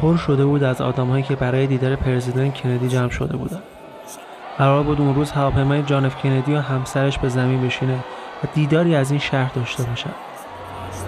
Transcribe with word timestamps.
پر 0.00 0.16
شده 0.16 0.44
بود 0.44 0.62
از 0.62 0.80
آدمهایی 0.80 1.22
که 1.22 1.36
برای 1.36 1.66
دیدار 1.66 1.96
پرزیدنت 1.96 2.54
کندی 2.54 2.88
جمع 2.88 3.10
شده 3.10 3.36
بودند. 3.36 3.62
قرار 4.58 4.82
بود 4.82 5.00
اون 5.00 5.14
روز 5.14 5.30
هواپیمای 5.30 5.82
جان 5.82 6.04
اف 6.04 6.16
کندی 6.22 6.54
و 6.54 6.60
همسرش 6.60 7.18
به 7.18 7.28
زمین 7.28 7.62
بشینه 7.62 7.94
و 8.44 8.46
دیداری 8.54 8.94
از 8.94 9.10
این 9.10 9.20
شهر 9.20 9.52
داشته 9.54 9.82
باشن. 9.82 10.10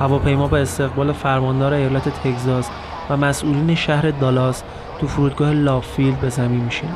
هواپیما 0.00 0.48
با 0.48 0.62
استقبال 0.62 1.12
فرماندار 1.12 1.72
ایالت 1.72 2.08
تگزاس 2.08 2.70
و 3.10 3.16
مسئولین 3.16 3.74
شهر 3.74 4.10
دالاس 4.10 4.62
تو 5.00 5.06
فرودگاه 5.06 5.50
لاو 5.50 5.74
فیلد 5.74 6.20
به 6.20 6.28
زمین 6.28 6.60
میشینه. 6.60 6.92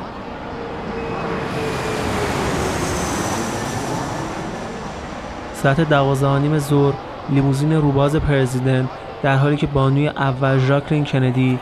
ساعت 5.53 5.89
دوازده 5.89 6.31
و 6.31 6.39
نیم 6.39 6.59
ظهر 6.59 6.93
لیموزین 7.29 7.73
روباز 7.73 8.15
پرزیدنت 8.15 8.89
در 9.23 9.35
حالی 9.35 9.55
که 9.55 9.67
بانوی 9.67 10.07
اول 10.07 10.57
ژاکلین 10.57 11.05
کندی 11.05 11.59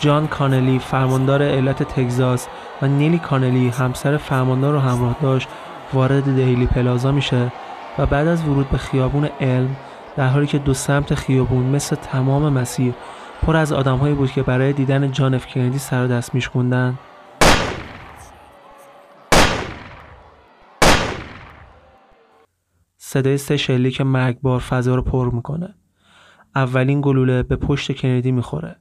جان 0.00 0.26
کانلی 0.26 0.78
فرماندار 0.78 1.42
ایالت 1.42 1.82
تگزاس 1.82 2.48
و 2.82 2.86
نیلی 2.86 3.18
کانلی 3.18 3.68
همسر 3.68 4.16
فرماندار 4.16 4.72
رو 4.72 4.78
همراه 4.78 5.16
داشت 5.22 5.48
وارد 5.92 6.24
دیلی 6.24 6.66
پلازا 6.66 7.12
میشه 7.12 7.52
و 7.98 8.06
بعد 8.06 8.26
از 8.26 8.44
ورود 8.48 8.70
به 8.70 8.78
خیابون 8.78 9.24
علم 9.40 9.76
در 10.16 10.28
حالی 10.28 10.46
که 10.46 10.58
دو 10.58 10.74
سمت 10.74 11.14
خیابون 11.14 11.66
مثل 11.66 11.96
تمام 11.96 12.52
مسیر 12.52 12.94
پر 13.42 13.56
از 13.56 13.72
آدمهایی 13.72 14.14
بود 14.14 14.30
که 14.30 14.42
برای 14.42 14.72
دیدن 14.72 15.12
جان 15.12 15.34
اف 15.34 15.46
کندی 15.46 15.78
سر 15.78 16.04
و 16.04 16.08
دست 16.08 16.34
میشکوندن. 16.34 16.98
صدای 22.96 23.38
سه 23.38 23.56
شلیک 23.56 24.00
مرگبار 24.00 24.60
فضا 24.60 24.94
رو 24.94 25.02
پر 25.02 25.30
می‌کنه. 25.30 25.74
اولین 26.54 27.00
گلوله 27.00 27.42
به 27.42 27.56
پشت 27.56 27.92
کندی 27.92 28.32
می‌خوره. 28.32 28.76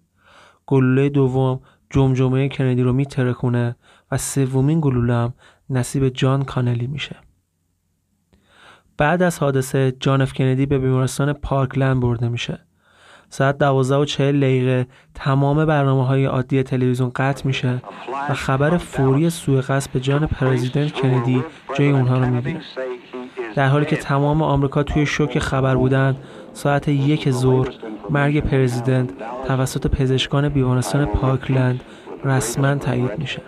گلوله 0.67 1.09
دوم 1.09 1.59
جمجمه 1.89 2.49
کندی 2.49 2.83
رو 2.83 2.93
میترکونه 2.93 3.75
و 4.11 4.17
سومین 4.17 4.81
گلوله 4.81 5.13
هم 5.13 5.33
نصیب 5.69 6.09
جان 6.09 6.43
کانلی 6.43 6.87
میشه. 6.87 7.15
بعد 8.97 9.21
از 9.21 9.39
حادثه 9.39 9.93
جان 9.99 10.21
اف 10.21 10.33
کندی 10.33 10.65
به 10.65 10.79
بیمارستان 10.79 11.33
پارکلند 11.33 11.99
برده 11.99 12.29
میشه. 12.29 12.59
ساعت 13.29 13.57
دوازده 13.57 13.97
و 13.97 14.05
چهل 14.05 14.39
دقیقه 14.39 14.87
تمام 15.13 15.65
برنامه 15.65 16.05
های 16.05 16.25
عادی 16.25 16.63
تلویزیون 16.63 17.11
قطع 17.15 17.47
میشه 17.47 17.81
و 18.29 18.33
خبر 18.33 18.77
فوری 18.77 19.29
سوء 19.29 19.61
قصد 19.61 19.91
به 19.91 19.99
جان 19.99 20.27
پرزیدنت 20.27 20.91
کندی 20.91 21.43
جای 21.75 21.89
اونها 21.89 22.17
رو 22.17 22.25
می‌گیره 22.25 22.61
در 23.55 23.67
حالی 23.67 23.85
که 23.85 23.95
تمام 23.95 24.41
آمریکا 24.41 24.83
توی 24.83 25.05
شوک 25.05 25.39
خبر 25.39 25.75
بودن 25.75 26.15
ساعت 26.57 26.87
یک 26.87 27.31
ظهر 27.31 27.69
مرگ 28.09 28.39
پرزیدنت 28.39 29.09
توسط 29.47 29.87
پزشکان 29.87 30.49
بیمارستان 30.49 31.05
پارکلند 31.05 31.81
رسما 32.25 32.75
تایید 32.75 33.19
میشه. 33.19 33.41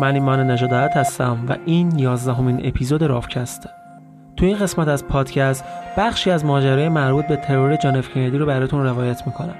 من 0.00 0.14
ایمان 0.14 0.50
نژادت 0.50 0.96
هستم 0.96 1.38
و 1.48 1.56
این 1.66 1.98
یازدهمین 1.98 2.60
اپیزود 2.64 3.02
رافکسته 3.02 3.70
تو 4.36 4.46
این 4.46 4.58
قسمت 4.58 4.88
از 4.88 5.06
پادکست 5.06 5.64
بخشی 5.96 6.30
از 6.30 6.44
ماجرای 6.44 6.88
مربوط 6.88 7.26
به 7.26 7.36
ترور 7.36 7.76
جان 7.76 7.96
اف 7.96 8.08
کندی 8.08 8.38
رو 8.38 8.46
براتون 8.46 8.84
روایت 8.84 9.26
می‌کنم. 9.26 9.54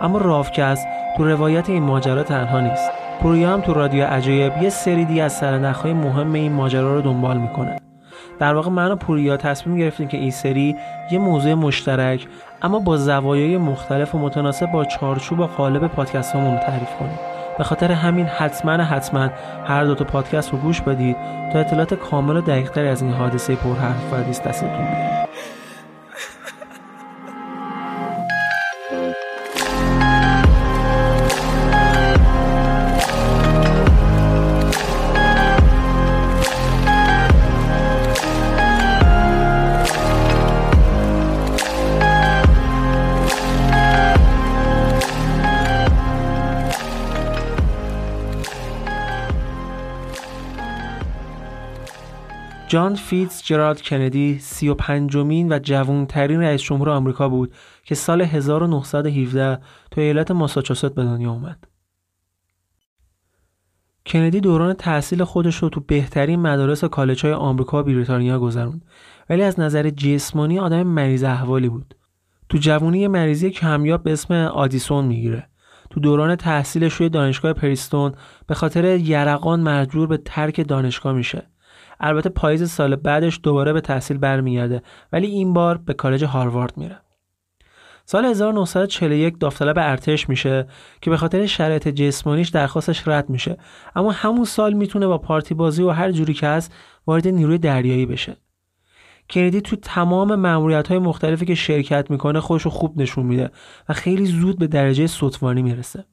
اما 0.00 0.18
رافکست 0.18 0.86
تو 1.16 1.24
روایت 1.24 1.70
این 1.70 1.82
ماجرا 1.82 2.22
تنها 2.22 2.60
نیست. 2.60 2.90
پرویا 3.20 3.52
هم 3.52 3.60
تو 3.60 3.74
رادیو 3.74 4.04
عجایب 4.04 4.62
یه 4.62 4.68
سری 4.68 5.04
دیگه 5.04 5.22
از 5.22 5.32
سرنخهای 5.32 5.92
مهم 5.92 6.32
این 6.32 6.52
ماجرا 6.52 6.94
رو 6.94 7.00
دنبال 7.00 7.36
می‌کنه. 7.36 7.76
در 8.38 8.54
واقع 8.54 8.70
من 8.70 8.90
و 8.90 8.96
پوریا 8.96 9.36
تصمیم 9.36 9.76
گرفتیم 9.76 10.08
که 10.08 10.16
این 10.16 10.30
سری 10.30 10.76
یه 11.10 11.18
موضوع 11.18 11.54
مشترک 11.54 12.26
اما 12.62 12.78
با 12.78 12.96
زوایای 12.96 13.58
مختلف 13.58 14.14
و 14.14 14.18
متناسب 14.18 14.72
با 14.72 14.84
چارچوب 14.84 15.40
و 15.40 15.46
قالب 15.46 15.86
پادکست 15.86 16.32
تعریف 16.32 16.96
کنیم. 16.98 17.29
به 17.60 17.64
خاطر 17.64 17.92
همین 17.92 18.26
حتما 18.26 18.72
حتما 18.72 19.30
هر 19.64 19.84
دو 19.84 19.94
تا 19.94 20.04
پادکست 20.04 20.52
رو 20.52 20.58
گوش 20.58 20.80
بدید 20.80 21.16
تا 21.52 21.58
اطلاعات 21.58 21.94
کامل 21.94 22.36
و 22.36 22.40
دقیقتری 22.40 22.88
از 22.88 23.02
این 23.02 23.12
حادثه 23.12 23.54
پرحرف 23.54 24.12
و 24.12 24.16
دستتون 24.30 24.68
بیاد. 24.68 25.29
جان 52.70 52.94
فیتز 52.94 53.42
جرالد 53.42 53.82
کندی 53.82 54.38
سی 54.38 54.68
و 54.68 54.74
پنجمین 54.74 55.52
و 55.52 55.58
جوانترین 55.58 56.40
رئیس 56.40 56.62
جمهور 56.62 56.90
آمریکا 56.90 57.28
بود 57.28 57.54
که 57.84 57.94
سال 57.94 58.22
1917 58.22 59.58
تو 59.90 60.00
ایالت 60.00 60.30
ماساچوست 60.30 60.94
به 60.94 61.04
دنیا 61.04 61.30
اومد. 61.30 61.64
کندی 64.06 64.40
دوران 64.40 64.74
تحصیل 64.74 65.24
خودش 65.24 65.56
رو 65.56 65.68
تو 65.68 65.80
بهترین 65.80 66.40
مدارس 66.40 66.84
و 66.84 66.88
کالج 66.88 67.24
های 67.24 67.32
آمریکا 67.32 67.80
و 67.80 67.82
بریتانیا 67.82 68.38
گذروند 68.38 68.84
ولی 69.30 69.42
از 69.42 69.60
نظر 69.60 69.90
جسمانی 69.90 70.58
آدم 70.58 70.82
مریض 70.82 71.24
احوالی 71.24 71.68
بود. 71.68 71.94
تو 72.48 72.58
جوونی 72.58 73.08
مریضی 73.08 73.50
کمیاب 73.50 74.02
به 74.02 74.12
اسم 74.12 74.34
آدیسون 74.34 75.04
می‌گیره. 75.04 75.48
تو 75.90 76.00
دوران 76.00 76.36
تحصیلش 76.36 76.92
روی 76.92 77.08
دانشگاه 77.08 77.52
پریستون 77.52 78.12
به 78.46 78.54
خاطر 78.54 78.84
یرقان 78.96 79.60
مجبور 79.60 80.06
به 80.06 80.16
ترک 80.16 80.68
دانشگاه 80.68 81.12
میشه. 81.12 81.46
البته 82.00 82.28
پاییز 82.28 82.70
سال 82.70 82.96
بعدش 82.96 83.40
دوباره 83.42 83.72
به 83.72 83.80
تحصیل 83.80 84.18
برمیگرده 84.18 84.82
ولی 85.12 85.26
این 85.26 85.52
بار 85.52 85.78
به 85.78 85.94
کالج 85.94 86.24
هاروارد 86.24 86.76
میره. 86.76 87.00
سال 88.04 88.24
1941 88.24 89.38
داوطلب 89.40 89.78
ارتش 89.78 90.28
میشه 90.28 90.66
که 91.00 91.10
به 91.10 91.16
خاطر 91.16 91.46
شرایط 91.46 91.88
جسمانیش 91.88 92.48
درخواستش 92.48 93.08
رد 93.08 93.30
میشه 93.30 93.56
اما 93.96 94.10
همون 94.10 94.44
سال 94.44 94.72
می‌تونه 94.72 95.06
با 95.06 95.18
پارتی 95.18 95.54
بازی 95.54 95.82
و 95.82 95.90
هر 95.90 96.12
جوری 96.12 96.34
که 96.34 96.46
هست 96.46 96.74
وارد 97.06 97.28
نیروی 97.28 97.58
دریایی 97.58 98.06
بشه. 98.06 98.36
کندی 99.30 99.60
تو 99.60 99.76
تمام 99.76 100.34
معمولیت 100.34 100.88
های 100.88 100.98
مختلفی 100.98 101.46
که 101.46 101.54
شرکت 101.54 102.10
می‌کنه 102.10 102.40
خودش 102.40 102.62
رو 102.62 102.70
خوب 102.70 103.00
نشون 103.00 103.26
میده 103.26 103.50
و 103.88 103.92
خیلی 103.92 104.26
زود 104.26 104.58
به 104.58 104.66
درجه 104.66 105.06
سطوانی 105.06 105.62
می‌رسه. 105.62 106.04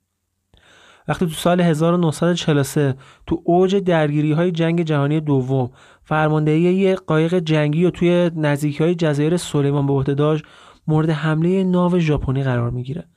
وقتی 1.08 1.26
تو 1.26 1.32
سال 1.32 1.62
1943 1.62 2.96
تو 3.28 3.42
اوج 3.44 3.76
درگیری 3.76 4.32
های 4.32 4.52
جنگ 4.52 4.82
جهانی 4.82 5.20
دوم 5.20 5.70
فرماندهی 6.04 6.74
یه 6.74 6.96
قایق 6.96 7.40
جنگی 7.40 7.86
و 7.86 7.90
توی 7.90 8.32
نزدیکی 8.36 8.84
های 8.84 8.96
جزایر 8.96 9.38
سلیمان 9.38 9.88
به 9.88 9.94
عهده 9.94 10.14
داشت 10.14 10.44
مورد 10.88 11.10
حمله 11.10 11.64
ناو 11.64 12.00
ژاپنی 12.00 12.44
قرار 12.44 12.70
می‌گیره. 12.70 13.08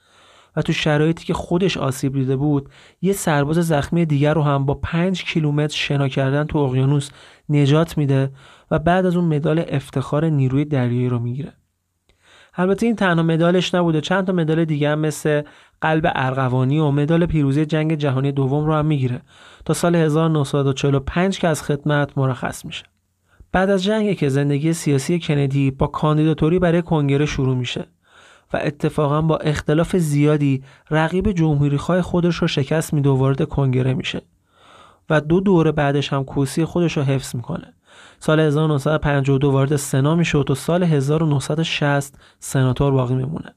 و 0.56 0.62
تو 0.62 0.72
شرایطی 0.72 1.24
که 1.24 1.34
خودش 1.34 1.76
آسیب 1.76 2.12
دیده 2.12 2.36
بود 2.36 2.68
یه 3.02 3.12
سرباز 3.12 3.56
زخمی 3.56 4.06
دیگر 4.06 4.34
رو 4.34 4.42
هم 4.42 4.66
با 4.66 4.74
5 4.74 5.24
کیلومتر 5.24 5.76
شنا 5.76 6.08
کردن 6.08 6.44
تو 6.44 6.58
اقیانوس 6.58 7.10
نجات 7.48 7.98
میده 7.98 8.30
و 8.70 8.78
بعد 8.78 9.06
از 9.06 9.16
اون 9.16 9.24
مدال 9.24 9.64
افتخار 9.68 10.28
نیروی 10.28 10.64
دریایی 10.64 11.08
رو 11.08 11.18
می‌گیره. 11.18 11.52
البته 12.54 12.86
این 12.86 12.96
تنها 12.96 13.22
مدالش 13.22 13.74
نبوده 13.74 14.00
چند 14.00 14.26
تا 14.26 14.32
مدال 14.32 14.64
دیگه 14.64 14.90
هم 14.90 14.98
مثل 14.98 15.42
قلب 15.80 16.12
ارغوانی 16.14 16.78
و 16.78 16.90
مدال 16.90 17.26
پیروزی 17.26 17.66
جنگ 17.66 17.94
جهانی 17.94 18.32
دوم 18.32 18.66
رو 18.66 18.74
هم 18.74 18.86
می‌گیره 18.86 19.22
تا 19.64 19.74
سال 19.74 19.96
1945 19.96 21.38
که 21.38 21.48
از 21.48 21.62
خدمت 21.62 22.18
مرخص 22.18 22.64
میشه. 22.64 22.84
بعد 23.52 23.70
از 23.70 23.84
جنگ 23.84 24.16
که 24.16 24.28
زندگی 24.28 24.72
سیاسی 24.72 25.18
کندی 25.18 25.70
با 25.70 25.86
کاندیداتوری 25.86 26.58
برای 26.58 26.82
کنگره 26.82 27.26
شروع 27.26 27.56
میشه 27.56 27.86
و 28.52 28.60
اتفاقا 28.64 29.22
با 29.22 29.36
اختلاف 29.36 29.96
زیادی 29.96 30.62
رقیب 30.90 31.32
جمهوری 31.32 31.76
خودش 31.76 32.36
رو 32.36 32.48
شکست 32.48 32.94
میده 32.94 33.10
و 33.10 33.16
وارد 33.16 33.48
کنگره 33.48 33.94
میشه 33.94 34.22
و 35.10 35.20
دو 35.20 35.40
دوره 35.40 35.72
بعدش 35.72 36.12
هم 36.12 36.24
کوسی 36.24 36.64
خودش 36.64 36.96
رو 36.96 37.02
حفظ 37.02 37.36
می‌کنه. 37.36 37.74
سال 38.18 38.40
1952 38.40 39.50
وارد 39.50 39.76
سنا 39.76 40.14
میشه 40.14 40.38
و 40.38 40.42
تا 40.42 40.54
سال 40.54 40.82
1960 40.82 42.18
سناتور 42.38 42.92
باقی 42.92 43.14
میمونه. 43.14 43.54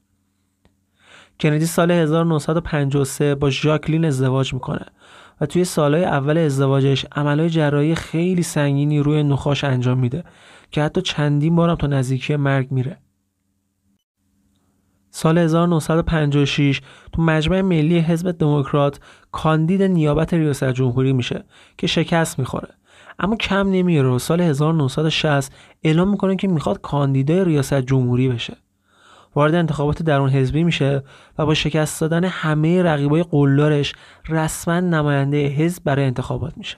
کندی 1.44 1.66
سال 1.66 1.90
1953 1.90 3.34
با 3.34 3.50
ژاکلین 3.50 4.04
ازدواج 4.04 4.54
می‌کنه 4.54 4.86
و 5.40 5.46
توی 5.46 5.64
سالهای 5.64 6.04
اول 6.04 6.38
ازدواجش 6.38 7.06
عملهای 7.12 7.50
جراحی 7.50 7.94
خیلی 7.94 8.42
سنگینی 8.42 9.00
روی 9.00 9.22
نخاش 9.22 9.64
انجام 9.64 9.98
میده 9.98 10.24
که 10.70 10.82
حتی 10.82 11.02
چندین 11.02 11.56
بارم 11.56 11.74
تا 11.74 11.86
نزدیکی 11.86 12.36
مرگ 12.36 12.70
میره. 12.70 12.98
سال 15.10 15.38
1956 15.38 16.80
تو 17.12 17.22
مجمع 17.22 17.60
ملی 17.60 17.98
حزب 17.98 18.30
دموکرات 18.30 19.00
کاندید 19.32 19.82
نیابت 19.82 20.34
ریاست 20.34 20.72
جمهوری 20.72 21.12
میشه 21.12 21.44
که 21.78 21.86
شکست 21.86 22.38
می‌خوره 22.38 22.68
اما 23.18 23.36
کم 23.36 23.68
نمیره 23.68 24.08
و 24.08 24.18
سال 24.18 24.40
1960 24.40 25.52
اعلام 25.82 26.10
می‌کنه 26.10 26.36
که 26.36 26.48
می‌خواد 26.48 26.80
کاندیدای 26.80 27.44
ریاست 27.44 27.80
جمهوری 27.80 28.28
بشه 28.28 28.56
وارد 29.34 29.54
انتخابات 29.54 30.02
درون 30.02 30.30
حزبی 30.30 30.64
میشه 30.64 31.02
و 31.38 31.46
با 31.46 31.54
شکست 31.54 32.00
دادن 32.00 32.24
همه 32.24 32.82
رقیبای 32.82 33.22
قلدرش 33.22 33.92
رسما 34.28 34.80
نماینده 34.80 35.46
حزب 35.46 35.84
برای 35.84 36.04
انتخابات 36.04 36.58
میشه. 36.58 36.76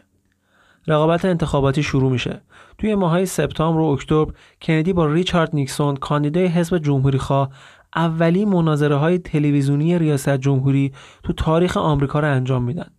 رقابت 0.87 1.25
انتخاباتی 1.25 1.83
شروع 1.83 2.11
میشه. 2.13 2.43
توی 2.79 2.95
ماهای 2.95 3.27
سپتامبر 3.27 3.81
و 3.81 3.85
اکتبر 3.85 4.33
کندی 4.63 4.93
با 4.93 5.07
ریچارد 5.07 5.51
نیکسون 5.53 5.97
کاندیدای 5.97 6.47
حزب 6.47 6.79
جمهوری 6.79 7.19
خواه 7.19 7.51
اولین 7.97 8.49
مناظره 8.49 8.95
های 8.95 9.19
تلویزیونی 9.19 9.99
ریاست 9.99 10.37
جمهوری 10.37 10.93
تو 11.23 11.33
تاریخ 11.33 11.77
آمریکا 11.77 12.21
رو 12.21 12.31
انجام 12.31 12.63
میدن. 12.63 12.91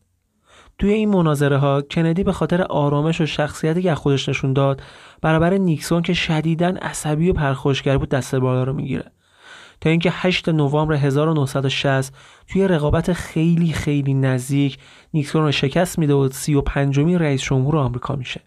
توی 0.79 0.93
این 0.93 1.09
مناظره 1.09 1.57
ها 1.57 1.81
کندی 1.81 2.23
به 2.23 2.31
خاطر 2.31 2.61
آرامش 2.61 3.21
و 3.21 3.25
شخصیتی 3.25 3.81
که 3.81 3.95
خودش 3.95 4.29
نشون 4.29 4.53
داد 4.53 4.81
برابر 5.21 5.53
نیکسون 5.53 6.01
که 6.01 6.13
شدیداً 6.13 6.67
عصبی 6.67 7.29
و 7.29 7.33
پرخوشگر 7.33 7.97
بود 7.97 8.09
دست 8.09 8.35
بالا 8.35 8.63
رو 8.63 8.73
می‌گیره. 8.73 9.11
تا 9.81 9.89
اینکه 9.89 10.09
8 10.13 10.49
نوامبر 10.49 10.93
1960 10.93 12.13
توی 12.47 12.67
رقابت 12.67 13.13
خیلی 13.13 13.73
خیلی 13.73 14.13
نزدیک 14.13 14.77
نیکسون 15.13 15.43
رو 15.43 15.51
شکست 15.51 15.99
میده 15.99 16.13
و 16.13 16.29
35 16.29 16.99
می 16.99 17.17
رئیس 17.17 17.41
جمهور 17.41 17.77
آمریکا 17.77 18.15
میشه. 18.15 18.41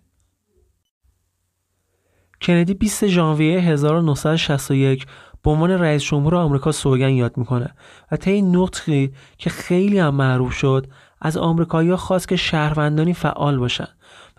کندی 2.43 2.75
20 2.75 3.07
ژانویه 3.07 3.61
1961 3.61 5.07
به 5.43 5.51
عنوان 5.51 5.71
رئیس 5.71 6.03
جمهور 6.03 6.35
آمریکا 6.35 6.73
سوگن 6.73 7.11
یاد 7.11 7.37
می‌کنه 7.37 7.75
و 8.13 8.17
طی 8.17 8.43
نطقی 8.43 9.13
که 9.39 9.51
خیلی 9.51 9.99
هم 9.99 10.15
معروف 10.15 10.53
شد 10.53 10.87
از 11.21 11.37
آمریکایی‌ها 11.37 11.97
خواست 11.97 12.29
که 12.29 12.37
شهروندانی 12.37 13.15
فعال 13.15 13.59
باشن 13.59 13.89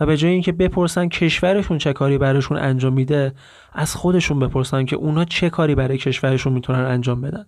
و 0.01 0.05
به 0.05 0.17
جای 0.17 0.31
اینکه 0.31 0.51
بپرسن 0.51 1.07
کشورشون 1.07 1.77
چه 1.77 1.93
کاری 1.93 2.17
براشون 2.17 2.57
انجام 2.57 2.93
میده 2.93 3.33
از 3.73 3.95
خودشون 3.95 4.39
بپرسن 4.39 4.85
که 4.85 4.95
اونا 4.95 5.25
چه 5.25 5.49
کاری 5.49 5.75
برای 5.75 5.97
کشورشون 5.97 6.53
می‌تونن 6.53 6.79
انجام 6.79 7.21
بدن 7.21 7.45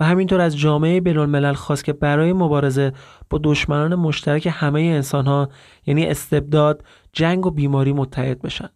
و 0.00 0.04
همینطور 0.04 0.40
از 0.40 0.58
جامعه 0.58 1.00
بینالملل 1.00 1.52
خواست 1.52 1.84
که 1.84 1.92
برای 1.92 2.32
مبارزه 2.32 2.92
با 3.30 3.40
دشمنان 3.44 3.94
مشترک 3.94 4.48
همه 4.52 4.80
انسان 4.80 5.26
ها 5.26 5.48
یعنی 5.86 6.06
استبداد، 6.06 6.84
جنگ 7.12 7.46
و 7.46 7.50
بیماری 7.50 7.92
متحد 7.92 8.42
بشن. 8.42 8.68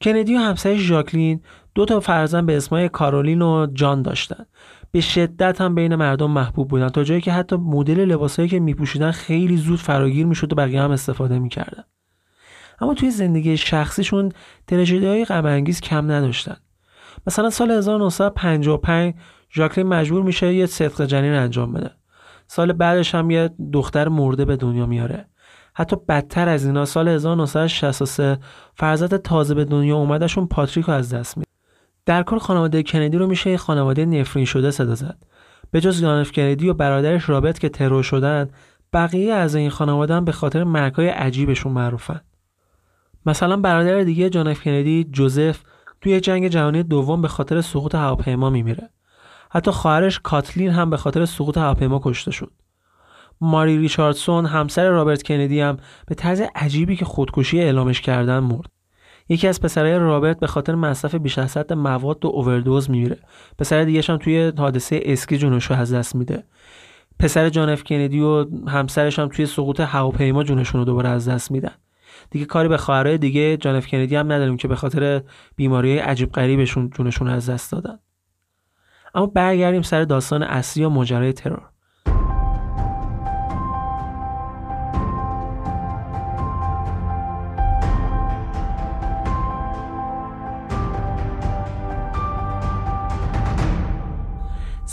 کندی 0.00 0.34
و 0.34 0.38
همسایه 0.38 0.78
ژاکلین 0.78 1.40
دو 1.74 1.84
تا 1.84 2.00
فرزند 2.00 2.46
به 2.46 2.56
اسمای 2.56 2.88
کارولین 2.88 3.42
و 3.42 3.66
جان 3.72 4.02
داشتن 4.02 4.46
به 4.94 5.00
شدت 5.00 5.60
هم 5.60 5.74
بین 5.74 5.94
مردم 5.94 6.30
محبوب 6.30 6.68
بودن. 6.68 6.88
تا 6.88 7.04
جایی 7.04 7.20
که 7.20 7.32
حتی 7.32 7.56
مدل 7.56 8.04
لباسایی 8.04 8.48
که 8.48 8.60
میپوشیدن 8.60 9.10
خیلی 9.10 9.56
زود 9.56 9.78
فراگیر 9.78 10.26
می‌شد 10.26 10.52
و 10.52 10.56
بقیه 10.56 10.82
هم 10.82 10.90
استفاده 10.90 11.38
می‌کردن. 11.38 11.84
اما 12.80 12.94
توی 12.94 13.10
زندگی 13.10 13.56
شخصیشون 13.56 14.32
تراژدی 14.66 15.06
های 15.06 15.24
غم 15.24 15.64
کم 15.64 16.12
نداشتن. 16.12 16.56
مثلا 17.26 17.50
سال 17.50 17.70
1955 17.70 19.14
ژاکلین 19.54 19.86
مجبور 19.86 20.22
میشه 20.22 20.54
یه 20.54 20.66
صدق 20.66 21.06
جنین 21.06 21.32
انجام 21.32 21.72
بده. 21.72 21.90
سال 22.46 22.72
بعدش 22.72 23.14
هم 23.14 23.30
یه 23.30 23.50
دختر 23.72 24.08
مرده 24.08 24.44
به 24.44 24.56
دنیا 24.56 24.86
میاره. 24.86 25.28
حتی 25.74 25.96
بدتر 26.08 26.48
از 26.48 26.66
اینا 26.66 26.84
سال 26.84 27.08
1963 27.08 28.38
فرزند 28.74 29.16
تازه 29.16 29.54
به 29.54 29.64
دنیا 29.64 29.96
اومدشون 29.96 30.46
پاتریک 30.46 30.88
از 30.88 31.14
دست 31.14 31.36
میده 31.36 31.43
در 32.06 32.22
کل 32.22 32.38
خانواده 32.38 32.82
کندی 32.82 33.18
رو 33.18 33.26
میشه 33.26 33.56
خانواده 33.56 34.04
نفرین 34.04 34.44
شده 34.44 34.70
صدا 34.70 34.94
زد. 34.94 35.18
به 35.70 35.80
جز 35.80 36.00
جانف 36.00 36.32
کندی 36.32 36.68
و 36.68 36.74
برادرش 36.74 37.28
رابرت 37.28 37.60
که 37.60 37.68
ترور 37.68 38.02
شدن 38.02 38.50
بقیه 38.92 39.34
از 39.34 39.54
این 39.54 39.70
خانواده 39.70 40.14
هم 40.14 40.24
به 40.24 40.32
خاطر 40.32 40.64
مرگهای 40.64 41.08
عجیبشون 41.08 41.72
معروفن. 41.72 42.20
مثلا 43.26 43.56
برادر 43.56 44.02
دیگه 44.02 44.30
جانف 44.30 44.62
کندی 44.62 45.04
جوزف 45.04 45.62
توی 46.00 46.20
جنگ 46.20 46.48
جهانی 46.48 46.82
دوم 46.82 47.22
به 47.22 47.28
خاطر 47.28 47.60
سقوط 47.60 47.94
هواپیما 47.94 48.50
میمیره. 48.50 48.90
حتی 49.50 49.70
خواهرش 49.70 50.20
کاتلین 50.22 50.70
هم 50.70 50.90
به 50.90 50.96
خاطر 50.96 51.24
سقوط 51.24 51.58
هواپیما 51.58 52.00
کشته 52.04 52.30
شد. 52.30 52.52
ماری 53.40 53.78
ریچاردسون 53.78 54.46
همسر 54.46 54.88
رابرت 54.88 55.22
کندی 55.22 55.60
هم 55.60 55.76
به 56.06 56.14
طرز 56.14 56.42
عجیبی 56.54 56.96
که 56.96 57.04
خودکشی 57.04 57.60
اعلامش 57.60 58.00
کردن 58.00 58.38
مرد. 58.38 58.73
یکی 59.28 59.48
از 59.48 59.60
پسرای 59.60 59.98
رابرت 59.98 60.40
به 60.40 60.46
خاطر 60.46 60.74
مصرف 60.74 61.14
بیش 61.14 61.38
از 61.38 61.56
حد 61.56 61.72
مواد 61.72 62.24
و 62.24 62.28
اووردوز 62.28 62.90
میمیره. 62.90 63.18
پسر 63.58 63.84
دیگه 63.84 64.02
هم 64.08 64.16
توی 64.16 64.52
حادثه 64.58 65.00
اسکی 65.04 65.38
جونش 65.38 65.64
رو 65.64 65.76
از 65.76 65.94
دست 65.94 66.14
میده. 66.14 66.44
پسر 67.18 67.48
جان 67.48 67.68
اف 67.68 67.84
کندی 67.84 68.20
و 68.20 68.46
همسرش 68.68 69.18
هم 69.18 69.28
توی 69.28 69.46
سقوط 69.46 69.80
هواپیما 69.80 70.44
جونشون 70.44 70.80
رو 70.80 70.84
دوباره 70.84 71.08
از 71.08 71.28
دست 71.28 71.50
میدن. 71.50 71.74
دیگه 72.30 72.44
کاری 72.44 72.68
به 72.68 72.76
خواهرای 72.76 73.18
دیگه 73.18 73.56
جان 73.56 73.76
اف 73.76 73.86
کندی 73.86 74.16
هم 74.16 74.32
نداریم 74.32 74.56
که 74.56 74.68
به 74.68 74.76
خاطر 74.76 75.22
بیماری 75.56 75.98
عجیب 75.98 76.32
غریبشون 76.32 76.90
جونشون 76.90 77.28
از 77.28 77.50
دست 77.50 77.72
دادن. 77.72 77.98
اما 79.14 79.26
برگردیم 79.26 79.82
سر 79.82 80.04
داستان 80.04 80.42
اصلی 80.42 80.84
و 80.84 80.88
ماجرای 80.88 81.32
ترور. 81.32 81.73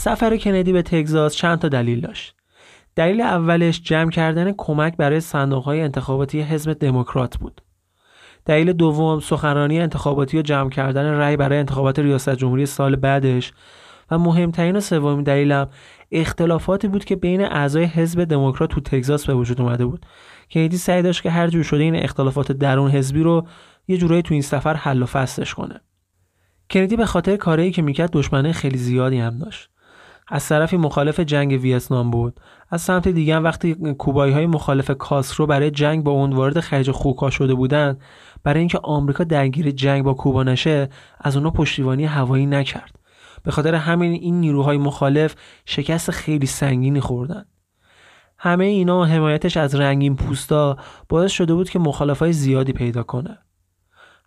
سفر 0.01 0.37
کندی 0.37 0.73
به 0.73 0.81
تگزاس 0.81 1.35
چند 1.35 1.59
تا 1.59 1.69
دلیل 1.69 2.01
داشت. 2.01 2.35
دلیل 2.95 3.21
اولش 3.21 3.81
جمع 3.81 4.11
کردن 4.11 4.53
کمک 4.57 4.97
برای 4.97 5.19
صندوقهای 5.19 5.81
انتخاباتی 5.81 6.41
حزب 6.41 6.73
دموکرات 6.73 7.37
بود. 7.37 7.61
دلیل 8.45 8.73
دوم 8.73 9.19
سخنرانی 9.19 9.79
انتخاباتی 9.79 10.37
و 10.37 10.41
جمع 10.41 10.69
کردن 10.69 11.05
رأی 11.05 11.37
برای 11.37 11.59
انتخابات 11.59 11.99
ریاست 11.99 12.35
جمهوری 12.35 12.65
سال 12.65 12.95
بعدش. 12.95 13.53
و 14.11 14.17
مهمترین 14.17 14.75
و 14.75 14.79
سومین 14.79 15.23
دلیلم 15.23 15.69
اختلافاتی 16.11 16.87
بود 16.87 17.05
که 17.05 17.15
بین 17.15 17.41
اعضای 17.41 17.83
حزب 17.83 18.23
دموکرات 18.23 18.69
تو 18.69 18.81
تگزاس 18.81 19.25
به 19.25 19.33
وجود 19.33 19.61
اومده 19.61 19.85
بود. 19.85 20.05
کندی 20.51 20.77
سعی 20.77 21.01
داشت 21.01 21.23
که 21.23 21.29
هر 21.29 21.47
جور 21.47 21.63
شده 21.63 21.83
این 21.83 21.95
اختلافات 21.95 22.51
درون 22.51 22.91
حزبی 22.91 23.23
رو 23.23 23.47
یه 23.87 23.97
جورایی 23.97 24.21
تو 24.21 24.33
این 24.33 24.43
سفر 24.43 24.73
حل 24.73 25.03
و 25.03 25.05
فصلش 25.05 25.53
کنه. 25.53 25.81
کندی 26.71 26.95
به 26.95 27.05
خاطر 27.05 27.35
کاری 27.35 27.71
که 27.71 27.81
می‌کرد 27.81 28.11
دشمنه 28.11 28.51
خیلی 28.51 28.77
زیادی 28.77 29.17
هم 29.17 29.37
داشت. 29.37 29.71
از 30.33 30.47
طرفی 30.47 30.77
مخالف 30.77 31.19
جنگ 31.19 31.61
ویتنام 31.61 32.11
بود. 32.11 32.39
از 32.69 32.81
سمت 32.81 33.07
دیگه 33.07 33.35
هم 33.35 33.43
وقتی 33.43 33.73
کوبایی 33.73 34.33
های 34.33 34.45
مخالف 34.45 34.91
کاسرو 34.91 35.45
برای 35.47 35.71
جنگ 35.71 36.03
با 36.03 36.11
اون 36.11 36.33
وارد 36.33 36.59
خلیج 36.59 36.91
خوکا 36.91 37.29
شده 37.29 37.53
بودند 37.53 38.01
برای 38.43 38.59
اینکه 38.59 38.79
آمریکا 38.83 39.23
درگیر 39.23 39.71
جنگ 39.71 40.03
با 40.03 40.13
کوبا 40.13 40.43
نشه 40.43 40.89
از 41.19 41.37
اونا 41.37 41.49
پشتیبانی 41.49 42.05
هوایی 42.05 42.45
نکرد. 42.45 42.99
به 43.43 43.51
خاطر 43.51 43.75
همین 43.75 44.11
این 44.11 44.39
نیروهای 44.39 44.77
مخالف 44.77 45.35
شکست 45.65 46.11
خیلی 46.11 46.45
سنگینی 46.45 46.99
خوردن 46.99 47.45
همه 48.37 48.65
اینا 48.65 49.05
حمایتش 49.05 49.57
از 49.57 49.75
رنگین 49.75 50.15
پوستا 50.15 50.77
باعث 51.09 51.31
شده 51.31 51.53
بود 51.53 51.69
که 51.69 51.79
مخالفای 51.79 52.33
زیادی 52.33 52.73
پیدا 52.73 53.03
کنه. 53.03 53.37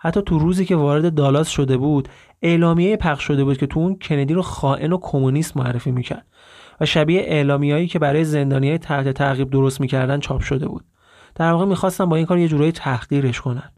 حتی 0.04 0.22
تو 0.22 0.38
روزی 0.38 0.64
که 0.64 0.76
وارد 0.76 1.14
دالاس 1.14 1.48
شده 1.48 1.76
بود 1.76 2.08
اعلامیه 2.42 2.96
پخش 2.96 3.24
شده 3.24 3.44
بود 3.44 3.58
که 3.58 3.66
تو 3.66 3.80
اون 3.80 3.98
کندی 3.98 4.34
رو 4.34 4.42
خائن 4.42 4.92
و 4.92 4.98
کمونیست 5.02 5.56
معرفی 5.56 5.90
می‌کرد 5.90 6.26
و 6.80 6.86
شبیه 6.86 7.20
اعلامیه‌ای 7.20 7.86
که 7.86 7.98
برای 7.98 8.24
زندانیای 8.24 8.78
تحت 8.78 9.08
تعقیب 9.08 9.50
درست 9.50 9.80
می‌کردن 9.80 10.20
چاپ 10.20 10.40
شده 10.40 10.68
بود. 10.68 10.84
در 11.34 11.52
واقع 11.52 11.64
می‌خواستن 11.64 12.04
با 12.04 12.16
این 12.16 12.26
کار 12.26 12.38
یه 12.38 12.48
جورایی 12.48 12.72
تحقیرش 12.72 13.40
کنن. 13.40 13.70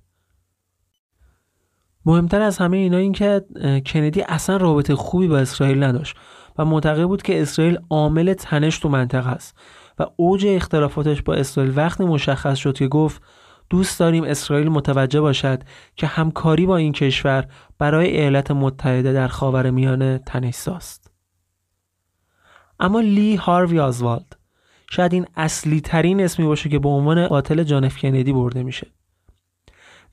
مهمتر 2.07 2.41
از 2.41 2.59
همه 2.59 2.77
اینا 2.77 2.97
این 2.97 3.13
که 3.13 3.45
کندی 3.87 4.23
اصلا 4.29 4.57
رابطه 4.57 4.95
خوبی 4.95 5.29
با 5.29 5.39
اسرائیل 5.39 5.83
نداشت 5.83 6.17
و 6.59 6.65
معتقد 6.65 7.05
بود 7.05 7.23
که 7.23 7.43
اسرائیل 7.43 7.79
عامل 7.91 8.35
تنش 8.35 8.79
تو 8.79 8.89
منطقه 8.89 9.29
است 9.29 9.59
و 9.99 10.07
اوج 10.17 10.47
اختلافاتش 10.49 11.23
با 11.23 11.35
اسرائیل 11.35 11.73
وقتی 11.77 12.05
مشخص 12.05 12.59
شد 12.59 12.75
که 12.75 12.89
گفت 12.89 13.23
دوست 13.71 14.01
داریم 14.01 14.25
اسرائیل 14.25 14.69
متوجه 14.69 15.21
باشد 15.21 15.63
که 15.97 16.07
همکاری 16.07 16.67
با 16.67 16.77
این 16.77 16.93
کشور 16.93 17.49
برای 17.79 18.21
ایالات 18.21 18.51
متحده 18.51 19.13
در 19.13 19.29
خاور 19.29 19.71
میانه 19.71 20.21
تنشساست. 20.27 21.11
اما 22.81 23.01
لی 23.01 23.37
هاروی 23.37 23.81
آزوالد 23.81 24.37
شاید 24.91 25.13
این 25.13 25.27
اصلی 25.37 25.81
ترین 25.81 26.21
اسمی 26.21 26.47
باشه 26.47 26.69
که 26.69 26.79
به 26.79 26.89
عنوان 26.89 27.27
قاتل 27.27 27.63
جانف 27.63 27.99
کندی 27.99 28.33
برده 28.33 28.63
میشه. 28.63 28.87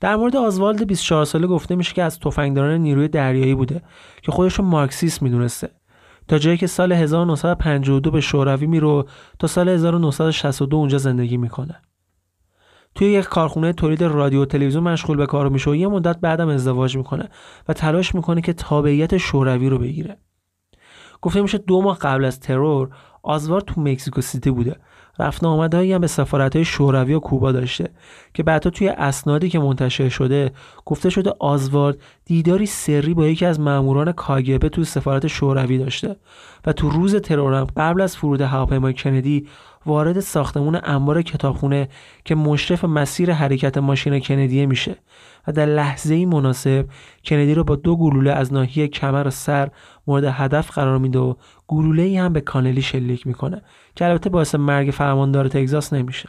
در 0.00 0.16
مورد 0.16 0.36
آزوالد 0.36 0.86
24 0.86 1.24
ساله 1.24 1.46
گفته 1.46 1.74
میشه 1.74 1.94
که 1.94 2.02
از 2.02 2.20
تفنگداران 2.20 2.80
نیروی 2.80 3.08
دریایی 3.08 3.54
بوده 3.54 3.82
که 4.22 4.32
خودش 4.32 4.54
رو 4.54 4.64
مارکسیست 4.64 5.22
می‌دونسته 5.22 5.70
تا 6.28 6.38
جایی 6.38 6.56
که 6.56 6.66
سال 6.66 6.92
1952 6.92 8.10
به 8.10 8.20
شوروی 8.20 8.66
میرو 8.66 9.08
تا 9.38 9.46
سال 9.46 9.68
1962 9.68 10.76
اونجا 10.76 10.98
زندگی 10.98 11.36
می‌کنه. 11.36 11.80
توی 12.94 13.12
یک 13.12 13.24
کارخونه 13.24 13.72
تولید 13.72 14.02
رادیو 14.02 14.42
و 14.42 14.44
تلویزیون 14.44 14.84
مشغول 14.84 15.16
به 15.16 15.26
کار 15.26 15.48
میشه 15.48 15.70
و 15.70 15.74
یه 15.74 15.88
مدت 15.88 16.18
بعدم 16.20 16.48
ازدواج 16.48 16.96
می‌کنه 16.96 17.28
و 17.68 17.72
تلاش 17.72 18.14
می‌کنه 18.14 18.40
که 18.40 18.52
تابعیت 18.52 19.16
شوروی 19.16 19.68
رو 19.68 19.78
بگیره. 19.78 20.16
گفته 21.22 21.42
میشه 21.42 21.58
دو 21.58 21.82
ماه 21.82 21.98
قبل 21.98 22.24
از 22.24 22.40
ترور 22.40 22.88
آزوار 23.22 23.60
تو 23.60 23.80
مکزیکو 23.80 24.20
سیتی 24.20 24.50
بوده. 24.50 24.76
رفت 25.18 25.44
آمدهایی 25.44 25.92
هم 25.92 26.00
به 26.00 26.06
سفارت 26.06 26.56
های 26.56 26.64
شوروی 26.64 27.14
و 27.14 27.20
کوبا 27.20 27.52
داشته 27.52 27.90
که 28.34 28.42
بعدا 28.42 28.70
توی 28.70 28.88
اسنادی 28.88 29.48
که 29.48 29.58
منتشر 29.58 30.08
شده 30.08 30.52
گفته 30.84 31.10
شده 31.10 31.32
آزوارد 31.40 31.98
دیداری 32.24 32.66
سری 32.66 33.14
با 33.14 33.26
یکی 33.26 33.46
از 33.46 33.60
ماموران 33.60 34.12
کاگبه 34.12 34.68
تو 34.68 34.84
سفارت 34.84 35.26
شوروی 35.26 35.78
داشته 35.78 36.16
و 36.66 36.72
تو 36.72 36.90
روز 36.90 37.16
ترورم 37.16 37.66
قبل 37.76 38.00
از 38.00 38.16
فرود 38.16 38.40
هواپیمای 38.40 38.92
کندی 38.92 39.48
وارد 39.86 40.20
ساختمون 40.20 40.80
انبار 40.84 41.22
کتابخونه 41.22 41.88
که 42.24 42.34
مشرف 42.34 42.84
مسیر 42.84 43.32
حرکت 43.32 43.78
ماشین 43.78 44.20
کندی 44.20 44.66
میشه 44.66 44.96
و 45.46 45.52
در 45.52 45.66
لحظه 45.66 46.26
مناسب 46.26 46.86
کندی 47.24 47.54
رو 47.54 47.64
با 47.64 47.76
دو 47.76 47.96
گلوله 47.96 48.32
از 48.32 48.52
ناحیه 48.52 48.88
کمر 48.88 49.26
و 49.26 49.30
سر 49.30 49.70
مورد 50.06 50.24
هدف 50.24 50.70
قرار 50.70 50.98
میده 50.98 51.18
و 51.18 51.34
گلوله 51.66 52.02
ای 52.02 52.16
هم 52.16 52.32
به 52.32 52.40
کانلی 52.40 52.82
شلیک 52.82 53.26
می‌کنه 53.26 53.62
که 53.96 54.04
البته 54.04 54.30
باعث 54.30 54.54
مرگ 54.54 54.90
فرماندار 54.90 55.48
تگزاس 55.48 55.92
نمیشه. 55.92 56.28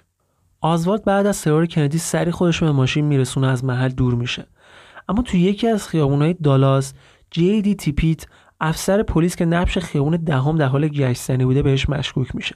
آزوالد 0.62 1.04
بعد 1.04 1.26
از 1.26 1.42
ترور 1.42 1.66
کندی 1.66 1.98
سری 1.98 2.32
خودش 2.32 2.64
به 2.64 2.72
ماشین 2.72 3.06
میرسونه 3.06 3.48
از 3.48 3.66
محل 3.66 3.90
دور 3.90 4.16
میشه. 4.16 4.46
اما 5.10 5.22
تو 5.22 5.38
یکی 5.38 5.68
از 5.68 5.88
خیابونهای 5.88 6.34
دالاس 6.34 6.94
جی 7.32 7.62
دی 7.62 7.76
تیپیت 7.76 8.26
افسر 8.62 9.04
پلیس 9.04 9.36
که 9.36 9.46
نبش 9.46 9.78
خیابون 9.78 10.16
دهم 10.16 10.58
در 10.58 10.66
حال 10.66 10.88
گشتنی 10.88 11.46
بوده 11.46 11.62
بهش 11.62 11.90
مشکوک 11.90 12.36
میشه. 12.36 12.56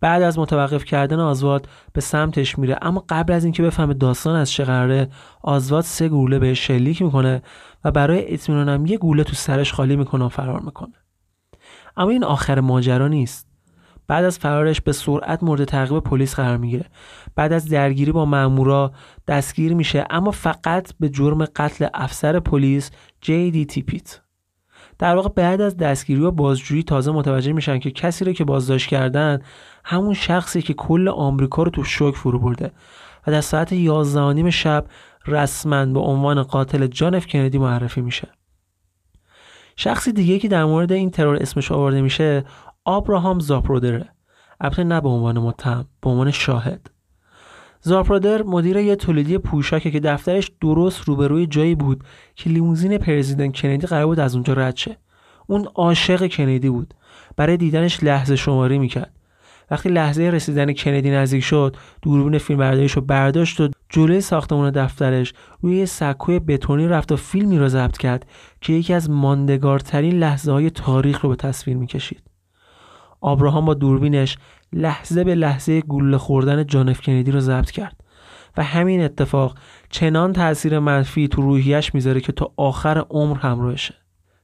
بعد 0.00 0.22
از 0.22 0.38
متوقف 0.38 0.84
کردن 0.84 1.20
آزواد 1.20 1.68
به 1.92 2.00
سمتش 2.00 2.58
میره. 2.58 2.78
اما 2.82 3.04
قبل 3.08 3.32
از 3.32 3.44
اینکه 3.44 3.62
بفهمه 3.62 3.94
داستان 3.94 4.36
از 4.36 4.50
چه 4.50 4.64
قراره 4.64 5.08
آزواد 5.42 5.84
سه 5.84 6.08
گوله 6.08 6.38
بهش 6.38 6.66
شلیک 6.66 7.02
می‌کنه 7.02 7.42
و 7.84 7.90
برای 7.90 8.34
اطمینانم 8.34 8.86
یه 8.86 8.98
گوله 8.98 9.24
تو 9.24 9.34
سرش 9.34 9.72
خالی 9.72 9.96
می‌کنه 9.96 10.24
و 10.24 10.28
فرار 10.28 10.60
می‌کنه. 10.60 10.94
اما 11.96 12.10
این 12.10 12.24
آخر 12.24 12.60
ماجرا 12.60 13.08
نیست. 13.08 13.48
بعد 14.06 14.24
از 14.24 14.38
فرارش 14.38 14.80
به 14.80 14.92
سرعت 14.92 15.42
مورد 15.42 15.64
تعقیب 15.64 16.00
پلیس 16.00 16.34
قرار 16.34 16.56
می‌گیره. 16.56 16.84
بعد 17.36 17.52
از 17.52 17.68
درگیری 17.68 18.12
با 18.12 18.24
مامورا 18.24 18.92
دستگیر 19.28 19.74
میشه 19.74 20.06
اما 20.10 20.30
فقط 20.30 20.92
به 21.00 21.08
جرم 21.08 21.44
قتل 21.44 21.86
افسر 21.94 22.40
پلیس 22.40 22.90
جی 23.20 23.50
دی 23.50 23.64
تیپیت. 23.64 24.20
در 24.98 25.16
واقع 25.16 25.28
بعد 25.28 25.60
از 25.60 25.76
دستگیری 25.76 26.20
و 26.20 26.30
بازجویی 26.30 26.82
تازه 26.82 27.12
متوجه 27.12 27.52
میشن 27.52 27.78
که 27.78 27.90
کسی 27.90 28.24
رو 28.24 28.32
که 28.32 28.44
بازداشت 28.44 28.88
کردن 28.88 29.38
همون 29.84 30.14
شخصی 30.14 30.62
که 30.62 30.74
کل 30.74 31.08
آمریکا 31.08 31.62
رو 31.62 31.70
تو 31.70 31.84
شوک 31.84 32.16
فرو 32.16 32.38
برده. 32.38 32.72
و 33.26 33.32
در 33.32 33.40
ساعت 33.40 33.72
11 33.72 34.50
شب 34.50 34.86
رسما 35.26 35.86
به 35.86 36.00
عنوان 36.00 36.42
قاتل 36.42 36.86
جان 36.86 37.14
اف 37.14 37.26
کندی 37.26 37.58
معرفی 37.58 38.00
میشه. 38.00 38.28
شخصی 39.76 40.12
دیگه 40.12 40.38
که 40.38 40.48
در 40.48 40.64
مورد 40.64 40.92
این 40.92 41.10
ترور 41.10 41.36
اسمش 41.36 41.72
آورده 41.72 42.02
میشه 42.02 42.44
آبراهام 42.84 43.38
زاپرودره. 43.38 44.08
البته 44.60 44.84
نه 44.84 45.00
به 45.00 45.08
عنوان 45.08 45.38
متهم 45.38 45.84
به 46.02 46.10
عنوان 46.10 46.30
شاهد. 46.30 46.90
زاپرودر 47.86 48.42
مدیر 48.42 48.76
یه 48.76 48.96
تولیدی 48.96 49.38
پوشاکه 49.38 49.90
که 49.90 50.00
دفترش 50.00 50.50
درست 50.60 51.02
روبروی 51.04 51.46
جایی 51.46 51.74
بود 51.74 52.04
که 52.34 52.50
لیموزین 52.50 52.98
پرزیدنت 52.98 53.56
کندی 53.56 53.86
قرار 53.86 54.06
بود 54.06 54.20
از 54.20 54.34
اونجا 54.34 54.52
رد 54.52 54.76
شه. 54.76 54.96
اون 55.46 55.68
عاشق 55.74 56.26
کندی 56.26 56.70
بود. 56.70 56.94
برای 57.36 57.56
دیدنش 57.56 58.02
لحظه 58.02 58.36
شماری 58.36 58.78
می‌کرد. 58.78 59.12
وقتی 59.70 59.88
لحظه 59.88 60.22
رسیدن 60.22 60.72
کندی 60.72 61.10
نزدیک 61.10 61.44
شد 61.44 61.76
دوربین 62.02 62.38
فیلم 62.38 62.60
رو 62.94 63.02
برداشت 63.02 63.60
و 63.60 63.68
جلوی 63.88 64.20
ساختمان 64.20 64.70
دفترش 64.70 65.32
روی 65.60 65.86
سکوی 65.86 66.38
بتونی 66.38 66.88
رفت 66.88 67.12
و 67.12 67.16
فیلمی 67.16 67.58
را 67.58 67.68
ضبط 67.68 67.96
کرد 67.96 68.26
که 68.60 68.72
یکی 68.72 68.94
از 68.94 69.10
ماندگارترین 69.10 70.18
لحظه 70.18 70.52
های 70.52 70.70
تاریخ 70.70 71.20
رو 71.20 71.28
به 71.28 71.36
تصویر 71.36 71.76
می‌کشید. 71.76 72.22
آبراهام 73.20 73.64
با 73.64 73.74
دوربینش 73.74 74.36
لحظه 74.74 75.24
به 75.24 75.34
لحظه 75.34 75.80
گلوله 75.80 76.18
خوردن 76.18 76.66
جانف 76.66 77.00
کندی 77.00 77.30
رو 77.30 77.40
ضبط 77.40 77.70
کرد. 77.70 78.00
و 78.56 78.62
همین 78.62 79.02
اتفاق 79.02 79.58
چنان 79.90 80.32
تاثیر 80.32 80.78
منفی 80.78 81.28
تو 81.28 81.42
روحیش 81.42 81.94
می‌ذاره 81.94 82.20
که 82.20 82.32
تا 82.32 82.52
آخر 82.56 83.04
عمر 83.10 83.38
همراهشه. 83.38 83.94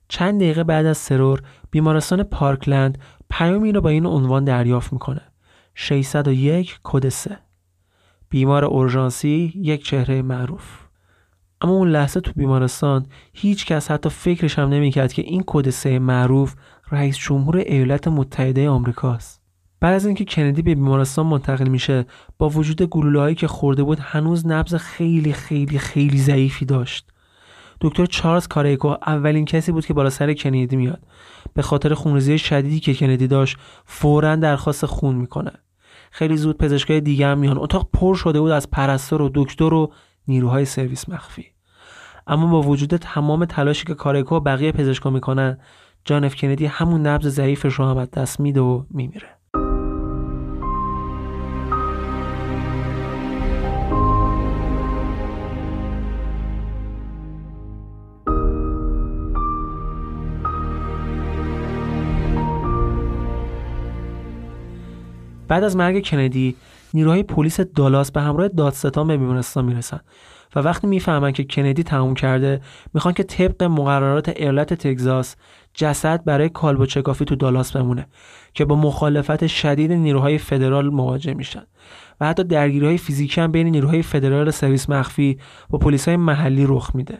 چند 0.09 0.41
دقیقه 0.41 0.65
بعد 0.65 0.87
از 0.87 0.99
سرور 0.99 1.43
بیمارستان 1.71 2.23
پارکلند 2.23 2.99
پیامی 3.31 3.73
رو 3.73 3.81
با 3.81 3.89
این 3.89 4.07
عنوان 4.07 4.45
دریافت 4.45 4.93
می‌کنه. 4.93 5.23
601 5.75 6.81
کد 6.83 7.09
3 7.09 7.39
بیمار 8.29 8.65
اورژانسی 8.65 9.53
یک 9.57 9.85
چهره 9.85 10.23
معروف. 10.23 10.79
اما 11.61 11.73
اون 11.73 11.89
لحظه 11.89 12.21
تو 12.21 12.33
بیمارستان 12.37 13.07
هیچ 13.33 13.67
کس 13.67 13.91
حتی 13.91 14.09
فکرش 14.09 14.59
هم 14.59 14.69
نمی‌کرد 14.69 15.13
که 15.13 15.23
این 15.23 15.43
کد 15.47 15.71
3 15.71 15.99
معروف 15.99 16.55
رئیس 16.91 17.19
جمهور 17.19 17.57
ایالات 17.57 18.09
متحده 18.09 18.69
آمریکاست. 18.69 19.40
بعد 19.81 19.95
از 19.95 20.07
اینکه 20.07 20.25
کندی 20.25 20.63
به 20.63 20.75
بیمارستان 20.75 21.27
منتقل 21.27 21.69
میشه 21.69 22.07
با 22.39 22.49
وجود 22.49 22.83
گلوله‌هایی 22.83 23.35
که 23.35 23.47
خورده 23.47 23.83
بود 23.83 23.99
هنوز 24.01 24.47
نبض 24.47 24.75
خیلی 24.75 25.33
خیلی 25.33 25.79
خیلی 25.79 26.19
ضعیفی 26.19 26.65
داشت. 26.65 27.07
دکتر 27.81 28.07
چارلز 28.07 28.49
کاریکو 28.49 28.89
اولین 28.89 29.45
کسی 29.45 29.73
بود 29.73 29.87
که 29.87 29.95
بالا 29.95 30.11
سر 30.11 30.35
کندی 30.35 30.77
میاد. 30.77 31.01
به 31.55 31.63
خاطر 31.63 31.95
خونریزی 31.95 32.39
شدیدی 32.39 32.81
که 32.81 32.95
کندی 32.95 33.27
داشت 33.27 33.57
فورا 33.85 34.37
درخواست 34.37 34.87
خون 34.87 35.15
می‌کنه. 35.15 35.53
خیلی 36.11 36.37
زود 36.37 36.59
پزشکای 36.59 37.01
دیگه 37.01 37.35
میان. 37.35 37.59
اتاق 37.59 37.89
پر 37.93 38.15
شده 38.15 38.41
بود 38.41 38.51
از 38.51 38.71
پرستار 38.71 39.23
و 39.23 39.31
دکتر 39.35 39.75
و 39.75 39.93
نیروهای 40.29 40.65
سرویس 40.65 41.09
مخفی. 41.09 41.47
اما 42.27 42.47
با 42.47 42.63
وجود 42.63 42.97
تمام 42.97 43.45
تلاشی 43.45 43.85
که 43.85 43.95
کاریکو 43.95 44.41
بقیه 44.41 44.73
پزشکا 44.73 45.11
می‌کنن 45.11 45.59
جان 46.05 46.25
اف 46.25 46.35
کندی 46.35 46.67
همون 46.67 47.07
نبض 47.07 47.27
ضعیفش 47.27 47.75
رو 47.75 47.85
هم 47.85 48.05
دست 48.05 48.41
میده 48.41 48.61
و 48.61 48.85
میمیره. 48.91 49.40
بعد 65.51 65.65
از 65.65 65.77
مرگ 65.77 66.07
کندی 66.07 66.57
نیروهای 66.95 67.23
پلیس 67.23 67.61
دالاس 67.61 68.13
به 68.13 68.21
همراه 68.21 68.49
دادستان 68.49 69.07
به 69.07 69.17
بیمارستان 69.17 69.65
می‌رسن. 69.65 70.01
و 70.57 70.61
وقتی 70.61 70.87
می‌فهمن 70.87 71.33
که 71.33 71.45
کندی 71.45 71.83
تموم 71.83 72.15
کرده 72.15 72.61
می‌خوان 72.95 73.15
که 73.15 73.23
طبق 73.23 73.63
مقررات 73.63 74.29
ایالت 74.29 74.75
تگزاس 74.75 75.37
جسد 75.75 76.25
برای 76.25 76.49
کالبو 76.49 76.87
چکافی 76.87 77.25
تو 77.25 77.37
دالاس 77.37 77.77
بمونه 77.77 78.07
که 78.55 78.65
با 78.65 78.77
مخالفت 78.77 79.47
شدید 79.47 79.93
نیروهای 79.93 80.39
فدرال 80.39 80.89
مواجه 80.89 81.35
میشن. 81.35 81.63
و 82.21 82.27
حتی 82.27 82.45
درگیری 82.45 82.87
های 82.87 82.99
فیزیکی 82.99 83.41
هم 83.41 83.53
بین 83.53 83.69
نیروهای 83.69 84.03
فدرال 84.03 84.51
سرویس 84.51 84.91
مخفی 84.91 85.39
با 85.71 85.79
پلیس 85.79 86.09
های 86.09 86.17
محلی 86.17 86.65
رخ 86.69 86.91
میده. 86.95 87.19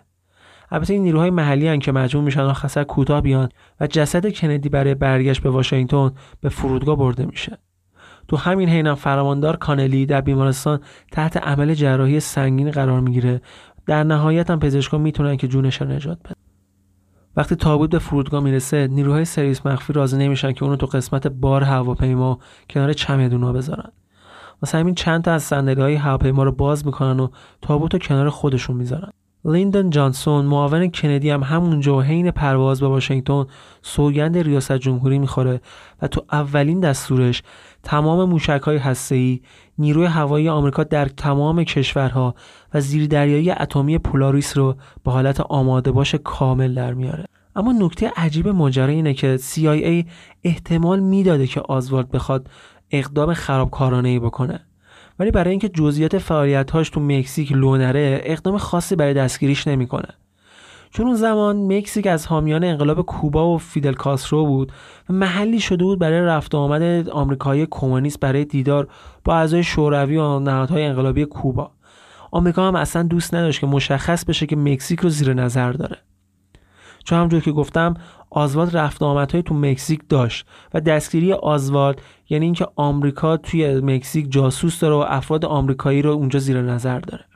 البته 0.71 0.93
این 0.93 1.03
نیروهای 1.03 1.31
محلی 1.31 1.69
هن 1.69 1.79
که 1.79 1.93
مجبور 1.93 2.25
میشن 2.25 2.41
آخر 2.41 2.85
کوتاه 2.85 3.21
بیان 3.21 3.49
و 3.81 3.87
جسد 3.87 4.33
کندی 4.33 4.69
برای 4.69 4.95
برگشت 4.95 5.43
به 5.43 5.51
واشنگتن 5.51 6.11
به 6.41 6.49
فرودگاه 6.49 6.97
برده 6.97 7.27
میشه. 7.27 7.59
تو 8.31 8.37
همین 8.37 8.69
حینم 8.69 8.95
فرماندار 8.95 9.57
کانلی 9.57 10.07
در 10.07 10.21
بیمارستان 10.21 10.81
تحت 11.13 11.37
عمل 11.37 11.75
جراحی 11.75 12.21
سنگین 12.21 12.71
قرار 12.71 13.01
می‌گیره. 13.01 13.41
در 13.87 14.05
نهایت 14.05 14.51
هم 14.51 14.59
پزشکان 14.59 15.01
می‌تونن 15.01 15.37
که 15.37 15.49
جونش 15.49 15.81
رو 15.81 15.89
نجات 15.89 16.19
بدن. 16.25 16.35
وقتی 17.37 17.55
تابوت 17.55 17.91
به 17.91 17.99
فرودگاه 17.99 18.43
می‌رسه 18.43 18.87
نیروهای 18.87 19.25
سرویس 19.25 19.67
مخفی 19.67 19.93
راضی 19.93 20.19
نمیشن 20.19 20.53
که 20.53 20.65
اونو 20.65 20.77
تو 20.77 20.87
قسمت 20.87 21.27
بار 21.27 21.63
هواپیما 21.63 22.39
کنار 22.71 22.93
چمدونا 22.93 23.53
بذارن. 23.53 23.93
واسه 24.63 24.79
همین 24.79 24.95
چند 24.95 25.25
تا 25.25 25.33
از 25.33 25.43
صندلی 25.43 25.81
های 25.81 25.95
هواپیما 25.95 26.43
رو 26.43 26.53
باز 26.53 26.87
می‌کنن 26.87 27.21
و 27.21 27.29
تابوت 27.63 27.93
رو 27.95 27.99
کنار 27.99 28.31
خودشون 28.31 28.77
می‌ذارن. 28.77 29.11
لیندن 29.45 29.91
جانسون 29.91 30.45
معاون 30.45 30.91
کندی 30.91 31.31
هم 31.31 31.43
همونجا 31.43 31.97
و 31.97 32.03
حین 32.03 32.31
پرواز 32.31 32.81
به 32.81 32.87
واشنگتن 32.87 33.45
سوگند 33.83 34.39
ریاست 34.39 34.73
جمهوری 34.73 35.19
می‌خوره 35.19 35.61
و 36.03 36.09
تو 36.09 36.25
اولین 36.33 36.81
دستورش 36.81 37.43
تمام 37.83 38.29
موشک 38.29 38.61
های 38.65 38.77
هسته‌ای 38.77 39.41
نیروی 39.79 40.07
هوایی 40.07 40.49
آمریکا 40.49 40.85
در 40.85 41.07
تمام 41.07 41.65
کشورها 41.65 42.35
و 42.75 42.81
زیردریایی 42.81 43.51
اتمی 43.51 43.99
پولاریس 43.99 44.57
رو 44.57 44.77
به 45.05 45.11
حالت 45.11 45.41
آماده 45.41 45.93
باش 45.93 46.15
کامل 46.15 46.75
در 46.75 46.95
میاره. 46.95 47.25
اما 47.57 47.73
نکته 47.73 48.13
عجیب 48.17 48.49
ماجرا 48.49 48.87
اینه 48.87 49.15
که 49.15 49.39
CIA 49.39 50.07
احتمال 50.45 51.01
می‌داده 51.01 51.47
که 51.47 51.61
آزوالد 51.61 52.11
بخواد 52.11 52.51
اقدام 52.91 53.35
خرابکارانه 53.35 54.09
ای 54.09 54.19
بکنه. 54.19 54.61
ولی 55.19 55.31
برای 55.31 55.51
اینکه 55.51 55.69
جزئیات 55.69 56.19
فعالیت‌هاش 56.19 56.91
تو 56.91 57.01
مکزیک 57.01 57.53
لو 57.53 57.77
نره 57.77 58.21
اقدام 58.25 58.59
خاصی 58.59 58.97
برای 58.97 59.15
دستگیریش 59.15 59.69
نمی‌کنه. 59.69 60.09
چون 60.91 61.07
اون 61.07 61.17
زمان 61.17 61.77
مکزیک 61.77 62.07
از 62.07 62.27
حامیان 62.27 62.65
انقلاب 62.65 63.03
کوبا 63.03 63.55
و 63.55 63.59
فیدل 63.59 63.93
کاسترو 63.93 64.47
بود 64.47 64.73
و 65.11 65.13
محلی 65.13 65.61
شده 65.61 65.85
بود 65.85 65.99
برای 65.99 66.21
رفت 66.21 66.55
آمد 66.55 67.09
آمریکایی 67.09 67.67
کمونیست 67.71 68.21
برای 68.21 68.45
دیدار 68.45 68.89
با 69.25 69.35
اعضای 69.35 69.63
شوروی 69.63 70.17
و 70.17 70.39
نهادهای 70.39 70.85
انقلابی 70.85 71.25
کوبا. 71.25 71.71
آمریکا 72.31 72.69
هم 72.69 72.77
اصلا 72.77 73.03
دوست 73.03 73.35
نداشت 73.35 73.61
که 73.61 73.67
مشخص 73.67 74.25
بشه 74.25 74.47
که 74.47 74.57
مکزیک 74.57 75.01
رو 75.01 75.09
زیر 75.09 75.35
نظر 75.35 75.73
داره. 75.73 75.97
چون 77.05 77.19
همونجور 77.19 77.41
که 77.41 77.53
گفتم 77.53 77.95
آزوالد 78.31 78.77
رفت 78.77 79.03
آمدهای 79.03 79.43
تو 79.43 79.55
مکزیک 79.55 80.01
داشت 80.09 80.47
و 80.75 80.81
دستگیری 80.81 81.33
آزوالد 81.33 82.01
یعنی 82.29 82.45
اینکه 82.45 82.67
آمریکا 82.77 83.37
توی 83.37 83.81
مکزیک 83.81 84.33
جاسوس 84.33 84.81
داره 84.81 84.95
و 84.95 85.05
افراد 85.09 85.45
آمریکایی 85.45 86.03
رو 86.03 86.11
اونجا 86.11 86.39
زیر 86.39 86.63
نظر 86.63 86.99
داره. 87.01 87.30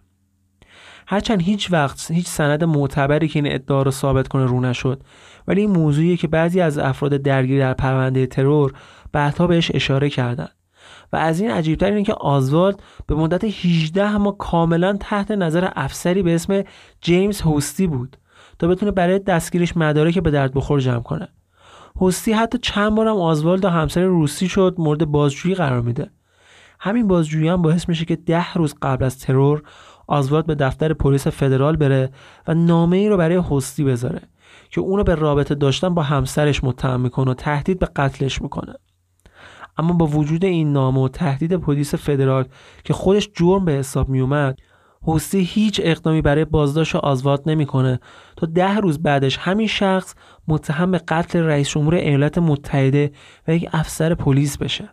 هرچند 1.06 1.42
هیچ 1.42 1.72
وقت 1.72 2.10
هیچ 2.10 2.26
سند 2.26 2.64
معتبری 2.64 3.28
که 3.28 3.38
این 3.38 3.54
ادعا 3.54 3.82
رو 3.82 3.90
ثابت 3.90 4.28
کنه 4.28 4.46
رو 4.46 4.60
نشد 4.60 5.02
ولی 5.48 5.60
این 5.60 5.70
موضوعیه 5.70 6.16
که 6.16 6.28
بعضی 6.28 6.60
از 6.60 6.78
افراد 6.78 7.16
درگیر 7.16 7.58
در 7.60 7.74
پرونده 7.74 8.26
ترور 8.26 8.72
بعدها 9.12 9.46
بهش 9.46 9.70
اشاره 9.74 10.10
کردن. 10.10 10.48
و 11.12 11.16
از 11.16 11.40
این 11.40 11.50
عجیبتر 11.50 11.86
اینه 11.86 12.02
که 12.02 12.14
آزوالد 12.14 12.82
به 13.06 13.14
مدت 13.14 13.44
18 13.44 14.16
ماه 14.16 14.38
کاملا 14.38 14.96
تحت 15.00 15.30
نظر 15.30 15.68
افسری 15.76 16.22
به 16.22 16.34
اسم 16.34 16.62
جیمز 17.00 17.40
هوستی 17.40 17.86
بود 17.86 18.16
تا 18.58 18.68
بتونه 18.68 18.92
برای 18.92 19.18
دستگیرش 19.18 19.76
مدارک 19.76 20.18
به 20.18 20.30
درد 20.30 20.54
بخور 20.54 20.80
جمع 20.80 21.02
کنه. 21.02 21.28
هوستی 22.00 22.32
حتی 22.32 22.58
چند 22.58 22.94
بارم 22.94 23.16
آزوالد 23.16 23.64
و 23.64 23.68
همسر 23.68 24.02
روسی 24.02 24.48
شد 24.48 24.74
مورد 24.78 25.04
بازجویی 25.04 25.54
قرار 25.54 25.80
میده. 25.80 26.10
همین 26.80 27.08
بازجویی 27.08 27.48
هم 27.48 27.62
باعث 27.62 27.88
میشه 27.88 28.04
که 28.04 28.16
ده 28.16 28.54
روز 28.54 28.74
قبل 28.82 29.04
از 29.04 29.18
ترور 29.18 29.62
آزوالد 30.06 30.46
به 30.46 30.54
دفتر 30.54 30.92
پلیس 30.92 31.26
فدرال 31.26 31.76
بره 31.76 32.10
و 32.48 32.54
نامه 32.54 32.96
ای 32.96 33.08
رو 33.08 33.16
برای 33.16 33.42
هستی 33.50 33.84
بذاره 33.84 34.20
که 34.70 34.80
اونو 34.80 35.04
به 35.04 35.14
رابطه 35.14 35.54
داشتن 35.54 35.94
با 35.94 36.02
همسرش 36.02 36.64
متهم 36.64 37.00
می‌کنه 37.00 37.30
و 37.30 37.34
تهدید 37.34 37.78
به 37.78 37.86
قتلش 37.86 38.42
می‌کنه. 38.42 38.74
اما 39.78 39.92
با 39.92 40.06
وجود 40.06 40.44
این 40.44 40.72
نامه 40.72 41.00
و 41.00 41.08
تهدید 41.08 41.56
پلیس 41.56 41.94
فدرال 41.94 42.44
که 42.84 42.92
خودش 42.92 43.30
جرم 43.34 43.64
به 43.64 43.72
حساب 43.72 44.08
میومد 44.08 44.58
هوستی 45.06 45.40
هیچ 45.40 45.80
اقدامی 45.84 46.22
برای 46.22 46.44
بازداشت 46.44 46.96
آزوالد 46.96 47.40
نمی‌کنه 47.46 48.00
تا 48.36 48.46
ده 48.46 48.76
روز 48.76 49.02
بعدش 49.02 49.38
همین 49.38 49.66
شخص 49.66 50.14
متهم 50.48 50.90
به 50.90 50.98
قتل 50.98 51.38
رئیس 51.38 51.68
جمهور 51.68 51.94
ایالات 51.94 52.38
متحده 52.38 53.12
و 53.48 53.54
یک 53.54 53.68
افسر 53.72 54.14
پلیس 54.14 54.58
بشه. 54.58 54.88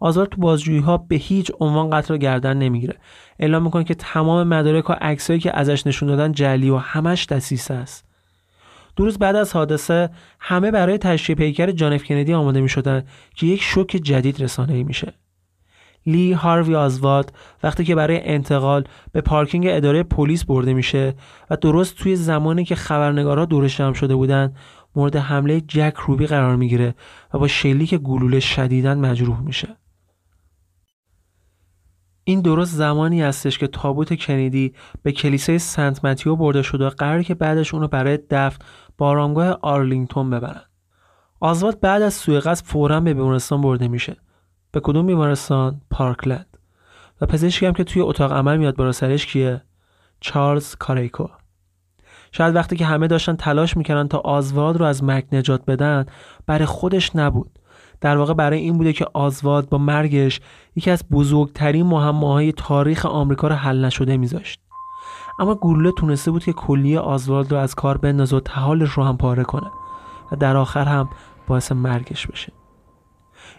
آزار 0.00 0.26
تو 0.26 0.40
بازجویی 0.40 0.80
ها 0.80 0.96
به 0.96 1.16
هیچ 1.16 1.52
عنوان 1.60 1.90
قتل 1.90 2.16
گردن 2.16 2.56
نمی‌گیره. 2.56 2.96
اعلام 3.38 3.62
می‌کنه 3.62 3.84
که 3.84 3.94
تمام 3.94 4.48
مدارک 4.48 4.90
و 4.90 4.92
عکسایی 4.92 5.40
که 5.40 5.58
ازش 5.58 5.86
نشون 5.86 6.08
دادن 6.08 6.32
جلی 6.32 6.70
و 6.70 6.76
همش 6.76 7.26
دسیسه 7.26 7.74
است. 7.74 8.04
دو 8.96 9.04
روز 9.04 9.18
بعد 9.18 9.36
از 9.36 9.52
حادثه 9.52 10.10
همه 10.40 10.70
برای 10.70 10.98
تشریح 10.98 11.36
پیکر 11.36 11.70
جان 11.70 11.98
کندی 11.98 12.34
آماده 12.34 12.60
می 12.60 12.68
که 13.34 13.46
یک 13.46 13.62
شوک 13.62 13.86
جدید 13.86 14.42
رسانه 14.42 14.82
میشه. 14.82 15.14
لی 16.06 16.32
هاروی 16.32 16.74
آزوالد 16.74 17.32
وقتی 17.62 17.84
که 17.84 17.94
برای 17.94 18.28
انتقال 18.28 18.84
به 19.12 19.20
پارکینگ 19.20 19.66
اداره 19.68 20.02
پلیس 20.02 20.44
برده 20.44 20.74
میشه 20.74 21.14
و 21.50 21.56
درست 21.56 21.96
توی 21.96 22.16
زمانی 22.16 22.64
که 22.64 22.74
خبرنگارها 22.74 23.44
دورش 23.44 23.78
جمع 23.78 23.94
شده 23.94 24.14
بودن 24.14 24.54
مورد 24.96 25.16
حمله 25.16 25.60
جک 25.60 25.94
روبی 26.06 26.26
قرار 26.26 26.56
می‌گیره 26.56 26.94
و 27.34 27.38
با 27.38 27.48
شلیک 27.48 27.94
گلوله 27.94 28.40
شدیداً 28.40 28.98
مجروح 28.98 29.40
میشه. 29.40 29.76
این 32.24 32.40
درست 32.40 32.74
زمانی 32.74 33.22
هستش 33.22 33.58
که 33.58 33.66
تابوت 33.66 34.14
کندی 34.14 34.74
به 35.02 35.12
کلیسای 35.12 35.58
سنت 35.58 36.04
متیو 36.04 36.36
برده 36.36 36.62
شده 36.62 36.86
و 36.86 36.90
قراره 36.90 37.24
که 37.24 37.34
بعدش 37.34 37.74
اونو 37.74 37.88
برای 37.88 38.18
دفن 38.30 38.58
به 38.98 39.06
آرامگاه 39.06 39.58
آرلینگتون 39.62 40.30
ببرن. 40.30 40.62
آزواد 41.40 41.80
بعد 41.80 42.02
از 42.02 42.14
سوی 42.14 42.40
قصد 42.40 42.66
فورا 42.66 43.00
به 43.00 43.14
بیمارستان 43.14 43.60
برده 43.60 43.88
میشه. 43.88 44.16
به 44.72 44.80
کدوم 44.80 45.06
بیمارستان؟ 45.06 45.80
پارکلند. 45.90 46.58
و 47.20 47.26
پزشکی 47.26 47.66
هم 47.66 47.72
که 47.72 47.84
توی 47.84 48.02
اتاق 48.02 48.32
عمل 48.32 48.56
میاد 48.56 48.76
برا 48.76 48.92
سرش 48.92 49.26
کیه؟ 49.26 49.62
چارلز 50.20 50.74
کاریکو. 50.74 51.26
شاید 52.32 52.54
وقتی 52.54 52.76
که 52.76 52.86
همه 52.86 53.06
داشتن 53.06 53.36
تلاش 53.36 53.76
می‌کنن 53.76 54.08
تا 54.08 54.18
آزواد 54.18 54.76
رو 54.76 54.84
از 54.84 55.04
مرگ 55.04 55.26
نجات 55.32 55.64
بدن 55.64 56.06
برای 56.46 56.66
خودش 56.66 57.16
نبود. 57.16 57.58
در 58.04 58.16
واقع 58.16 58.34
برای 58.34 58.58
این 58.58 58.78
بوده 58.78 58.92
که 58.92 59.06
آزواد 59.12 59.68
با 59.68 59.78
مرگش 59.78 60.40
یکی 60.76 60.90
از 60.90 61.04
بزرگترین 61.10 61.86
های 61.92 62.52
تاریخ 62.52 63.06
آمریکا 63.06 63.48
رو 63.48 63.54
حل 63.54 63.84
نشده 63.84 64.16
میذاشت. 64.16 64.60
اما 65.38 65.54
گلوله 65.54 65.92
تونسته 65.92 66.30
بود 66.30 66.44
که 66.44 66.52
کلیه 66.52 67.00
آزوالد 67.00 67.52
رو 67.52 67.58
از 67.58 67.74
کار 67.74 67.98
بندازه 67.98 68.36
و 68.36 68.40
تحالش 68.40 68.90
رو 68.90 69.04
هم 69.04 69.16
پاره 69.16 69.44
کنه 69.44 69.70
و 70.32 70.36
در 70.36 70.56
آخر 70.56 70.84
هم 70.84 71.08
باعث 71.46 71.72
مرگش 71.72 72.26
بشه. 72.26 72.52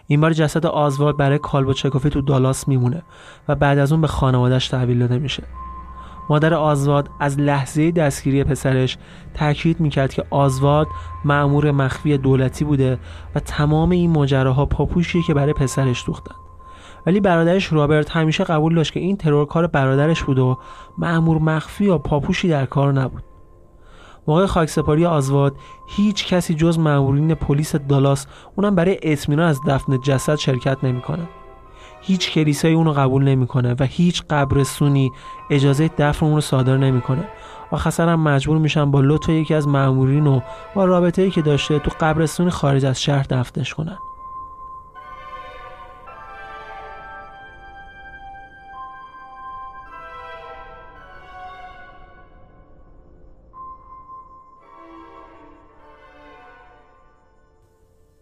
این 0.06 0.20
بار 0.20 0.32
جسد 0.32 0.66
آزوالد 0.66 1.16
برای 1.16 1.38
کالبو 1.38 1.72
چکوفی 1.72 2.10
تو 2.10 2.20
دالاس 2.20 2.68
میمونه 2.68 3.02
و 3.48 3.54
بعد 3.54 3.78
از 3.78 3.92
اون 3.92 4.00
به 4.00 4.06
خانوادهش 4.06 4.68
تحویل 4.68 4.98
داده 4.98 5.18
میشه. 5.18 5.42
مادر 6.30 6.54
آزواد 6.54 7.10
از 7.20 7.40
لحظه 7.40 7.90
دستگیری 7.90 8.44
پسرش 8.44 8.98
تاکید 9.34 9.80
می‌کرد 9.80 10.14
که 10.14 10.24
آزواد 10.30 10.86
معمور 11.24 11.70
مخفی 11.70 12.18
دولتی 12.18 12.64
بوده 12.64 12.98
و 13.34 13.40
تمام 13.40 13.90
این 13.90 14.10
ماجراها 14.10 14.66
پاپوشیه 14.66 15.22
که 15.22 15.34
برای 15.34 15.52
پسرش 15.52 16.06
دوختن 16.06 16.34
ولی 17.06 17.20
برادرش 17.20 17.72
رابرت 17.72 18.10
همیشه 18.10 18.44
قبول 18.44 18.74
داشت 18.74 18.92
که 18.92 19.00
این 19.00 19.16
ترور 19.16 19.46
کار 19.46 19.66
برادرش 19.66 20.22
بود 20.22 20.38
و 20.38 20.58
معمور 20.98 21.38
مخفی 21.38 21.84
یا 21.84 21.98
پاپوشی 21.98 22.48
در 22.48 22.66
کار 22.66 22.92
نبود 22.92 23.22
موقع 24.28 24.46
خاکسپاری 24.46 25.06
آزواد 25.06 25.56
هیچ 25.88 26.26
کسی 26.26 26.54
جز 26.54 26.78
مامورین 26.78 27.34
پلیس 27.34 27.76
دالاس 27.76 28.26
اونم 28.56 28.74
برای 28.74 28.98
اطمینان 29.02 29.48
از 29.48 29.60
دفن 29.66 30.00
جسد 30.00 30.34
شرکت 30.34 30.78
نمی‌کنه. 30.82 31.28
هیچ 32.06 32.32
کلیسایی 32.32 32.74
اونو 32.74 32.92
قبول 32.92 33.24
نمی‌کنه 33.24 33.74
و 33.80 33.84
هیچ 33.84 34.22
قبرستونی 34.30 35.12
اجازه 35.50 35.90
دفن 35.98 36.26
اون 36.26 36.34
رو 36.34 36.40
صادر 36.40 36.76
نمی‌کنه. 36.76 37.24
آخر 37.70 38.08
هم 38.08 38.20
مجبور 38.20 38.58
میشن 38.58 38.90
با 38.90 39.00
لطف 39.00 39.28
یکی 39.28 39.54
از 39.54 39.68
مامورین 39.68 40.26
و 40.26 40.40
با 40.74 40.84
رابطه 40.84 41.22
ای 41.22 41.30
که 41.30 41.42
داشته 41.42 41.78
تو 41.78 41.90
قبرستون 42.00 42.50
خارج 42.50 42.84
از 42.84 43.02
شهر 43.02 43.26
دفنش 43.30 43.74
کنن. 43.74 43.98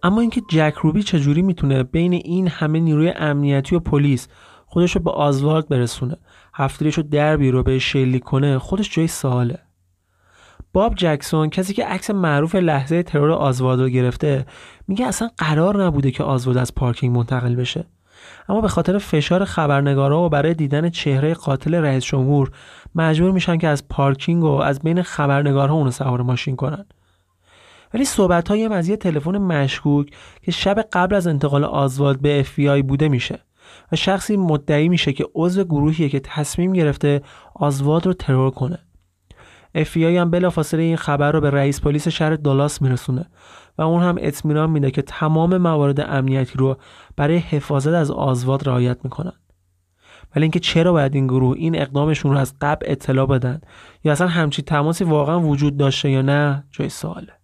اما 0.04 0.20
اینکه 0.20 0.42
جک 0.48 0.74
روبی 0.82 1.02
چجوری 1.02 1.42
می‌تونه 1.42 1.82
بین 1.82 2.12
این 2.12 2.48
همه 2.48 2.80
نیروی 2.80 3.12
امنیتی 3.16 3.76
و 3.76 3.80
پلیس 3.80 4.28
خودش 4.66 4.96
رو 4.96 5.02
به 5.02 5.10
آزوالد 5.10 5.68
برسونه 5.68 6.16
هفتریش 6.54 6.94
رو 6.94 7.02
در 7.02 7.36
بیرو 7.36 7.62
به 7.62 7.78
شلیک 7.78 8.22
کنه 8.22 8.58
خودش 8.58 8.94
جای 8.94 9.06
سواله. 9.06 9.58
باب 10.72 10.94
جکسون 10.94 11.50
کسی 11.50 11.74
که 11.74 11.84
عکس 11.84 12.10
معروف 12.10 12.54
لحظه 12.54 13.02
ترور 13.02 13.30
آزوالد 13.30 13.80
رو 13.80 13.88
گرفته 13.88 14.46
میگه 14.88 15.06
اصلا 15.06 15.30
قرار 15.38 15.84
نبوده 15.84 16.10
که 16.10 16.24
آزوالد 16.24 16.58
از 16.58 16.74
پارکینگ 16.74 17.16
منتقل 17.16 17.54
بشه. 17.54 17.84
اما 18.48 18.60
به 18.60 18.68
خاطر 18.68 18.98
فشار 18.98 19.44
خبرنگارا 19.44 20.22
و 20.22 20.28
برای 20.28 20.54
دیدن 20.54 20.90
چهره 20.90 21.34
قاتل 21.34 21.74
رئیس 21.74 22.04
جمهور 22.04 22.50
مجبور 22.94 23.30
میشن 23.30 23.58
که 23.58 23.68
از 23.68 23.88
پارکینگ 23.88 24.42
و 24.42 24.50
از 24.50 24.80
بین 24.80 25.02
خبرنگارها 25.02 25.74
اونو 25.74 25.90
سوار 25.90 26.22
ماشین 26.22 26.56
کنن. 26.56 26.86
ولی 27.94 28.04
صحبت 28.04 28.48
های 28.48 28.64
از 28.64 28.88
یه 28.88 28.96
تلفن 28.96 29.38
مشکوک 29.38 30.10
که 30.42 30.52
شب 30.52 30.80
قبل 30.92 31.14
از 31.14 31.26
انتقال 31.26 31.64
آزوالد 31.64 32.20
به 32.20 32.40
اف 32.40 32.60
بوده 32.82 33.08
میشه 33.08 33.38
و 33.92 33.96
شخصی 33.96 34.36
مدعی 34.36 34.88
میشه 34.88 35.12
که 35.12 35.26
عضو 35.34 35.64
گروهیه 35.64 36.08
که 36.08 36.20
تصمیم 36.20 36.72
گرفته 36.72 37.22
آزوالد 37.54 38.06
رو 38.06 38.12
ترور 38.12 38.50
کنه. 38.50 38.78
اف 39.74 39.96
هم 39.96 40.30
بلافاصله 40.30 40.82
این 40.82 40.96
خبر 40.96 41.32
رو 41.32 41.40
به 41.40 41.50
رئیس 41.50 41.80
پلیس 41.80 42.08
شهر 42.08 42.34
دالاس 42.34 42.82
میرسونه 42.82 43.26
و 43.78 43.82
اون 43.82 44.02
هم 44.02 44.16
اطمینان 44.18 44.70
میده 44.70 44.90
که 44.90 45.02
تمام 45.02 45.56
موارد 45.56 46.00
امنیتی 46.00 46.58
رو 46.58 46.76
برای 47.16 47.36
حفاظت 47.36 47.94
از 47.94 48.10
آزواد 48.10 48.68
رعایت 48.68 48.98
می‌کنن. 49.04 49.32
ولی 50.36 50.44
اینکه 50.44 50.60
چرا 50.60 50.92
باید 50.92 51.14
این 51.14 51.26
گروه 51.26 51.56
این 51.56 51.80
اقدامشون 51.80 52.32
رو 52.32 52.38
از 52.38 52.54
قبل 52.60 52.86
اطلاع 52.88 53.26
بدن 53.26 53.60
یا 54.04 54.12
اصلا 54.12 54.26
همچی 54.26 54.62
تماسی 54.62 55.04
واقعا 55.04 55.40
وجود 55.40 55.76
داشته 55.76 56.10
یا 56.10 56.22
نه 56.22 56.64
جای 56.70 56.88
سواله. 56.88 57.43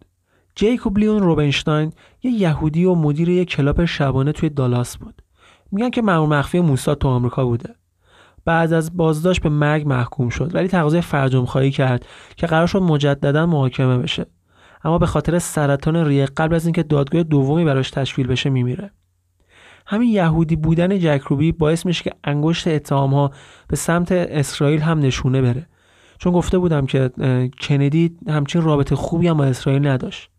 جیکوب 0.55 0.97
لیون 0.97 1.23
روبنشتاین 1.23 1.93
یه 2.23 2.31
یهودی 2.31 2.85
و 2.85 2.95
مدیر 2.95 3.29
یک 3.29 3.49
کلاب 3.49 3.85
شبانه 3.85 4.31
توی 4.31 4.49
دالاس 4.49 4.97
بود. 4.97 5.21
میگن 5.71 5.89
که 5.89 6.01
مأمور 6.01 6.39
مخفی 6.39 6.59
موساد 6.59 6.97
تو 6.97 7.07
آمریکا 7.07 7.45
بوده. 7.45 7.75
بعد 8.45 8.73
از 8.73 8.97
بازداشت 8.97 9.41
به 9.41 9.49
مرگ 9.49 9.87
محکوم 9.87 10.29
شد 10.29 10.55
ولی 10.55 10.67
تقاضای 10.67 11.01
فرجام 11.01 11.45
خواهی 11.45 11.71
کرد 11.71 12.05
که 12.35 12.47
قرار 12.47 12.67
شد 12.67 12.81
مجددا 12.81 13.45
محاکمه 13.45 13.97
بشه. 13.97 14.25
اما 14.83 14.97
به 14.97 15.05
خاطر 15.05 15.39
سرطان 15.39 15.95
ریه 15.95 16.25
قبل 16.25 16.55
از 16.55 16.65
اینکه 16.65 16.83
دادگاه 16.83 17.23
دومی 17.23 17.65
براش 17.65 17.91
تشکیل 17.91 18.27
بشه 18.27 18.49
میمیره. 18.49 18.91
همین 19.85 20.09
یهودی 20.09 20.55
بودن 20.55 20.99
جک 20.99 21.21
روبی 21.27 21.51
باعث 21.51 21.85
میشه 21.85 22.03
که 22.03 22.11
انگشت 22.23 22.67
اتهام 22.67 23.13
ها 23.13 23.31
به 23.67 23.75
سمت 23.75 24.11
اسرائیل 24.11 24.79
هم 24.79 24.99
نشونه 24.99 25.41
بره. 25.41 25.67
چون 26.17 26.33
گفته 26.33 26.57
بودم 26.57 26.85
که 26.85 27.11
کندی 27.61 28.17
همچین 28.27 28.61
رابطه 28.61 28.95
خوبی 28.95 29.27
هم 29.27 29.37
با 29.37 29.45
اسرائیل 29.45 29.87
نداشت. 29.87 30.30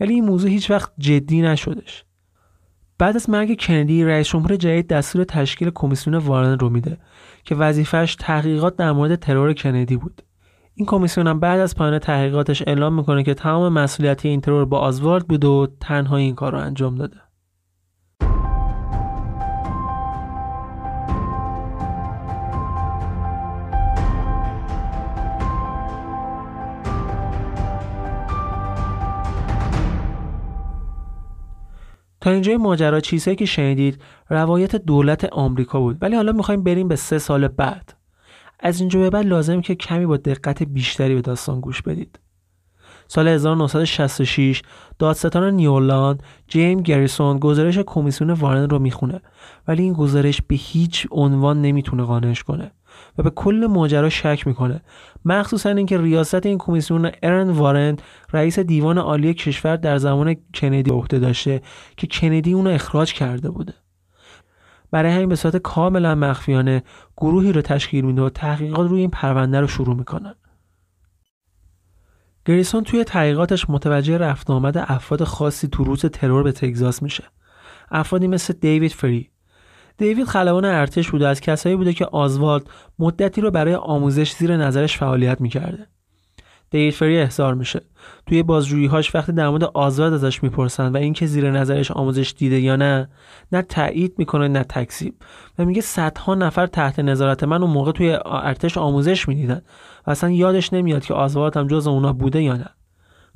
ولی 0.00 0.14
این 0.14 0.24
موضوع 0.24 0.50
هیچ 0.50 0.70
وقت 0.70 0.92
جدی 0.98 1.42
نشدش. 1.42 2.04
بعد 2.98 3.16
از 3.16 3.30
مرگ 3.30 3.60
کندی 3.60 4.04
رئیس 4.04 4.28
جمهور 4.28 4.56
جدید 4.56 4.86
دستور 4.86 5.24
تشکیل 5.24 5.70
کمیسیون 5.74 6.16
وارن 6.16 6.58
رو 6.58 6.70
میده 6.70 6.98
که 7.44 7.54
وظیفش 7.54 8.16
تحقیقات 8.20 8.76
در 8.76 8.92
مورد 8.92 9.14
ترور 9.14 9.52
کندی 9.52 9.96
بود. 9.96 10.22
این 10.74 10.86
کمیسیون 10.86 11.26
هم 11.26 11.40
بعد 11.40 11.60
از 11.60 11.74
پایان 11.74 11.98
تحقیقاتش 11.98 12.62
اعلام 12.66 12.94
می‌کنه 12.94 13.22
که 13.22 13.34
تمام 13.34 13.72
مسئولیتی 13.72 14.28
این 14.28 14.40
ترور 14.40 14.64
با 14.64 14.78
آزوارد 14.78 15.28
بود 15.28 15.44
و 15.44 15.66
تنها 15.80 16.16
این 16.16 16.34
کار 16.34 16.52
رو 16.52 16.58
انجام 16.58 16.94
داده. 16.94 17.16
تا 32.22 32.30
اینجای 32.30 32.56
ماجرا 32.56 33.00
چیزهایی 33.00 33.36
که 33.36 33.44
شنیدید 33.44 34.02
روایت 34.30 34.76
دولت 34.76 35.24
آمریکا 35.24 35.80
بود. 35.80 35.98
ولی 36.00 36.16
حالا 36.16 36.32
می‌خوایم 36.32 36.62
بریم 36.62 36.88
به 36.88 36.96
سه 36.96 37.18
سال 37.18 37.48
بعد. 37.48 37.94
از 38.60 38.80
اینجا 38.80 39.00
به 39.00 39.10
بعد 39.10 39.26
لازم 39.26 39.60
که 39.60 39.74
کمی 39.74 40.06
با 40.06 40.16
دقت 40.16 40.62
بیشتری 40.62 41.14
به 41.14 41.20
داستان 41.20 41.60
گوش 41.60 41.82
بدید. 41.82 42.18
سال 43.08 43.28
1966 43.28 44.62
دادستان 44.98 45.54
نیولاند 45.54 46.22
جیم 46.48 46.80
گریسون 46.80 47.38
گزارش 47.38 47.78
کمیسیون 47.78 48.30
وارن 48.30 48.68
رو 48.68 48.78
می‌خونه. 48.78 49.20
ولی 49.68 49.82
این 49.82 49.92
گزارش 49.92 50.42
به 50.42 50.54
هیچ 50.54 51.06
عنوان 51.10 51.62
نمی‌تونه 51.62 52.02
قانعش 52.02 52.42
کنه. 52.42 52.70
و 53.18 53.22
به 53.22 53.30
کل 53.30 53.66
ماجرا 53.70 54.08
شک 54.08 54.46
می‌کنه. 54.46 54.82
مخصوصا 55.24 55.70
اینکه 55.70 55.98
ریاست 55.98 56.46
این 56.46 56.58
کمیسیون 56.58 57.10
ارن 57.22 57.50
وارن 57.50 57.96
رئیس 58.32 58.58
دیوان 58.58 58.98
عالی 58.98 59.34
کشور 59.34 59.76
در 59.76 59.98
زمان 59.98 60.36
کندی 60.54 60.90
عهده 60.90 61.18
داشته 61.18 61.62
که 61.96 62.06
کندی 62.06 62.52
اونو 62.52 62.70
اخراج 62.70 63.12
کرده 63.12 63.50
بوده. 63.50 63.74
برای 64.90 65.12
همین 65.12 65.28
به 65.28 65.36
صورت 65.36 65.56
کاملا 65.56 66.14
مخفیانه 66.14 66.82
گروهی 67.16 67.52
رو 67.52 67.62
تشکیل 67.62 68.04
میده 68.04 68.22
و 68.22 68.28
تحقیقات 68.28 68.90
روی 68.90 69.00
این 69.00 69.10
پرونده 69.10 69.60
رو 69.60 69.66
شروع 69.66 69.96
می‌کنن 69.96 70.34
گریسون 72.44 72.84
توی 72.84 73.04
تحقیقاتش 73.04 73.70
متوجه 73.70 74.18
رفت 74.18 74.50
آمد 74.50 74.78
افراد 74.78 75.24
خاصی 75.24 75.68
تو 75.68 75.84
روز 75.84 76.06
ترور 76.06 76.42
به 76.42 76.52
تگزاس 76.52 77.02
میشه. 77.02 77.24
افرادی 77.90 78.26
مثل 78.26 78.54
دیوید 78.60 78.90
فری 78.90 79.31
دیوید 79.98 80.26
خلبان 80.26 80.64
ارتش 80.64 81.10
بوده 81.10 81.28
از 81.28 81.40
کسایی 81.40 81.76
بوده 81.76 81.92
که 81.92 82.06
آزوالد 82.06 82.62
مدتی 82.98 83.40
رو 83.40 83.50
برای 83.50 83.74
آموزش 83.74 84.32
زیر 84.32 84.56
نظرش 84.56 84.98
فعالیت 84.98 85.40
می‌کرده. 85.40 85.86
دیوید 86.70 86.94
فری 86.94 87.18
احضار 87.18 87.54
میشه. 87.54 87.80
توی 88.26 88.42
بازجوییهاش 88.42 89.14
وقتی 89.14 89.32
در 89.32 89.48
مورد 89.48 89.64
آزاد 89.64 90.12
ازش 90.12 90.42
می‌پرسن 90.42 90.92
و 90.92 90.96
اینکه 90.96 91.26
زیر 91.26 91.50
نظرش 91.50 91.90
آموزش 91.90 92.34
دیده 92.38 92.60
یا 92.60 92.76
نه 92.76 93.08
نه 93.52 93.62
تایید 93.62 94.14
می‌کنه 94.18 94.48
نه 94.48 94.64
تکذیب. 94.64 95.14
و 95.58 95.64
میگه 95.64 95.80
صدها 95.80 96.34
نفر 96.34 96.66
تحت 96.66 96.98
نظارت 96.98 97.44
من 97.44 97.62
اون 97.62 97.70
موقع 97.70 97.92
توی 97.92 98.18
ارتش 98.24 98.78
آموزش 98.78 99.28
می‌دیدن 99.28 99.62
و 100.06 100.10
اصلا 100.10 100.30
یادش 100.30 100.72
نمیاد 100.72 101.04
که 101.04 101.14
آزوالد 101.14 101.56
هم 101.56 101.66
جز 101.66 101.86
اونا 101.86 102.12
بوده 102.12 102.42
یا 102.42 102.56
نه. 102.56 102.68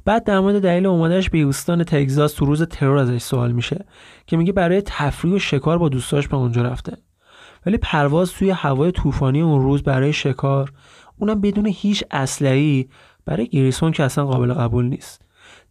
بعد 0.07 0.25
در 0.25 0.41
مورد 0.41 0.63
دلیل 0.63 0.87
اومدنش 0.87 1.31
به 1.31 1.39
هیوستان 1.39 1.85
تگزاس 1.85 2.33
تو 2.33 2.45
روز 2.45 2.63
ترور 2.63 2.99
ازش 2.99 3.23
سوال 3.23 3.53
میشه 3.53 3.85
که 4.27 4.37
میگه 4.37 4.53
برای 4.53 4.83
تفریح 4.83 5.35
و 5.35 5.39
شکار 5.39 5.79
با 5.79 5.89
دوستاش 5.89 6.29
به 6.29 6.37
اونجا 6.37 6.63
رفته. 6.63 6.97
ولی 7.67 7.79
پرواز 7.79 8.33
توی 8.33 8.51
هوای 8.51 8.93
طوفانی 8.93 9.41
اون 9.41 9.63
روز 9.63 9.83
برای 9.83 10.13
شکار 10.13 10.73
اونم 11.19 11.41
بدون 11.41 11.67
هیچ 11.67 12.05
اسلحه‌ای 12.11 12.89
برای 13.25 13.49
گریسون 13.49 13.93
که 13.93 14.03
اصلا 14.03 14.27
قابل 14.27 14.55
قبول 14.55 14.85
نیست. 14.85 15.23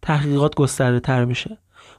تحقیقات 0.02 0.54
گسترده 0.54 1.00
تر 1.00 1.24
میشه. 1.24 1.58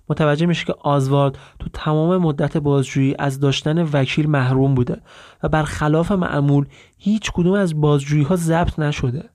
متوجه 0.10 0.46
میشه 0.46 0.66
که 0.66 0.76
آزوالد 0.80 1.38
تو 1.60 1.70
تمام 1.74 2.18
مدت 2.18 2.58
بازجویی 2.58 3.16
از 3.20 3.40
داشتن 3.40 3.82
وکیل 3.94 4.30
محروم 4.30 4.76
بوده 4.76 5.02
و 5.44 5.50
برخلاف 5.50 6.12
معمول 6.12 6.66
هیچ 6.98 7.32
کدوم 7.32 7.54
از 7.54 7.82
بازجویی 7.82 8.24
ها 8.24 8.36
ضبط 8.36 8.80
نشده. 8.80 9.30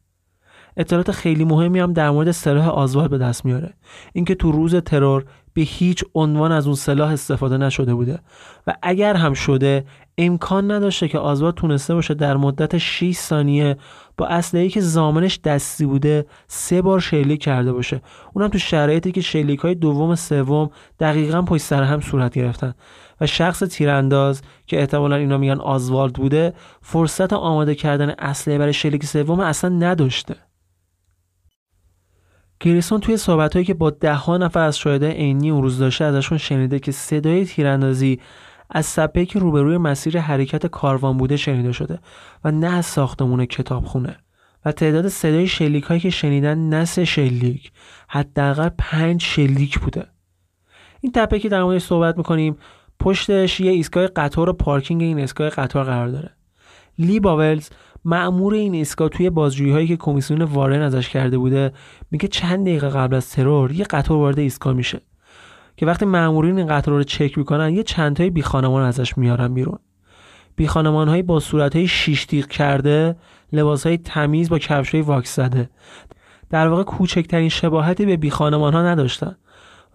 اطلاعات 0.77 1.11
خیلی 1.11 1.45
مهمی 1.45 1.79
هم 1.79 1.93
در 1.93 2.11
مورد 2.11 2.31
سلاح 2.31 2.69
آزوالد 2.69 3.11
به 3.11 3.19
دست 3.19 3.45
میاره. 3.45 3.75
اینکه 4.13 4.35
تو 4.35 4.53
روز 4.53 4.75
ترور 4.75 5.25
به 5.55 5.63
هیچ 5.63 6.05
عنوان 6.15 6.53
از 6.53 6.67
اون 6.67 6.77
سلاح 6.77 7.13
استفاده 7.13 7.57
نشده 7.57 7.95
بوده 7.95 8.19
و 8.67 8.75
اگر 8.83 9.15
هم 9.15 9.35
شده 9.35 9.85
امکان 10.19 10.71
نداشته 10.71 11.09
که 11.09 11.19
آزوالد 11.19 11.55
تونسته 11.55 11.95
باشه 11.95 12.15
در 12.15 12.37
مدت 12.37 12.79
6 12.79 13.13
ثانیه 13.13 13.77
با 14.17 14.27
اسلحه‌ای 14.27 14.69
که 14.69 14.81
زامنش 14.81 15.41
دستی 15.45 15.87
بوده 15.87 16.27
سه 16.49 16.83
بار 16.83 17.01
شلیک 17.01 17.43
کرده 17.43 17.73
باشه. 17.73 18.03
اونم 18.33 18.49
تو 18.49 18.59
شرایطی 18.59 19.13
که 19.13 19.21
شلیک 19.21 19.61
های 19.61 19.75
دوم 19.75 20.11
و 20.11 20.17
سوم 20.17 20.71
دقیقا 21.01 21.43
پشت 21.43 21.63
سر 21.63 21.83
هم 21.83 22.01
صورت 22.01 22.35
گرفتن 22.35 22.75
و 23.21 23.27
شخص 23.27 23.63
تیرانداز 23.63 24.43
که 24.67 24.81
احتمالا 24.81 25.17
اینا 25.17 25.39
میگن 25.39 25.61
آزوالد 25.61 26.13
بوده 26.13 26.55
فرصت 26.83 27.33
آماده 27.33 27.75
کردن 27.75 28.15
اسلحه 28.19 28.59
برای 28.59 28.73
شلیک 28.73 29.05
سوم 29.05 29.41
اصلا 29.41 29.71
نداشته. 29.71 30.35
گریسون 32.63 33.01
توی 33.01 33.17
صحبتهایی 33.17 33.67
که 33.67 33.75
با 33.75 33.91
ده 33.91 34.15
ها 34.15 34.37
نفر 34.37 34.61
از 34.61 34.79
شاهدای 34.79 35.13
عینی 35.13 35.51
اون 35.51 35.63
روز 35.63 35.79
داشته 35.79 36.05
ازشون 36.05 36.39
شنیده 36.39 36.79
که 36.79 36.93
صدای 36.93 37.45
تیراندازی 37.45 38.21
از 38.71 38.87
سپه 38.87 39.27
که 39.27 39.39
روبروی 39.39 39.79
مسیر 39.79 40.19
حرکت 40.19 40.67
کاروان 40.67 41.17
بوده 41.17 41.37
شنیده 41.37 41.73
شده 41.73 41.99
و 42.45 42.51
نه 42.51 42.67
از 42.67 42.87
ساختمون 42.87 43.47
کتابخونه. 43.47 44.17
و 44.65 44.73
تعداد 44.73 45.09
صدای 45.09 45.47
شلیک 45.47 45.85
هایی 45.85 46.01
که 46.01 46.11
شنیدن 46.11 46.59
نه 46.59 46.85
سه 46.85 47.05
شلیک 47.05 47.73
حداقل 48.09 48.69
پنج 48.79 49.23
شلیک 49.23 49.79
بوده. 49.79 50.07
این 51.01 51.13
تپه 51.13 51.39
که 51.39 51.49
در 51.49 51.63
موردش 51.63 51.83
صحبت 51.83 52.17
می‌کنیم 52.17 52.57
پشتش 53.01 53.61
یه 53.61 53.73
ایستگاه 53.73 54.07
قطار 54.07 54.49
و 54.49 54.53
پارکینگ 54.53 55.03
این 55.03 55.19
ایستگاه 55.19 55.49
قطار 55.49 55.85
قرار 55.85 56.09
داره. 56.09 56.31
لی 56.99 57.21
باولز 57.21 57.69
معمور 58.05 58.55
این 58.55 58.75
ایستگاه 58.75 59.09
توی 59.09 59.31
بازجویی 59.31 59.87
که 59.87 59.97
کمیسیون 59.97 60.43
وارن 60.43 60.83
ازش 60.83 61.09
کرده 61.09 61.39
بوده 61.39 61.73
میگه 62.11 62.29
چند 62.29 62.67
دقیقه 62.67 62.89
قبل 62.89 63.17
از 63.17 63.31
ترور 63.31 63.73
یه 63.73 63.85
قطار 63.85 64.17
وارد 64.17 64.39
ایستگاه 64.39 64.73
میشه 64.73 65.01
که 65.77 65.87
وقتی 65.87 66.05
مامورین 66.05 66.59
این 66.59 66.67
قطار 66.67 66.95
رو 66.95 67.03
چک 67.03 67.39
می‌کنن 67.39 67.75
یه 67.75 67.83
چند 67.83 68.17
تای 68.17 68.31
بی 68.31 68.43
خانمان 68.43 68.83
ازش 68.83 69.19
میارن 69.19 69.55
بیرون. 69.55 69.79
بی 70.57 70.69
با 71.23 71.41
صورت 71.41 71.77
های 71.77 71.87
شیش 71.87 72.25
تیغ 72.25 72.47
کرده 72.47 73.17
لباس 73.53 73.87
های 73.87 73.99
تمیز 73.99 74.49
با 74.49 74.59
کفش 74.59 74.91
های 74.91 75.03
واکس 75.03 75.37
زده. 75.37 75.71
در 76.51 76.69
واقع 76.69 76.83
کوچکترین 76.83 77.49
شباهتی 77.49 78.07
به 78.07 78.17
بی 78.17 78.31
خانمان 78.31 78.73
ها 78.73 78.83
نداشتن 78.83 79.37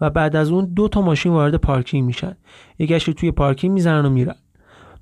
و 0.00 0.10
بعد 0.10 0.36
از 0.36 0.50
اون 0.50 0.64
دو 0.64 0.88
تا 0.88 1.00
ماشین 1.00 1.32
وارد 1.32 1.54
پارکینگ 1.54 2.04
میشن. 2.04 2.36
یه 2.78 2.87
گشت 2.87 3.04
توی 3.04 3.30
پارکینگ 3.30 3.74
می‌زنن 3.74 4.06
و 4.06 4.10
میرن. 4.10 4.34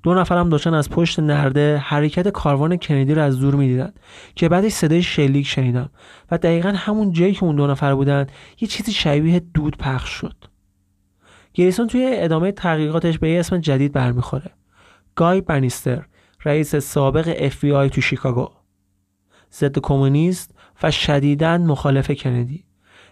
دو 0.03 0.13
نفرم 0.13 0.49
داشتن 0.49 0.73
از 0.73 0.89
پشت 0.89 1.19
نرده 1.19 1.77
حرکت 1.77 2.27
کاروان 2.27 2.77
کندی 2.77 3.13
رو 3.13 3.21
از 3.21 3.39
دور 3.39 3.55
می‌دیدن 3.55 3.93
که 4.35 4.49
بعدش 4.49 4.71
صدای 4.71 5.01
شلیک 5.01 5.47
شنیدن 5.47 5.89
و 6.31 6.37
دقیقا 6.37 6.73
همون 6.75 7.11
جایی 7.11 7.33
که 7.33 7.43
اون 7.43 7.55
دو 7.55 7.67
نفر 7.67 7.95
بودن 7.95 8.27
یه 8.61 8.67
چیزی 8.67 8.91
شبیه 8.91 9.39
دود 9.39 9.77
پخش 9.77 10.09
شد. 10.09 10.35
گریسون 11.53 11.87
توی 11.87 12.09
ادامه 12.13 12.51
تحقیقاتش 12.51 13.19
به 13.19 13.29
یه 13.29 13.39
اسم 13.39 13.57
جدید 13.57 13.93
برمیخوره. 13.93 14.51
گای 15.15 15.41
بنیستر 15.41 16.05
رئیس 16.45 16.75
سابق 16.75 17.49
FBI 17.49 17.91
تو 17.91 18.01
شیکاگو. 18.01 18.49
ضد 19.53 19.79
کمونیست 19.79 20.55
و 20.83 20.91
شدیداً 20.91 21.57
مخالف 21.57 22.11
کندی. 22.11 22.63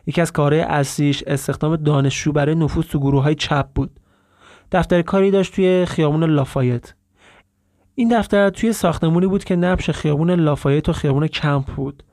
یکی 0.07 0.21
از 0.21 0.31
کارهای 0.31 0.61
اصلیش 0.61 1.23
استخدام 1.27 1.75
دانشجو 1.75 2.31
برای 2.31 2.55
نفوذ 2.55 2.85
تو 2.85 2.99
گروه 2.99 3.23
های 3.23 3.35
چپ 3.35 3.67
بود. 3.75 3.99
دفتر 4.71 5.01
کاری 5.01 5.31
داشت 5.31 5.55
توی 5.55 5.85
خیابون 5.85 6.23
لافایت. 6.23 6.93
این 7.95 8.19
دفتر 8.19 8.49
توی 8.49 8.73
ساختمونی 8.73 9.27
بود 9.27 9.43
که 9.43 9.55
نبش 9.55 9.89
خیابون 9.89 10.31
لافایت 10.31 10.89
و 10.89 10.93
خیابون 10.93 11.27
کمپ 11.27 11.65
بود. 11.65 12.03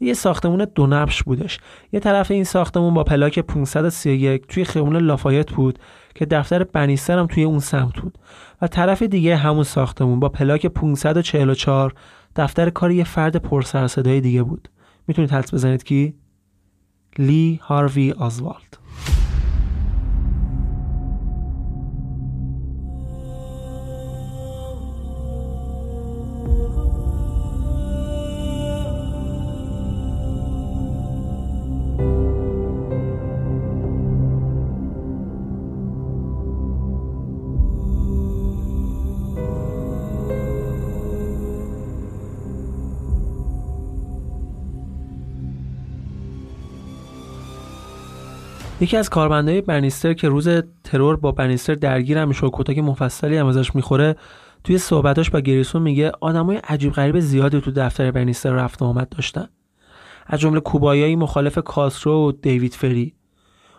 یه 0.00 0.14
ساختمون 0.14 0.66
دو 0.74 0.86
نبش 0.86 1.22
بودش. 1.22 1.58
یه 1.92 2.00
طرف 2.00 2.30
این 2.30 2.44
ساختمون 2.44 2.94
با 2.94 3.04
پلاک 3.04 3.38
531 3.38 4.46
توی 4.46 4.64
خیابون 4.64 4.96
لافایت 4.96 5.50
بود 5.50 5.78
که 6.14 6.26
دفتر 6.26 6.64
بنیستر 6.64 7.18
هم 7.18 7.26
توی 7.26 7.42
اون 7.44 7.58
سمت 7.58 8.00
بود. 8.00 8.18
و 8.62 8.66
طرف 8.66 9.02
دیگه 9.02 9.36
همون 9.36 9.64
ساختمون 9.64 10.20
با 10.20 10.28
پلاک 10.28 10.66
544 10.66 11.94
دفتر 12.36 12.70
کار 12.70 12.90
یه 12.90 13.04
فرد 13.04 13.36
پرسر 13.36 13.86
صدای 13.86 14.20
دیگه 14.20 14.42
بود. 14.42 14.68
می‌تونید 15.06 15.30
حدس 15.30 15.54
بزنید 15.54 15.84
کی؟ 15.84 16.14
لی 17.18 17.60
هاروی 17.62 18.12
آزوالد. 18.12 18.83
یکی 48.84 48.96
از 48.96 49.10
کارمندای 49.10 49.60
بنیستر 49.60 50.12
که 50.12 50.28
روز 50.28 50.48
ترور 50.84 51.16
با 51.16 51.32
بنیستر 51.32 51.74
درگیر 51.74 52.24
میشه 52.24 52.46
و 52.46 52.50
کتک 52.52 52.78
مفصلی 52.78 53.36
هم 53.36 53.46
ازش 53.46 53.74
می‌خوره 53.74 54.16
توی 54.64 54.78
صحبتاش 54.78 55.30
با 55.30 55.40
گریسون 55.40 55.82
میگه 55.82 56.12
آدمای 56.20 56.56
عجیب 56.56 56.92
غریب 56.92 57.20
زیادی 57.20 57.60
تو 57.60 57.70
دفتر 57.70 58.10
بنیستر 58.10 58.50
رفت 58.50 58.82
و 58.82 58.84
آمد 58.84 59.08
داشتن. 59.08 59.48
از 60.26 60.40
جمله 60.40 60.60
کوبایایی 60.60 61.16
مخالف 61.16 61.58
کاسترو 61.58 62.28
و 62.28 62.32
دیوید 62.32 62.74
فری. 62.74 63.14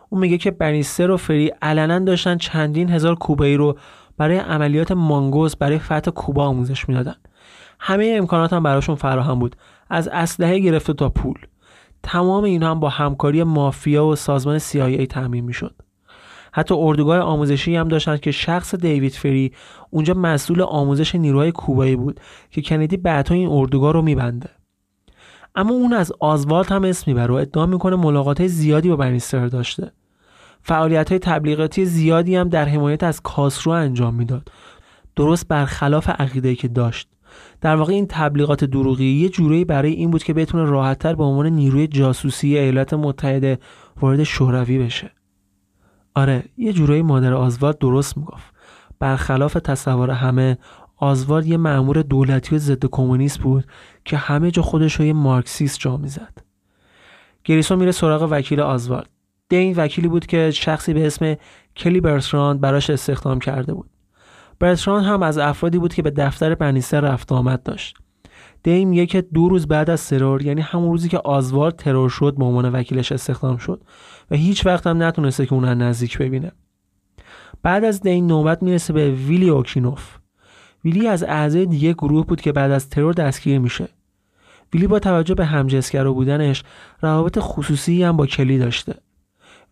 اون 0.09 0.21
میگه 0.21 0.37
که 0.37 0.51
بنیستر 0.51 1.11
و 1.11 1.17
فری 1.17 1.51
علنا 1.61 1.99
داشتن 1.99 2.37
چندین 2.37 2.89
هزار 2.89 3.15
کوبایی 3.15 3.57
رو 3.57 3.77
برای 4.17 4.37
عملیات 4.37 4.91
مانگوس 4.91 5.55
برای 5.55 5.79
فتح 5.79 6.11
کوبا 6.11 6.45
آموزش 6.47 6.89
می‌دادن. 6.89 7.15
همه 7.79 8.15
امکانات 8.17 8.53
هم 8.53 8.63
براشون 8.63 8.95
فراهم 8.95 9.39
بود. 9.39 9.55
از 9.89 10.07
اسلحه 10.07 10.59
گرفته 10.59 10.93
تا 10.93 11.09
پول. 11.09 11.37
تمام 12.07 12.43
اینها 12.43 12.71
هم 12.71 12.79
با 12.79 12.89
همکاری 12.89 13.43
مافیا 13.43 14.05
و 14.05 14.15
سازمان 14.15 14.59
CIA 14.59 15.07
تعمین 15.09 15.45
می‌شد. 15.45 15.75
حتی 16.53 16.75
اردوگاه 16.77 17.19
آموزشی 17.19 17.75
هم 17.75 17.87
داشتند 17.87 18.19
که 18.19 18.31
شخص 18.31 18.75
دیوید 18.75 19.11
فری 19.11 19.51
اونجا 19.89 20.13
مسئول 20.13 20.61
آموزش 20.61 21.15
نیروهای 21.15 21.51
کوبایی 21.51 21.95
بود 21.95 22.19
که 22.51 22.61
کندی 22.61 22.97
بعدها 22.97 23.35
این 23.35 23.49
اردوگاه 23.51 23.93
رو 23.93 24.01
میبنده. 24.01 24.49
اما 25.55 25.73
اون 25.73 25.93
از 25.93 26.11
آزوالت 26.19 26.71
هم 26.71 26.83
اسم 26.83 27.11
می‌بره 27.11 27.33
و 27.33 27.37
ادعا 27.37 27.65
می‌کنه 27.65 27.95
ملاقات 27.95 28.47
زیادی 28.47 28.89
با 28.89 28.95
بنیستر 28.95 29.47
داشته. 29.47 29.91
فعالیت 30.61 31.09
های 31.09 31.19
تبلیغاتی 31.19 31.85
زیادی 31.85 32.35
هم 32.35 32.49
در 32.49 32.65
حمایت 32.65 33.03
از 33.03 33.21
کاسرو 33.21 33.73
انجام 33.73 34.13
می‌داد. 34.13 34.51
درست 35.15 35.47
برخلاف 35.47 36.09
عقیده 36.09 36.55
که 36.55 36.67
داشت. 36.67 37.07
در 37.61 37.75
واقع 37.75 37.93
این 37.93 38.05
تبلیغات 38.09 38.63
دروغی 38.63 39.05
یه 39.05 39.29
جورایی 39.29 39.65
برای 39.65 39.91
این 39.91 40.11
بود 40.11 40.23
که 40.23 40.33
بتونه 40.33 40.63
راحتتر 40.63 41.15
به 41.15 41.23
عنوان 41.23 41.47
نیروی 41.47 41.87
جاسوسی 41.87 42.57
ایالات 42.57 42.93
متحده 42.93 43.59
وارد 44.01 44.23
شوروی 44.23 44.79
بشه. 44.79 45.11
آره 46.15 46.43
یه 46.57 46.73
جورایی 46.73 47.01
مادر 47.01 47.33
آزوالد 47.33 47.77
درست 47.77 48.17
می‌گفت. 48.17 48.53
برخلاف 48.99 49.53
تصور 49.53 50.09
همه 50.09 50.57
آزوالد 50.97 51.45
یه 51.45 51.57
مأمور 51.57 52.01
دولتی 52.01 52.55
و 52.55 52.57
ضد 52.57 52.85
کمونیست 52.85 53.39
بود 53.39 53.65
که 54.05 54.17
همه 54.17 54.51
جا 54.51 54.61
خودش 54.61 54.93
رو 54.93 55.05
یه 55.05 55.13
مارکسیست 55.13 55.79
جا 55.79 55.97
می‌زد. 55.97 56.37
گریسون 57.43 57.79
میره 57.79 57.91
سراغ 57.91 58.27
وکیل 58.31 58.59
آزوالد 58.59 59.09
دین 59.49 59.73
وکیلی 59.77 60.07
بود 60.07 60.25
که 60.25 60.51
شخصی 60.51 60.93
به 60.93 61.07
اسم 61.07 61.35
کلی 61.77 62.01
برسراند 62.01 62.61
براش 62.61 62.89
استخدام 62.89 63.39
کرده 63.39 63.73
بود. 63.73 63.89
برتران 64.59 65.03
هم 65.03 65.23
از 65.23 65.37
افرادی 65.37 65.77
بود 65.77 65.93
که 65.93 66.01
به 66.01 66.11
دفتر 66.11 66.55
بنیستر 66.55 67.01
رفت 67.01 67.31
آمد 67.31 67.63
داشت. 67.63 67.97
دیم 68.63 69.05
که 69.05 69.21
دو 69.21 69.49
روز 69.49 69.67
بعد 69.67 69.89
از 69.89 70.09
ترور 70.09 70.41
یعنی 70.41 70.61
همون 70.61 70.91
روزی 70.91 71.09
که 71.09 71.17
آزوارد 71.17 71.75
ترور 71.75 72.09
شد 72.09 72.35
به 72.37 72.45
عنوان 72.45 72.69
وکیلش 72.69 73.11
استخدام 73.11 73.57
شد 73.57 73.81
و 74.31 74.35
هیچ 74.35 74.65
وقت 74.65 74.87
هم 74.87 75.03
نتونسته 75.03 75.45
که 75.45 75.53
اون 75.53 75.65
نزدیک 75.65 76.17
ببینه. 76.17 76.51
بعد 77.63 77.83
از 77.83 78.01
دین 78.01 78.27
نوبت 78.27 78.63
می‌رسه 78.63 78.93
به 78.93 79.11
ویلی 79.11 79.49
اوکینوف. 79.49 80.17
ویلی 80.85 81.07
از 81.07 81.23
اعضای 81.23 81.65
دیگه 81.65 81.93
گروه 81.93 82.25
بود 82.25 82.41
که 82.41 82.51
بعد 82.51 82.71
از 82.71 82.89
ترور 82.89 83.13
دستگیر 83.13 83.59
میشه. 83.59 83.87
ویلی 84.73 84.87
با 84.87 84.99
توجه 84.99 85.35
به 85.35 85.45
همجنسگرا 85.45 86.13
بودنش 86.13 86.63
روابط 87.01 87.39
خصوصی 87.41 88.03
هم 88.03 88.17
با 88.17 88.25
کلی 88.25 88.57
داشته. 88.57 88.93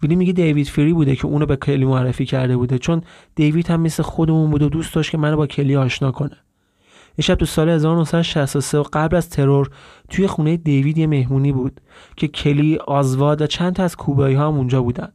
ویلی 0.03 0.15
میگه 0.15 0.33
دیوید 0.33 0.67
فری 0.67 0.93
بوده 0.93 1.15
که 1.15 1.25
اونو 1.25 1.45
به 1.45 1.55
کلی 1.55 1.85
معرفی 1.85 2.25
کرده 2.25 2.57
بوده. 2.57 2.77
چون 2.77 3.01
دیوید 3.35 3.67
هم 3.67 3.81
مثل 3.81 4.03
خودمون 4.03 4.51
بود 4.51 4.61
و 4.61 4.69
دوست 4.69 4.95
داشت 4.95 5.11
که 5.11 5.17
منو 5.17 5.37
با 5.37 5.47
کلی 5.47 5.75
آشنا 5.75 6.11
کنه. 6.11 6.37
یه 7.17 7.23
شب 7.23 7.35
تو 7.35 7.45
سال 7.45 7.69
1963 7.69 8.77
و 8.77 8.83
قبل 8.93 9.15
از 9.15 9.29
ترور 9.29 9.69
توی 10.09 10.27
خونه 10.27 10.57
دیوید 10.57 10.97
یه 10.97 11.07
مهمونی 11.07 11.51
بود 11.51 11.81
که 12.15 12.27
کلی 12.27 12.77
آزواد 12.77 13.41
و 13.41 13.47
چند 13.47 13.73
تا 13.73 13.83
از 13.83 13.95
کوبایی 13.95 14.35
ها 14.35 14.47
هم 14.47 14.57
اونجا 14.57 14.81
بودن. 14.81 15.11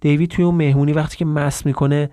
دیوید 0.00 0.30
توی 0.30 0.44
اون 0.44 0.54
مهمونی 0.54 0.92
وقتی 0.92 1.16
که 1.16 1.24
مس 1.24 1.66
می‌کنه 1.66 2.10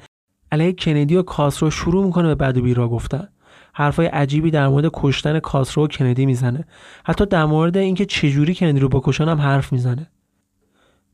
علیه 0.51 0.73
کندی 0.73 1.15
و 1.15 1.21
کاسرو 1.21 1.71
شروع 1.71 2.05
می‌کنه 2.05 2.27
به 2.27 2.35
بد 2.35 2.57
و 2.57 2.61
بیرا 2.61 2.89
گفتن. 2.89 3.27
حرفای 3.73 4.05
عجیبی 4.05 4.51
در 4.51 4.67
مورد 4.67 4.89
کشتن 4.93 5.39
کاسرو 5.39 5.83
و 5.83 5.87
کندی 5.87 6.25
می‌زنه. 6.25 6.65
حتی 7.05 7.25
در 7.25 7.45
مورد 7.45 7.77
اینکه 7.77 8.05
چجوری 8.05 8.55
کندی 8.55 8.79
رو 8.79 8.89
بکشن 8.89 9.27
هم 9.27 9.41
حرف 9.41 9.73
می‌زنه. 9.73 10.11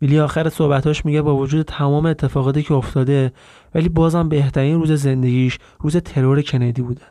ویلی 0.02 0.20
آخر 0.20 0.50
صحبتاش 0.50 1.06
میگه 1.06 1.22
با 1.22 1.36
وجود 1.36 1.66
تمام 1.66 2.06
اتفاقاتی 2.06 2.64
که 2.64 2.74
افتاده 2.74 3.34
ولی 3.76 3.90
بازم 3.90 4.30
بهترین 4.30 4.80
روز 4.80 4.92
زندگیش 4.92 5.58
روز 5.80 5.98
ترور 5.98 6.42
کندی 6.42 6.82
بوده. 6.82 7.02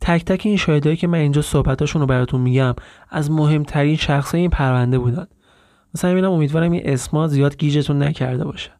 تک 0.00 0.24
تک 0.24 0.42
این 0.46 0.56
شاهدایی 0.56 0.96
که 0.96 1.06
من 1.06 1.18
اینجا 1.18 1.42
صحبتاشون 1.42 2.00
رو 2.00 2.06
براتون 2.06 2.40
میگم 2.40 2.74
از 3.10 3.30
مهمترین 3.30 3.96
شخصای 3.96 4.40
این 4.40 4.50
پرونده 4.50 4.98
بودن. 4.98 5.26
مثلا 5.94 6.10
می‌بینم 6.10 6.32
امیدوارم 6.32 6.72
این 6.72 6.82
اسما 6.84 7.28
زیاد 7.28 7.56
گیجتون 7.56 8.02
نکرده 8.02 8.44
باشه. 8.44 8.70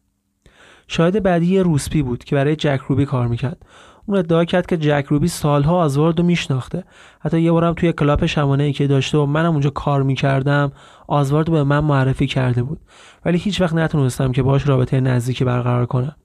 شاهد 0.87 1.23
بعدی 1.23 1.45
یه 1.45 1.63
روسپی 1.63 2.01
بود 2.01 2.23
که 2.23 2.35
برای 2.35 2.55
جک 2.55 2.79
روبی 2.87 3.05
کار 3.05 3.27
می‌کرد. 3.27 3.65
اون 4.05 4.17
ادعا 4.17 4.45
کرد 4.45 4.65
که 4.65 4.77
جک 4.77 5.05
روبی 5.09 5.27
سالها 5.27 5.77
آزوارد 5.77 6.19
رو 6.19 6.25
میشناخته. 6.25 6.83
حتی 7.19 7.41
یه 7.41 7.51
بارم 7.51 7.73
توی 7.73 7.93
کلاب 7.93 8.25
شبانه 8.25 8.63
ای 8.63 8.73
که 8.73 8.87
داشته 8.87 9.17
و 9.17 9.25
منم 9.25 9.51
اونجا 9.51 9.69
کار 9.69 10.03
می‌کردم 10.03 10.71
آزوالد 11.07 11.38
رو 11.38 11.51
به 11.51 11.63
من 11.63 11.79
معرفی 11.79 12.27
کرده 12.27 12.63
بود. 12.63 12.79
ولی 13.25 13.37
هیچ 13.37 13.61
وقت 13.61 13.73
نتونستم 13.73 14.31
که 14.31 14.43
باش 14.43 14.67
رابطه 14.67 14.99
نزدیکی 14.99 15.45
برقرار 15.45 15.85
کنم. 15.85 16.15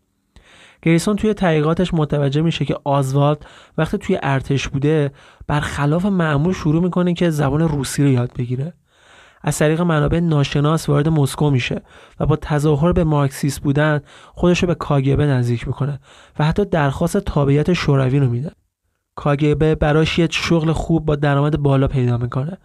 گریسون 0.83 1.17
توی 1.17 1.35
تحقیقاتش 1.35 1.95
متوجه 1.95 2.43
میشه 2.43 2.65
که 2.65 2.77
آزوالد 2.85 3.47
وقتی 3.79 3.99
توی 3.99 4.19
ارتش 4.23 4.69
بوده 4.69 5.13
برخلاف 5.47 6.07
معمول 6.07 6.53
شروع 6.53 6.83
می‌کنه 6.83 7.15
که 7.15 7.31
زبان 7.31 7.61
روسی 7.61 8.03
رو 8.03 8.09
یاد 8.09 8.33
بگیره. 8.39 8.73
از 9.43 9.59
طریق 9.59 9.81
منابع 9.81 10.21
ناشناس 10.21 10.89
وارد 10.89 11.09
مسکو 11.09 11.51
میشه 11.51 11.83
و 12.21 12.27
با 12.27 12.37
تظاهر 12.37 12.93
به 12.93 13.05
مارکسیست 13.05 13.61
بودن 13.61 14.01
خودش 14.35 14.63
رو 14.63 14.67
به 14.67 14.75
کاگ‌ب 14.75 15.27
نزدیک 15.27 15.67
می‌کنه 15.67 16.01
و 16.39 16.45
حتی 16.45 16.65
درخواست 16.65 17.17
تابعیت 17.17 17.73
شوروی 17.73 18.19
رو 18.19 18.29
میده. 18.31 18.51
کاگبه 19.15 19.75
براش 19.75 20.19
یه 20.19 20.29
شغل 20.31 20.73
خوب 20.73 21.07
با 21.07 21.17
درآمد 21.17 21.59
بالا 21.63 21.89
پیدا 21.89 22.19
می‌کنه. 22.19 22.59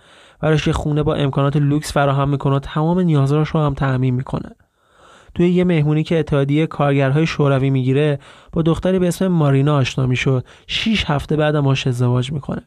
براش 0.43 0.67
یه 0.67 0.73
خونه 0.73 1.03
با 1.03 1.15
امکانات 1.15 1.57
لوکس 1.57 1.93
فراهم 1.93 2.29
می‌کنه 2.29 2.55
و 2.55 2.59
تمام 2.59 2.99
نیازاش 2.99 3.49
رو 3.49 3.59
هم 3.59 3.73
تعمین 3.73 4.13
می‌کنه. 4.13 4.55
توی 5.35 5.49
یه 5.49 5.63
مهمونی 5.63 6.03
که 6.03 6.19
اتحادیه 6.19 6.67
کارگرهای 6.67 7.25
شوروی 7.25 7.69
می‌گیره 7.69 8.19
با 8.51 8.61
دختری 8.61 8.99
به 8.99 9.07
اسم 9.07 9.27
مارینا 9.27 9.75
آشنا 9.75 10.05
می‌شد. 10.05 10.45
6 10.67 11.09
هفته 11.09 11.35
بعد 11.35 11.55
ماش 11.55 11.87
ازدواج 11.87 12.31
می‌کنه. 12.31 12.61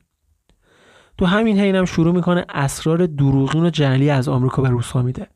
تو 1.19 1.27
همین 1.27 1.61
حینم 1.61 1.85
شروع 1.85 2.15
می‌کنه 2.15 2.45
اسرار 2.49 3.07
دروغین 3.07 3.65
و 3.65 3.71
جعلی 3.71 4.11
از 4.11 4.29
آمریکا 4.29 4.63
به 4.63 4.69
روسا 4.69 5.03
میده. 5.03 5.27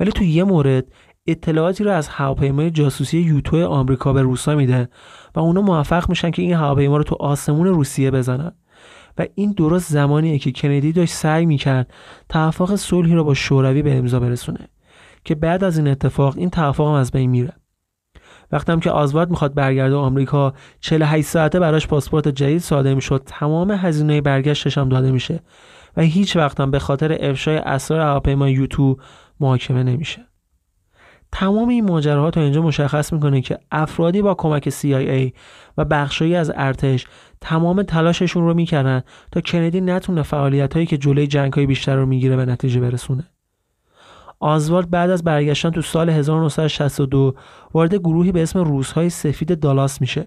ولی 0.00 0.12
تو 0.12 0.24
یه 0.24 0.44
مورد 0.44 0.84
اطلاعاتی 1.26 1.84
رو 1.84 1.90
از 1.90 2.08
هواپیمای 2.08 2.70
جاسوسی 2.70 3.18
یوتو 3.18 3.66
آمریکا 3.66 4.12
به 4.12 4.22
روسا 4.22 4.54
میده 4.54 4.88
و 5.34 5.40
اونا 5.40 5.60
موفق 5.60 6.08
میشن 6.08 6.30
که 6.30 6.42
این 6.42 6.54
هواپیما 6.54 6.96
رو 6.96 7.02
تو 7.02 7.16
آسمون 7.20 7.66
روسیه 7.66 8.10
بزنن. 8.10 8.52
و 9.18 9.26
این 9.34 9.52
درست 9.52 9.92
زمانیه 9.92 10.38
که 10.38 10.52
کندی 10.52 10.92
داشت 10.92 11.14
سعی 11.14 11.46
می‌کرد 11.46 11.92
توافق 12.28 12.74
صلحی 12.74 13.14
رو 13.14 13.24
با 13.24 13.34
شوروی 13.34 13.82
به 13.82 13.96
امضا 13.96 14.20
برسونه 14.20 14.68
که 15.24 15.34
بعد 15.34 15.64
از 15.64 15.78
این 15.78 15.88
اتفاق 15.88 16.34
این 16.36 16.50
توافق 16.50 16.84
از 16.84 17.10
بین 17.10 17.30
میره. 17.30 17.52
وقتی 18.52 18.80
که 18.80 18.90
آزوارد 18.90 19.30
می‌خواد 19.30 19.54
برگرده 19.54 19.94
آمریکا 19.94 20.54
48 20.80 21.26
ساعته 21.26 21.60
براش 21.60 21.86
پاسپورت 21.86 22.28
جدید 22.28 22.58
صادر 22.58 22.94
می‌شد. 22.94 23.22
تمام 23.26 23.70
هزینه 23.70 24.20
برگشتش 24.20 24.78
هم 24.78 24.88
داده 24.88 25.10
میشه 25.12 25.40
و 25.96 26.02
هیچ 26.02 26.36
وقت 26.36 26.60
هم 26.60 26.70
به 26.70 26.78
خاطر 26.78 27.18
افشای 27.20 27.56
اسرار 27.56 28.00
هواپیما 28.00 28.48
یوتو 28.48 28.96
محاکمه 29.40 29.82
نمیشه. 29.82 30.26
تمام 31.32 31.68
این 31.68 31.84
ماجراها 31.84 32.30
تا 32.30 32.40
اینجا 32.40 32.62
مشخص 32.62 33.12
می‌کنه 33.12 33.40
که 33.40 33.58
افرادی 33.70 34.22
با 34.22 34.34
کمک 34.34 34.70
CIA 34.70 35.32
و 35.78 35.84
بخشایی 35.84 36.34
از 36.34 36.52
ارتش 36.54 37.06
تمام 37.40 37.82
تلاششون 37.82 38.44
رو 38.44 38.54
می‌کردن 38.54 39.02
تا 39.32 39.40
کندی 39.40 39.80
نتونه 39.80 40.22
فعالیت 40.22 40.74
هایی 40.74 40.86
که 40.86 40.98
جلوی 40.98 41.26
جنگ 41.26 41.52
های 41.52 41.66
بیشتر 41.66 41.96
رو 41.96 42.06
می‌گیره 42.06 42.36
به 42.36 42.46
نتیجه 42.46 42.80
برسونه. 42.80 43.24
آزوالد 44.40 44.90
بعد 44.90 45.10
از 45.10 45.24
برگشتن 45.24 45.70
تو 45.70 45.82
سال 45.82 46.10
1962 46.10 47.34
وارد 47.74 47.94
گروهی 47.94 48.32
به 48.32 48.42
اسم 48.42 48.58
روزهای 48.58 49.10
سفید 49.10 49.60
دالاس 49.60 50.00
میشه 50.00 50.26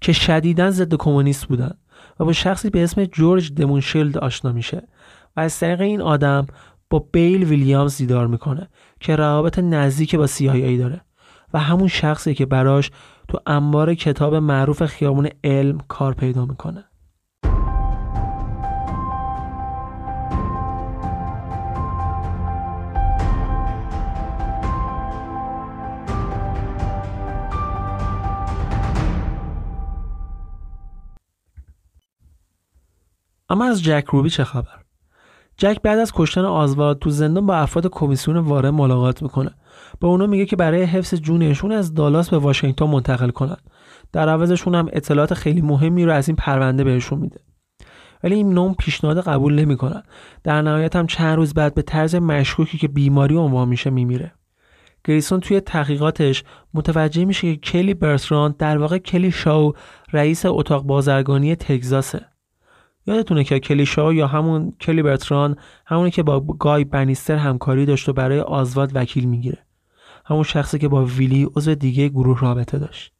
که 0.00 0.12
شدیدا 0.12 0.70
ضد 0.70 0.94
کمونیست 0.94 1.46
بودن 1.46 1.74
و 2.20 2.24
با 2.24 2.32
شخصی 2.32 2.70
به 2.70 2.84
اسم 2.84 3.04
جورج 3.04 3.54
دمونشیلد 3.54 4.18
آشنا 4.18 4.52
میشه 4.52 4.82
و 5.36 5.40
از 5.40 5.58
طریق 5.58 5.80
این 5.80 6.02
آدم 6.02 6.46
با 6.90 6.98
بیل 7.12 7.44
ویلیامز 7.44 7.96
دیدار 7.96 8.26
می‌کنه 8.26 8.68
که 9.00 9.16
روابط 9.16 9.58
نزدیک 9.58 10.16
با 10.16 10.26
CIA 10.26 10.78
داره 10.78 11.00
و 11.54 11.58
همون 11.58 11.88
شخصی 11.88 12.34
که 12.34 12.46
براش 12.46 12.90
تو 13.28 13.38
انبار 13.46 13.94
کتاب 13.94 14.34
معروف 14.34 14.86
خیابون 14.86 15.28
علم 15.44 15.78
کار 15.88 16.14
پیدا 16.14 16.46
می‌کنه. 16.46 16.84
اما 33.48 33.64
از 33.64 33.82
جک 33.82 34.04
روبی 34.08 34.30
چه 34.30 34.44
خبر؟ 34.44 34.79
جک 35.60 35.82
بعد 35.82 35.98
از 35.98 36.12
کشتن 36.12 36.44
آزوارد 36.44 36.98
تو 36.98 37.10
زندان 37.10 37.46
با 37.46 37.54
افراد 37.54 37.86
کمیسیون 37.86 38.36
واره 38.36 38.70
ملاقات 38.70 39.22
می‌کنه. 39.22 39.50
به 40.00 40.06
اونا 40.06 40.26
میگه 40.26 40.46
که 40.46 40.56
برای 40.56 40.82
حفظ 40.82 41.14
جونشون 41.14 41.72
از 41.72 41.94
دالاس 41.94 42.30
به 42.30 42.38
واشنگتن 42.38 42.84
منتقل 42.84 43.30
کنن. 43.30 43.56
در 44.12 44.28
عوضشون 44.28 44.74
هم 44.74 44.88
اطلاعات 44.92 45.34
خیلی 45.34 45.60
مهمی 45.60 46.04
رو 46.04 46.12
از 46.12 46.28
این 46.28 46.36
پرونده 46.36 46.84
بهشون 46.84 47.18
میده. 47.18 47.40
ولی 48.24 48.34
این 48.34 48.54
نوم 48.54 48.74
پیشنهاد 48.74 49.20
قبول 49.20 49.54
نمی‌کنن. 49.54 50.02
در 50.44 50.62
نهایت 50.62 50.96
هم 50.96 51.06
چند 51.06 51.36
روز 51.36 51.54
بعد 51.54 51.74
به 51.74 51.82
طرز 51.82 52.14
مشکوکی 52.14 52.78
که 52.78 52.88
بیماری 52.88 53.36
عنوان 53.36 53.68
میشه 53.68 53.90
میمیره. 53.90 54.32
گریسون 55.04 55.40
توی 55.40 55.60
تحقیقاتش 55.60 56.44
متوجه 56.74 57.24
میشه 57.24 57.56
که 57.56 57.60
کلی 57.60 57.94
برتراند 57.94 58.56
در 58.56 58.78
واقع 58.78 58.98
کلی 58.98 59.30
شاو 59.30 59.72
رئیس 60.12 60.46
اتاق 60.46 60.84
بازرگانی 60.84 61.56
تگزاسه. 61.56 62.29
یادتونه 63.06 63.44
که 63.44 63.60
کلیشا 63.60 64.12
یا 64.12 64.26
همون 64.26 64.72
کلی 64.80 65.02
برتران 65.02 65.56
همونی 65.86 66.10
که 66.10 66.22
با 66.22 66.40
گای 66.40 66.84
بنیستر 66.84 67.36
همکاری 67.36 67.86
داشت 67.86 68.08
و 68.08 68.12
برای 68.12 68.40
آزواد 68.40 68.90
وکیل 68.94 69.24
می‌گیره. 69.24 69.58
همون 70.24 70.42
شخصی 70.42 70.78
که 70.78 70.88
با 70.88 71.04
ویلی 71.04 71.48
عضو 71.56 71.74
دیگه 71.74 72.08
گروه 72.08 72.40
رابطه 72.40 72.78
داشت. 72.78 73.12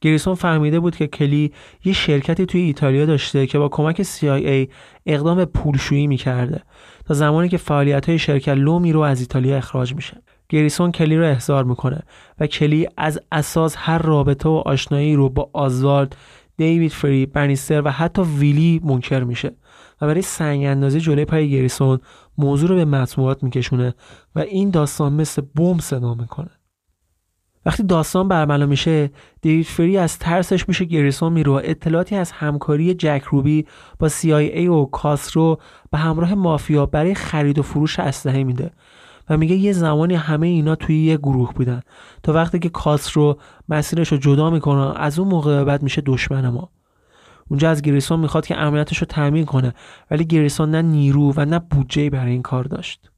گریسون 0.00 0.34
فهمیده 0.34 0.80
بود 0.80 0.96
که 0.96 1.06
کلی 1.06 1.52
یه 1.84 1.92
شرکتی 1.92 2.46
توی 2.46 2.60
ایتالیا 2.60 3.06
داشته 3.06 3.46
که 3.46 3.58
با 3.58 3.68
کمک 3.68 4.02
CIA 4.02 4.70
اقدام 5.06 5.44
پولشویی 5.44 6.06
می‌کرده 6.06 6.62
تا 7.06 7.14
زمانی 7.14 7.48
که 7.48 7.56
فعالیت 7.56 8.08
های 8.08 8.18
شرکت 8.18 8.48
لومی 8.48 8.92
رو 8.92 9.00
از 9.00 9.20
ایتالیا 9.20 9.56
اخراج 9.56 9.94
میشه. 9.94 10.22
گریسون 10.48 10.92
کلی 10.92 11.16
رو 11.16 11.24
احضار 11.24 11.64
می‌کنه 11.64 12.02
و 12.40 12.46
کلی 12.46 12.88
از 12.96 13.20
اساس 13.32 13.74
هر 13.78 13.98
رابطه 13.98 14.48
و 14.48 14.62
آشنایی 14.66 15.14
رو 15.14 15.28
با 15.28 15.50
آزوالد 15.52 16.16
دیوید 16.56 16.92
فری 16.92 17.26
بنیستر 17.26 17.82
و 17.82 17.90
حتی 17.90 18.22
ویلی 18.22 18.80
منکر 18.84 19.20
میشه. 19.20 19.56
و 20.00 20.06
برای 20.06 20.22
سنگ 20.22 20.64
اندازی 20.64 21.00
جلوی 21.00 21.24
پای 21.24 21.50
گریسون 21.50 21.98
موضوع 22.38 22.68
رو 22.68 22.74
به 22.74 22.84
مطبوعات 22.84 23.42
میکشونه 23.42 23.94
و 24.34 24.40
این 24.40 24.70
داستان 24.70 25.12
مثل 25.12 25.42
بمب 25.54 25.80
صدا 25.80 26.14
می‌کنه. 26.14 26.50
وقتی 27.66 27.82
داستان 27.82 28.28
برملا 28.28 28.66
میشه 28.66 29.10
دیوید 29.40 29.66
فری 29.66 29.98
از 29.98 30.18
ترسش 30.18 30.68
میشه 30.68 30.84
گریسون 30.84 31.32
میره 31.32 31.52
و 31.52 31.60
اطلاعاتی 31.64 32.16
از 32.16 32.32
همکاری 32.32 32.94
جک 32.94 33.22
روبی 33.30 33.66
با 33.98 34.08
CIA 34.08 34.68
و 34.68 34.84
کاسرو 34.84 35.58
به 35.90 35.98
همراه 35.98 36.34
مافیا 36.34 36.86
برای 36.86 37.14
خرید 37.14 37.58
و 37.58 37.62
فروش 37.62 37.98
اسلحه 37.98 38.44
میده. 38.44 38.70
و 39.30 39.36
میگه 39.36 39.56
یه 39.56 39.72
زمانی 39.72 40.14
همه 40.14 40.46
اینا 40.46 40.74
توی 40.74 41.04
یه 41.04 41.16
گروه 41.16 41.52
بودن. 41.52 41.80
تا 42.22 42.32
وقتی 42.32 42.58
که 42.58 42.68
کاسرو 42.68 43.38
مسیرش 43.68 44.12
رو 44.12 44.18
جدا 44.18 44.50
می‌کنه 44.50 45.00
از 45.00 45.18
اون 45.18 45.28
موقع 45.28 45.64
بعد 45.64 45.82
میشه 45.82 46.02
دشمن 46.06 46.48
ما. 46.48 46.70
اونجا 47.48 47.70
از 47.70 47.82
گریسون 47.82 48.20
می‌خواد 48.20 48.46
که 48.46 48.58
امنیتش 48.58 48.98
رو 48.98 49.06
تامین 49.06 49.44
کنه 49.44 49.74
ولی 50.10 50.24
گریسون 50.24 50.70
نه 50.70 50.82
نیرو 50.82 51.32
و 51.36 51.44
نه 51.44 51.58
بودجه 51.58 52.10
برای 52.10 52.32
این 52.32 52.42
کار 52.42 52.64
داشت. 52.64 53.10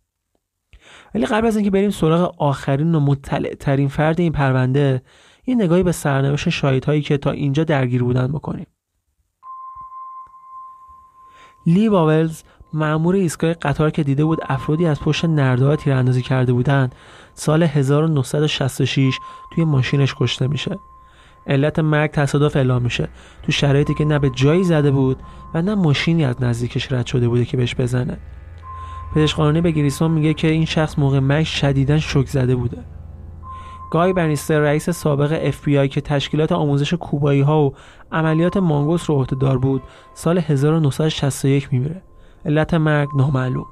ولی 1.15 1.27
قبل 1.27 1.47
از 1.47 1.57
اینکه 1.57 1.71
بریم 1.71 1.91
سراغ 1.91 2.35
آخرین 2.39 2.95
و 2.95 3.01
مطلع 3.01 3.55
ترین 3.55 3.89
فرد 3.89 4.21
این 4.21 4.33
پرونده 4.33 5.03
یه 5.47 5.55
نگاهی 5.55 5.83
به 5.83 5.93
سرنوشت 5.93 6.49
شاهدهایی 6.49 7.03
که 7.03 7.19
تا 7.19 7.31
اینجا 7.31 7.65
درگیر 7.65 8.03
بودن 8.03 8.33
بکنیم. 8.33 8.67
لی 11.67 11.89
باولز 11.89 12.43
معمور 12.73 13.15
ایستگاه 13.15 13.55
قطار 13.55 13.91
که 13.91 14.03
دیده 14.03 14.25
بود 14.25 14.39
افرادی 14.49 14.87
از 14.87 15.01
پشت 15.01 15.25
نرده‌ها 15.25 15.77
تیراندازی 15.77 16.23
کرده 16.23 16.53
بودند 16.53 16.95
سال 17.35 17.63
1966 17.63 19.19
توی 19.55 19.65
ماشینش 19.65 20.15
کشته 20.19 20.47
میشه. 20.47 20.79
علت 21.47 21.79
مرگ 21.79 22.11
تصادف 22.11 22.57
اعلام 22.57 22.83
میشه. 22.83 23.09
تو 23.43 23.53
شرایطی 23.53 23.95
که 23.95 24.05
نه 24.05 24.19
به 24.19 24.31
جایی 24.31 24.65
زده 24.65 24.91
بود 24.91 25.17
و 25.55 25.63
نه 25.63 25.75
ماشینی 25.75 26.25
از 26.25 26.43
نزدیکش 26.43 26.93
رد 26.93 27.07
شده 27.07 27.29
بوده 27.29 27.45
که 27.45 27.57
بهش 27.57 27.75
بزنه. 27.75 28.19
قانونی 29.37 29.61
به 29.61 29.71
گریسون 29.71 30.11
میگه 30.11 30.35
که 30.35 30.49
این 30.49 30.65
شخص 30.65 30.99
موقع 30.99 31.19
مرگ 31.19 31.45
شدیدا 31.45 31.99
شوک 31.99 32.29
زده 32.29 32.57
بوده. 32.57 32.85
گای 33.91 34.13
بنیستر 34.13 34.61
رئیس 34.61 34.91
سابق 34.91 35.51
FBI 35.51 35.89
که 35.89 36.01
تشکیلات 36.01 36.53
آموزش 36.53 36.95
کوبایی 36.95 37.41
ها 37.41 37.65
و 37.65 37.75
عملیات 38.13 38.57
مانگوس 38.57 39.11
رو 39.11 39.17
عهدهدار 39.17 39.59
بود 39.59 39.83
سال 40.15 40.39
1961 40.39 41.73
میمیره 41.73 42.03
علت 42.47 42.75
مرگ 42.75 43.09
نامعلوم. 43.17 43.67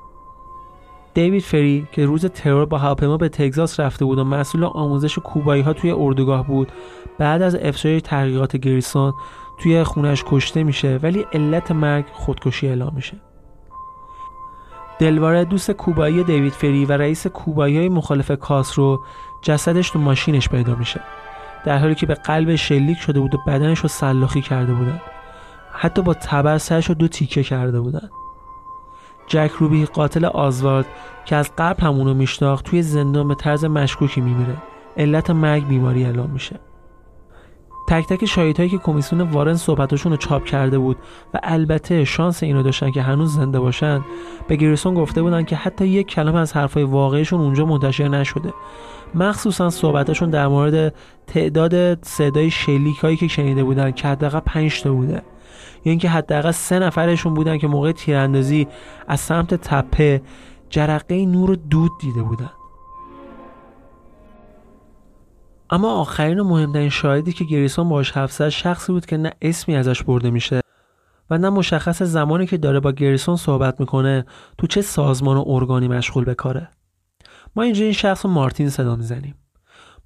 دیوید 1.14 1.42
فری 1.42 1.86
که 1.92 2.06
روز 2.06 2.26
ترور 2.26 2.66
با 2.66 2.78
هواپیما 2.78 3.16
به 3.16 3.28
تگزاس 3.28 3.80
رفته 3.80 4.04
بود 4.04 4.18
و 4.18 4.24
مسئول 4.24 4.64
آموزش 4.64 5.18
کوبایی 5.18 5.62
ها 5.62 5.72
توی 5.72 5.90
اردوگاه 5.90 6.46
بود 6.46 6.72
بعد 7.18 7.42
از 7.42 7.54
افشای 7.54 8.00
تحقیقات 8.00 8.56
گریسون 8.56 9.14
توی 9.58 9.82
خونش 9.82 10.24
کشته 10.26 10.62
میشه 10.62 11.00
ولی 11.02 11.26
علت 11.32 11.72
مرگ 11.72 12.04
خودکشی 12.12 12.68
اعلام 12.68 12.92
میشه. 12.94 13.16
دلواره 14.98 15.44
دوست 15.44 15.70
کوبایی 15.70 16.24
دیوید 16.24 16.52
فری 16.52 16.84
و 16.84 16.92
رئیس 16.92 17.26
کوبایی 17.26 17.78
های 17.78 17.88
مخالف 17.88 18.30
کاسرو 18.30 19.00
جسدش 19.42 19.90
تو 19.90 19.98
ماشینش 19.98 20.48
پیدا 20.48 20.74
میشه 20.74 21.00
در 21.64 21.78
حالی 21.78 21.94
که 21.94 22.06
به 22.06 22.14
قلب 22.14 22.54
شلیک 22.54 22.98
شده 22.98 23.20
بود 23.20 23.34
و 23.34 23.38
بدنش 23.46 23.78
رو 23.78 23.88
سلاخی 23.88 24.40
کرده 24.40 24.72
بودن. 24.72 25.00
حتی 25.72 26.02
با 26.02 26.14
تبر 26.14 26.58
سرش 26.58 26.86
رو 26.86 26.94
دو 26.94 27.08
تیکه 27.08 27.42
کرده 27.42 27.80
بودن. 27.80 28.10
جک 29.26 29.50
روبی 29.58 29.84
قاتل 29.84 30.24
آزوارد 30.24 30.86
که 31.24 31.36
از 31.36 31.50
قبل 31.58 31.82
همونو 31.82 32.14
میشناخت 32.14 32.64
توی 32.64 32.82
زندان 32.82 33.28
به 33.28 33.34
طرز 33.34 33.64
مشکوکی 33.64 34.20
میمیره. 34.20 34.56
علت 34.96 35.30
مرگ 35.30 35.66
بیماری 35.66 36.04
اعلام 36.04 36.30
میشه. 36.30 36.60
تک 37.88 38.06
تک 38.06 38.24
شاهدهایی 38.24 38.70
که 38.70 38.78
کمیسیون 38.78 39.20
وارن 39.20 39.54
صحبتاشون 39.54 40.12
رو 40.12 40.18
چاپ 40.18 40.44
کرده 40.44 40.78
بود 40.78 40.96
و 41.34 41.40
البته 41.42 42.04
شانس 42.04 42.42
اینو 42.42 42.62
داشتن 42.62 42.90
که 42.90 43.02
هنوز 43.02 43.34
زنده 43.34 43.60
باشن 43.60 44.04
به 44.48 44.56
گریسون 44.56 44.94
گفته 44.94 45.22
بودن 45.22 45.44
که 45.44 45.56
حتی 45.56 45.86
یک 45.86 46.06
کلمه 46.06 46.38
از 46.38 46.52
حرفای 46.52 46.82
واقعیشون 46.82 47.40
اونجا 47.40 47.66
منتشر 47.66 48.08
نشده. 48.08 48.54
مخصوصا 49.14 49.70
صحبتشون 49.70 50.30
در 50.30 50.46
مورد 50.46 50.94
تعداد 51.26 52.04
صدای 52.04 52.50
شلیک 52.50 52.98
هایی 52.98 53.16
که 53.16 53.28
شنیده 53.28 53.64
بودن 53.64 53.90
که 53.90 54.08
حداقل 54.08 54.40
5 54.40 54.82
تا 54.82 54.92
بوده. 54.92 55.22
اینکه 55.90 56.08
حداقل 56.08 56.50
سه 56.50 56.78
نفرشون 56.78 57.34
بودن 57.34 57.58
که 57.58 57.66
موقع 57.66 57.92
تیراندازی 57.92 58.68
از 59.08 59.20
سمت 59.20 59.54
تپه 59.54 60.22
جرقه 60.70 61.26
نور 61.26 61.54
دود 61.54 61.90
دیده 62.00 62.22
بودن. 62.22 62.50
اما 65.70 66.00
آخرین 66.00 66.40
و 66.40 66.44
مهمترین 66.44 66.88
شاهدی 66.88 67.32
که 67.32 67.44
گریسون 67.44 67.88
باش 67.88 68.10
حرف 68.10 68.48
شخصی 68.48 68.92
بود 68.92 69.06
که 69.06 69.16
نه 69.16 69.32
اسمی 69.42 69.76
ازش 69.76 70.02
برده 70.02 70.30
میشه 70.30 70.60
و 71.30 71.38
نه 71.38 71.50
مشخص 71.50 72.02
زمانی 72.02 72.46
که 72.46 72.56
داره 72.56 72.80
با 72.80 72.92
گریسون 72.92 73.36
صحبت 73.36 73.80
می‌کنه 73.80 74.24
تو 74.58 74.66
چه 74.66 74.82
سازمان 74.82 75.36
و 75.36 75.44
ارگانی 75.46 75.88
مشغول 75.88 76.24
به 76.24 76.34
کاره. 76.34 76.68
ما 77.56 77.62
اینجا 77.62 77.84
این 77.84 77.92
شخص 77.92 78.24
رو 78.24 78.30
مارتین 78.30 78.68
صدا 78.68 78.96
می‌زنیم. 78.96 79.34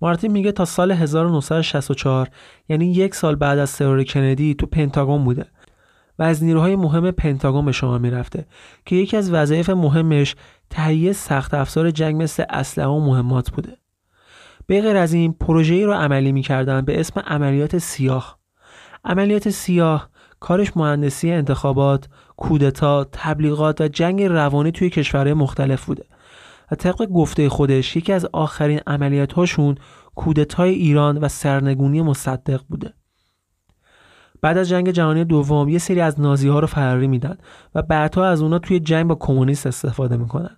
مارتین 0.00 0.32
میگه 0.32 0.52
تا 0.52 0.64
سال 0.64 0.92
1964 0.92 2.28
یعنی 2.68 2.92
یک 2.92 3.14
سال 3.14 3.34
بعد 3.34 3.58
از 3.58 3.76
ترور 3.76 4.04
کندی 4.04 4.54
تو 4.54 4.66
پنتاگون 4.66 5.24
بوده. 5.24 5.46
و 6.18 6.22
از 6.22 6.44
نیروهای 6.44 6.76
مهم 6.76 7.10
پنتاگون 7.10 7.64
به 7.64 7.72
شما 7.72 7.98
می‌رفته 7.98 8.46
که 8.86 8.96
یکی 8.96 9.16
از 9.16 9.32
وظایف 9.32 9.70
مهمش 9.70 10.36
تهیه 10.70 11.12
سخت 11.12 11.54
افزار 11.54 11.90
جنگ 11.90 12.22
مثل 12.22 12.44
اسلحه 12.50 12.88
و 12.88 13.00
مهمات 13.00 13.50
بوده. 13.50 13.76
به 14.66 14.80
غیر 14.80 14.96
از 14.96 15.12
این 15.12 15.32
پروژه‌ای 15.32 15.84
رو 15.84 15.92
عملی 15.92 16.32
می‌کردن 16.32 16.80
به 16.80 17.00
اسم 17.00 17.20
عملیات 17.20 17.78
سیاه. 17.78 18.38
عملیات 19.04 19.48
سیاه 19.50 20.10
کارش 20.40 20.76
مهندسی 20.76 21.30
انتخابات، 21.30 22.08
کودتا، 22.36 23.06
تبلیغات 23.12 23.80
و 23.80 23.88
جنگ 23.88 24.22
روانی 24.22 24.72
توی 24.72 24.90
کشورهای 24.90 25.34
مختلف 25.34 25.84
بوده 25.84 26.04
و 26.72 26.74
طبق 26.74 27.06
گفته 27.06 27.48
خودش 27.48 27.96
یکی 27.96 28.12
از 28.12 28.26
آخرین 28.32 28.80
عملیات 28.86 29.32
هاشون 29.32 29.74
کودتای 30.14 30.70
ایران 30.70 31.18
و 31.18 31.28
سرنگونی 31.28 32.02
مصدق 32.02 32.60
بوده. 32.68 32.94
بعد 34.40 34.58
از 34.58 34.68
جنگ 34.68 34.90
جهانی 34.90 35.24
دوم 35.24 35.68
یه 35.68 35.78
سری 35.78 36.00
از 36.00 36.20
نازی 36.20 36.48
ها 36.48 36.58
رو 36.58 36.66
فراری 36.66 37.06
میدن 37.06 37.36
و 37.74 37.82
بعدها 37.82 38.26
از 38.26 38.42
اونا 38.42 38.58
توی 38.58 38.80
جنگ 38.80 39.06
با 39.06 39.14
کمونیست 39.14 39.66
استفاده 39.66 40.16
می‌کنن. 40.16 40.56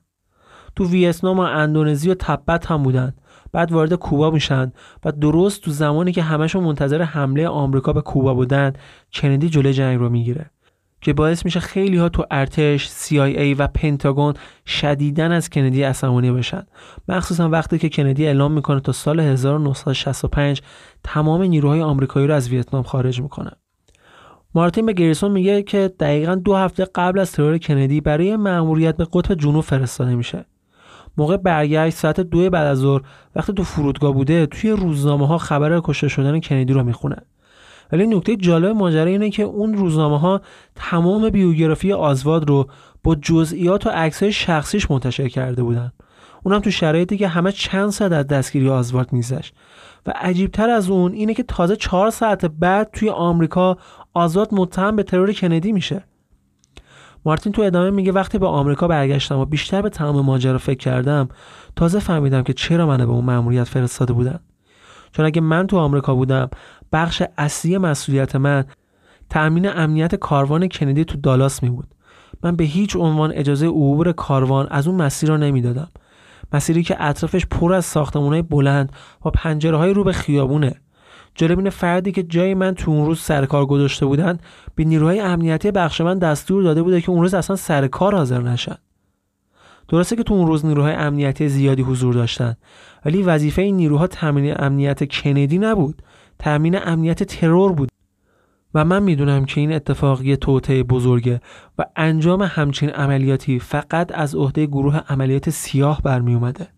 تو 0.76 0.88
ویتنام 0.88 1.38
و 1.38 1.40
اندونزی 1.40 2.10
و 2.10 2.14
تبت 2.14 2.66
هم 2.66 2.82
بودن. 2.82 3.14
بعد 3.52 3.72
وارد 3.72 3.94
کوبا 3.94 4.30
میشن 4.30 4.72
و 5.04 5.12
درست 5.12 5.62
تو 5.62 5.70
زمانی 5.70 6.12
که 6.12 6.22
همشون 6.22 6.64
منتظر 6.64 7.02
حمله 7.02 7.48
آمریکا 7.48 7.92
به 7.92 8.00
کوبا 8.00 8.34
بودن 8.34 8.72
کندی 9.12 9.48
جلوی 9.48 9.72
جنگ 9.72 9.98
رو 9.98 10.08
می‌گیره 10.08 10.50
که 11.00 11.12
باعث 11.12 11.44
میشه 11.44 11.60
خیلی 11.60 11.96
ها 11.96 12.08
تو 12.08 12.24
ارتش، 12.30 12.88
CIA 12.88 13.54
و 13.58 13.68
پنتاگون 13.68 14.34
شدیدن 14.66 15.32
از 15.32 15.50
کندی 15.50 15.82
عصبانی 15.82 16.32
بشن. 16.32 16.62
مخصوصا 17.08 17.48
وقتی 17.48 17.78
که 17.78 17.88
کندی 17.88 18.26
اعلام 18.26 18.52
می‌کنه 18.52 18.80
تا 18.80 18.92
سال 18.92 19.20
1965 19.20 20.62
تمام 21.04 21.42
نیروهای 21.42 21.82
آمریکایی 21.82 22.26
رو 22.26 22.34
از 22.34 22.48
ویتنام 22.48 22.82
خارج 22.82 23.20
می‌کنه. 23.20 23.50
مارتین 24.54 24.86
به 24.86 24.92
گریسون 24.92 25.32
میگه 25.32 25.62
که 25.62 25.92
دقیقا 26.00 26.34
دو 26.34 26.56
هفته 26.56 26.86
قبل 26.94 27.18
از 27.18 27.32
ترور 27.32 27.58
کندی 27.58 28.00
برای 28.00 28.36
مأموریت 28.36 28.96
به 28.96 29.06
قطب 29.12 29.34
جنوب 29.34 29.64
فرستاده 29.64 30.14
میشه. 30.14 30.44
موقع 31.16 31.36
برگشت 31.36 31.96
ساعت 31.96 32.20
دو 32.20 32.50
بعد 32.50 32.66
از 32.66 32.78
ظهر 32.78 33.02
وقتی 33.36 33.52
تو 33.52 33.64
فرودگاه 33.64 34.14
بوده 34.14 34.46
توی 34.46 34.70
روزنامه 34.70 35.26
ها 35.26 35.38
خبر 35.38 35.80
کشته 35.84 36.08
شدن 36.08 36.40
کندی 36.40 36.72
رو 36.72 36.84
می‌خونه. 36.84 37.16
ولی 37.92 38.06
نکته 38.06 38.36
جالب 38.36 38.76
ماجرا 38.76 39.04
اینه 39.04 39.30
که 39.30 39.42
اون 39.42 39.74
روزنامه 39.74 40.18
ها 40.18 40.40
تمام 40.74 41.30
بیوگرافی 41.30 41.92
آزواد 41.92 42.48
رو 42.48 42.68
با 43.02 43.14
جزئیات 43.14 43.86
و 43.86 43.90
عکسهای 43.90 44.32
شخصیش 44.32 44.90
منتشر 44.90 45.28
کرده 45.28 45.62
بودن. 45.62 45.92
اونم 46.42 46.60
تو 46.60 46.70
شرایطی 46.70 47.16
که 47.16 47.28
همه 47.28 47.52
چند 47.52 47.90
ساعت 47.90 48.12
از 48.12 48.26
دستگیری 48.26 48.68
آزوارد 48.68 49.12
میگذشت. 49.12 49.54
و 50.06 50.12
عجیبتر 50.16 50.70
از 50.70 50.90
اون 50.90 51.12
اینه 51.12 51.34
که 51.34 51.42
تازه 51.42 51.76
چهار 51.76 52.10
ساعت 52.10 52.44
بعد 52.44 52.90
توی 52.92 53.10
آمریکا 53.10 53.76
آزاد 54.14 54.54
متهم 54.54 54.96
به 54.96 55.02
ترور 55.02 55.32
کندی 55.32 55.72
میشه. 55.72 56.04
مارتین 57.24 57.52
تو 57.52 57.62
ادامه 57.62 57.90
میگه 57.90 58.12
وقتی 58.12 58.38
به 58.38 58.46
آمریکا 58.46 58.88
برگشتم 58.88 59.38
و 59.38 59.44
بیشتر 59.44 59.82
به 59.82 59.88
تمام 59.88 60.24
ماجرا 60.24 60.58
فکر 60.58 60.78
کردم 60.78 61.28
تازه 61.76 61.98
فهمیدم 61.98 62.42
که 62.42 62.52
چرا 62.52 62.86
منو 62.86 63.06
به 63.06 63.12
اون 63.12 63.24
مأموریت 63.24 63.64
فرستاده 63.64 64.12
بودن. 64.12 64.40
چون 65.12 65.26
اگه 65.26 65.40
من 65.40 65.66
تو 65.66 65.78
آمریکا 65.78 66.14
بودم 66.14 66.50
بخش 66.92 67.22
اصلی 67.38 67.78
مسئولیت 67.78 68.36
من 68.36 68.64
تأمین 69.30 69.68
امنیت 69.68 70.14
کاروان 70.14 70.68
کندی 70.68 71.04
تو 71.04 71.18
دالاس 71.18 71.62
می 71.62 71.70
بود 71.70 71.86
من 72.42 72.56
به 72.56 72.64
هیچ 72.64 72.96
عنوان 72.96 73.32
اجازه 73.34 73.66
عبور 73.66 74.12
کاروان 74.12 74.66
از 74.70 74.88
اون 74.88 75.02
مسیر 75.02 75.28
رو 75.28 75.36
نمی‌دادم. 75.36 75.88
مسیری 76.52 76.82
که 76.82 76.96
اطرافش 77.04 77.46
پر 77.46 77.72
از 77.72 77.84
ساختمانهای 77.84 78.42
بلند 78.42 78.92
با 79.20 79.30
پنجره 79.30 79.76
های 79.76 79.94
رو 79.94 80.04
به 80.04 80.12
خیابونه. 80.12 80.74
جلبین 81.34 81.70
فردی 81.70 82.12
که 82.12 82.22
جای 82.22 82.54
من 82.54 82.74
تو 82.74 82.90
اون 82.90 83.06
روز 83.06 83.20
سر 83.20 83.46
کار 83.46 83.66
گذاشته 83.66 84.06
بودن 84.06 84.38
به 84.74 84.84
نیروهای 84.84 85.20
امنیتی 85.20 85.70
بخش 85.70 86.00
من 86.00 86.18
دستور 86.18 86.62
داده 86.62 86.82
بوده 86.82 87.00
که 87.00 87.10
اون 87.10 87.22
روز 87.22 87.34
اصلا 87.34 87.56
سر 87.56 87.86
کار 87.86 88.14
حاضر 88.14 88.40
نشن. 88.40 88.76
درسته 89.88 90.16
که 90.16 90.22
تو 90.22 90.34
اون 90.34 90.46
روز 90.46 90.66
نیروهای 90.66 90.92
امنیتی 90.92 91.48
زیادی 91.48 91.82
حضور 91.82 92.14
داشتن 92.14 92.56
ولی 93.04 93.22
وظیفه 93.22 93.62
این 93.62 93.76
نیروها 93.76 94.06
تامین 94.06 94.54
امنیت 94.58 95.12
کندی 95.12 95.58
نبود. 95.58 96.02
تامین 96.38 96.78
امنیت 96.84 97.22
ترور 97.22 97.72
بود. 97.72 97.88
و 98.74 98.84
من 98.84 99.02
می‌دونم 99.02 99.44
که 99.44 99.60
این 99.60 99.72
اتفاق 99.72 100.22
یه 100.22 100.36
توطعه 100.36 100.82
بزرگه 100.82 101.40
و 101.78 101.84
انجام 101.96 102.42
همچین 102.42 102.90
عملیاتی 102.90 103.58
فقط 103.58 104.12
از 104.14 104.34
عهده 104.34 104.66
گروه 104.66 104.96
عملیات 105.08 105.50
سیاه 105.50 106.02
برمی 106.02 106.34
اومده. 106.34 106.68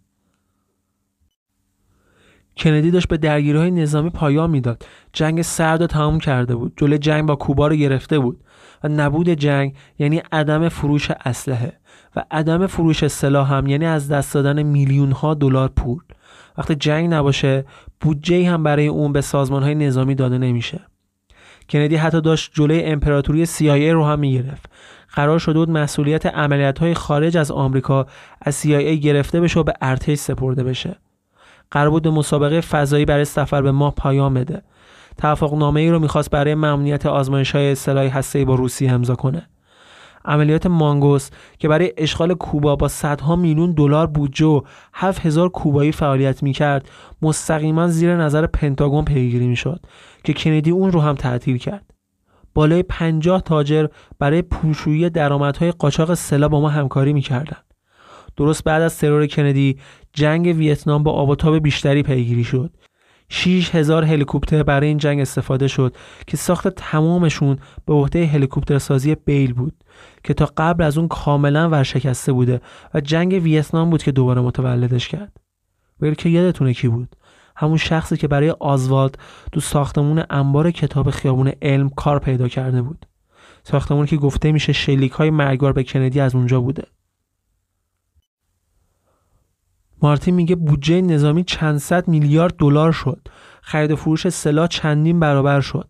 کندی 2.57 2.91
داشت 2.91 3.09
به 3.09 3.17
درگیری 3.17 3.59
های 3.59 3.71
نظامی 3.71 4.11
پایان 4.11 4.51
می‌داد. 4.51 4.87
جنگ 5.13 5.43
سرد 5.43 5.81
رو 5.81 5.87
تمام 5.87 6.19
کرده 6.19 6.55
بود. 6.55 6.73
جلوی 6.77 6.99
جنگ 6.99 7.27
با 7.27 7.37
کوبا 7.37 7.67
رو 7.69 7.77
گرفته 7.77 8.19
بود. 8.19 8.41
و 8.85 8.89
نبود 8.89 9.29
جنگ 9.29 9.75
یعنی 9.99 10.23
عدم 10.33 10.69
فروش 10.69 11.11
اسلحه 11.11 11.73
و 12.17 12.25
عدم 12.31 12.67
فروش 12.67 13.07
سلاح 13.07 13.53
هم 13.55 13.67
یعنی 13.67 13.85
از 13.85 14.09
دست 14.09 14.35
دادن 14.35 14.63
میلیون 14.63 15.13
ها 15.13 15.35
دلار 15.35 15.69
پول. 15.69 16.03
وقتی 16.59 16.75
جنگ 16.75 17.15
نباشه 17.15 17.65
بودجه 18.01 18.51
هم 18.51 18.63
برای 18.63 18.87
اون 18.87 19.13
به 19.13 19.21
سازمان 19.21 19.63
های 19.63 19.75
نظامی 19.75 20.15
داده 20.15 20.39
نمیشه. 20.39 20.81
کندی 21.73 21.97
حتی 21.97 22.21
داشت 22.21 22.51
جلوی 22.55 22.83
امپراتوری 22.83 23.47
CIA 23.47 23.93
رو 23.93 24.05
هم 24.05 24.19
می‌گرفت. 24.19 24.71
قرار 25.13 25.39
شده 25.39 25.59
بود 25.59 25.71
مسئولیت 25.71 26.27
عملیات 26.27 26.93
خارج 26.93 27.37
از 27.37 27.51
آمریکا 27.51 28.07
از 28.41 28.63
CIA 28.63 28.99
گرفته 29.03 29.41
بشه 29.41 29.61
و 29.61 29.63
به 29.63 29.75
ارتش 29.81 30.19
سپرده 30.19 30.65
بشه. 30.65 30.97
قرار 31.71 31.91
بود 31.91 32.09
مسابقه 32.09 32.61
فضایی 32.61 33.05
برای 33.05 33.25
سفر 33.25 33.63
به 33.63 33.73
ماه 33.73 33.95
پایان 33.95 34.35
بده. 34.35 34.63
توافق 35.19 35.55
نامه 35.55 35.81
ای 35.81 35.91
رو 35.91 35.99
می‌خواست 35.99 36.31
برای 36.31 36.55
ممنوعیت 36.55 37.07
آزمایش 37.07 37.51
های 37.51 37.75
سلاح 37.75 38.19
هسته 38.19 38.45
با 38.45 38.55
روسیه 38.55 38.93
امضا 38.93 39.15
کنه. 39.15 39.49
عملیات 40.25 40.67
مانگوس 40.67 41.31
که 41.59 41.69
برای 41.69 41.93
اشغال 41.97 42.35
کوبا 42.35 42.77
با 42.77 42.89
صدها 42.89 43.37
میلیون 43.37 43.73
دلار 43.73 44.07
بودجه 44.07 44.47
و 44.47 44.61
7000 44.93 45.49
کوبایی 45.49 45.93
فعالیت 45.93 46.43
می‌کرد 46.43 46.89
مستقیما 47.23 47.89
زیر 47.89 48.17
نظر 48.17 48.47
پنتاگون 48.47 49.05
پیگیری 49.05 49.47
می‌شد 49.47 49.81
که 50.25 50.33
کندی 50.33 50.71
اون 50.71 50.93
رو 50.93 51.01
هم 51.01 51.15
تعطیل 51.15 51.59
کرد. 51.59 51.95
بالای 52.55 52.83
50 52.83 53.41
تاجر 53.41 53.87
برای 54.19 54.43
پوشویی 54.43 55.11
درآمدهای 55.11 55.73
قاچاق 55.73 56.15
سلاح 56.15 56.51
با 56.51 56.61
ما 56.61 56.69
همکاری 56.69 57.13
می‌کردند. 57.13 57.65
درست 58.37 58.65
بعد 58.65 58.83
از 58.83 58.99
ترور 58.99 59.27
کندی 59.27 59.79
جنگ 60.13 60.47
ویتنام 60.47 61.03
با 61.03 61.13
آب 61.13 61.59
بیشتری 61.59 62.03
پیگیری 62.03 62.45
شد. 62.45 62.71
6 63.35 63.75
هزار 63.75 64.05
هلیکوپتر 64.05 64.63
برای 64.63 64.89
این 64.89 64.99
جنگ 64.99 65.21
استفاده 65.21 65.69
شد 65.69 65.97
که 66.27 66.37
ساخت 66.37 66.69
تمامشون 66.69 67.59
به 67.87 67.95
عهده 67.95 68.27
هلیکوپتر 68.27 68.79
سازی 68.79 69.15
بیل 69.15 69.53
بود 69.53 69.75
که 70.25 70.35
تا 70.35 70.51
قبل 70.57 70.85
از 70.85 70.99
اون 70.99 71.09
کاملا 71.09 71.71
ورشکسته 71.71 72.33
بوده 72.33 72.61
و 72.95 73.01
جنگ 73.01 73.33
ویتنام 73.43 73.91
بود 73.91 74.03
که 74.03 74.13
دوباره 74.13 74.41
متولدش 74.41 75.09
کرد. 75.09 75.37
بیل 76.01 76.15
که 76.15 76.29
یادتونه 76.29 76.75
کی 76.75 76.89
بود؟ 76.89 77.17
همون 77.57 77.77
شخصی 77.77 78.17
که 78.17 78.29
برای 78.29 78.51
آزوالد 78.51 79.19
تو 79.53 79.61
ساختمون 79.61 80.25
انبار 80.31 80.71
کتاب 80.71 81.11
خیابون 81.11 81.53
علم 81.63 81.89
کار 81.89 82.19
پیدا 82.19 82.49
کرده 82.49 82.83
بود. 82.83 83.07
ساختمون 83.63 84.07
که 84.07 84.17
گفته 84.17 84.53
میشه 84.53 84.73
شلیک 84.73 85.13
های 85.13 85.31
مرگبار 85.31 85.73
به 85.73 85.85
کندی 85.85 86.21
از 86.21 86.35
اونجا 86.35 86.61
بوده. 86.61 86.85
مارتین 90.03 90.35
میگه 90.35 90.57
بودجه 90.57 91.01
نظامی 91.01 91.45
چند 91.45 91.79
صد 91.79 92.09
میلیارد 92.09 92.57
دلار 92.57 92.93
شد. 92.93 93.29
خرید 93.63 93.91
و 93.91 93.97
فروش 93.97 94.29
سلاح 94.29 94.67
چندین 94.67 95.21
برابر 95.21 95.61
شد. 95.61 95.89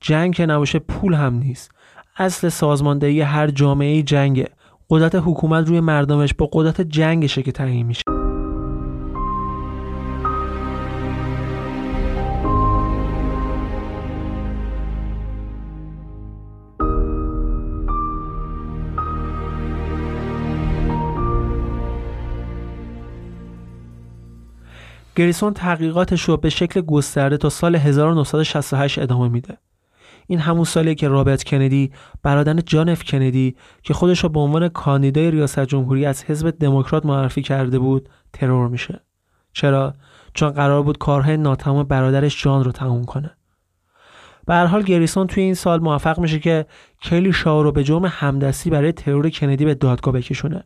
جنگ 0.00 0.34
که 0.34 0.46
نباشه 0.46 0.78
پول 0.78 1.14
هم 1.14 1.34
نیست. 1.34 1.70
اصل 2.16 2.48
سازماندهی 2.48 3.20
هر 3.20 3.50
جامعه 3.50 4.02
جنگه. 4.02 4.48
قدرت 4.90 5.14
حکومت 5.14 5.68
روی 5.68 5.80
مردمش 5.80 6.34
با 6.34 6.48
قدرت 6.52 6.80
جنگشه 6.80 7.42
که 7.42 7.52
تعیین 7.52 7.86
میشه. 7.86 8.15
گریسون 25.16 25.52
تحقیقاتش 25.52 26.22
رو 26.22 26.36
به 26.36 26.50
شکل 26.50 26.80
گسترده 26.80 27.36
تا 27.36 27.48
سال 27.48 27.76
1968 27.76 28.98
ادامه 28.98 29.28
میده. 29.28 29.58
این 30.26 30.38
همون 30.38 30.64
سالیه 30.64 30.94
که 30.94 31.08
رابرت 31.08 31.44
کندی 31.44 31.92
برادر 32.22 32.54
جان 32.54 32.88
اف 32.88 33.04
کندی 33.04 33.56
که 33.82 33.94
خودش 33.94 34.18
رو 34.24 34.28
به 34.28 34.40
عنوان 34.40 34.68
کاندیدای 34.68 35.30
ریاست 35.30 35.60
جمهوری 35.60 36.06
از 36.06 36.24
حزب 36.24 36.50
دموکرات 36.50 37.06
معرفی 37.06 37.42
کرده 37.42 37.78
بود 37.78 38.08
ترور 38.32 38.68
میشه. 38.68 39.00
چرا؟ 39.52 39.94
چون 40.34 40.50
قرار 40.50 40.82
بود 40.82 40.98
کارهای 40.98 41.36
ناتمام 41.36 41.82
برادرش 41.82 42.42
جان 42.42 42.64
رو 42.64 42.72
تموم 42.72 43.04
کنه. 43.04 43.36
به 44.46 44.54
هر 44.54 44.66
حال 44.66 44.82
گریسون 44.82 45.26
توی 45.26 45.42
این 45.42 45.54
سال 45.54 45.80
موفق 45.80 46.18
میشه 46.18 46.38
که 46.38 46.66
کلی 47.02 47.32
شاو 47.32 47.62
رو 47.62 47.72
به 47.72 47.84
جرم 47.84 48.04
همدستی 48.04 48.70
برای 48.70 48.92
ترور 48.92 49.30
کندی 49.30 49.64
به 49.64 49.74
دادگاه 49.74 50.14
بکشونه. 50.14 50.64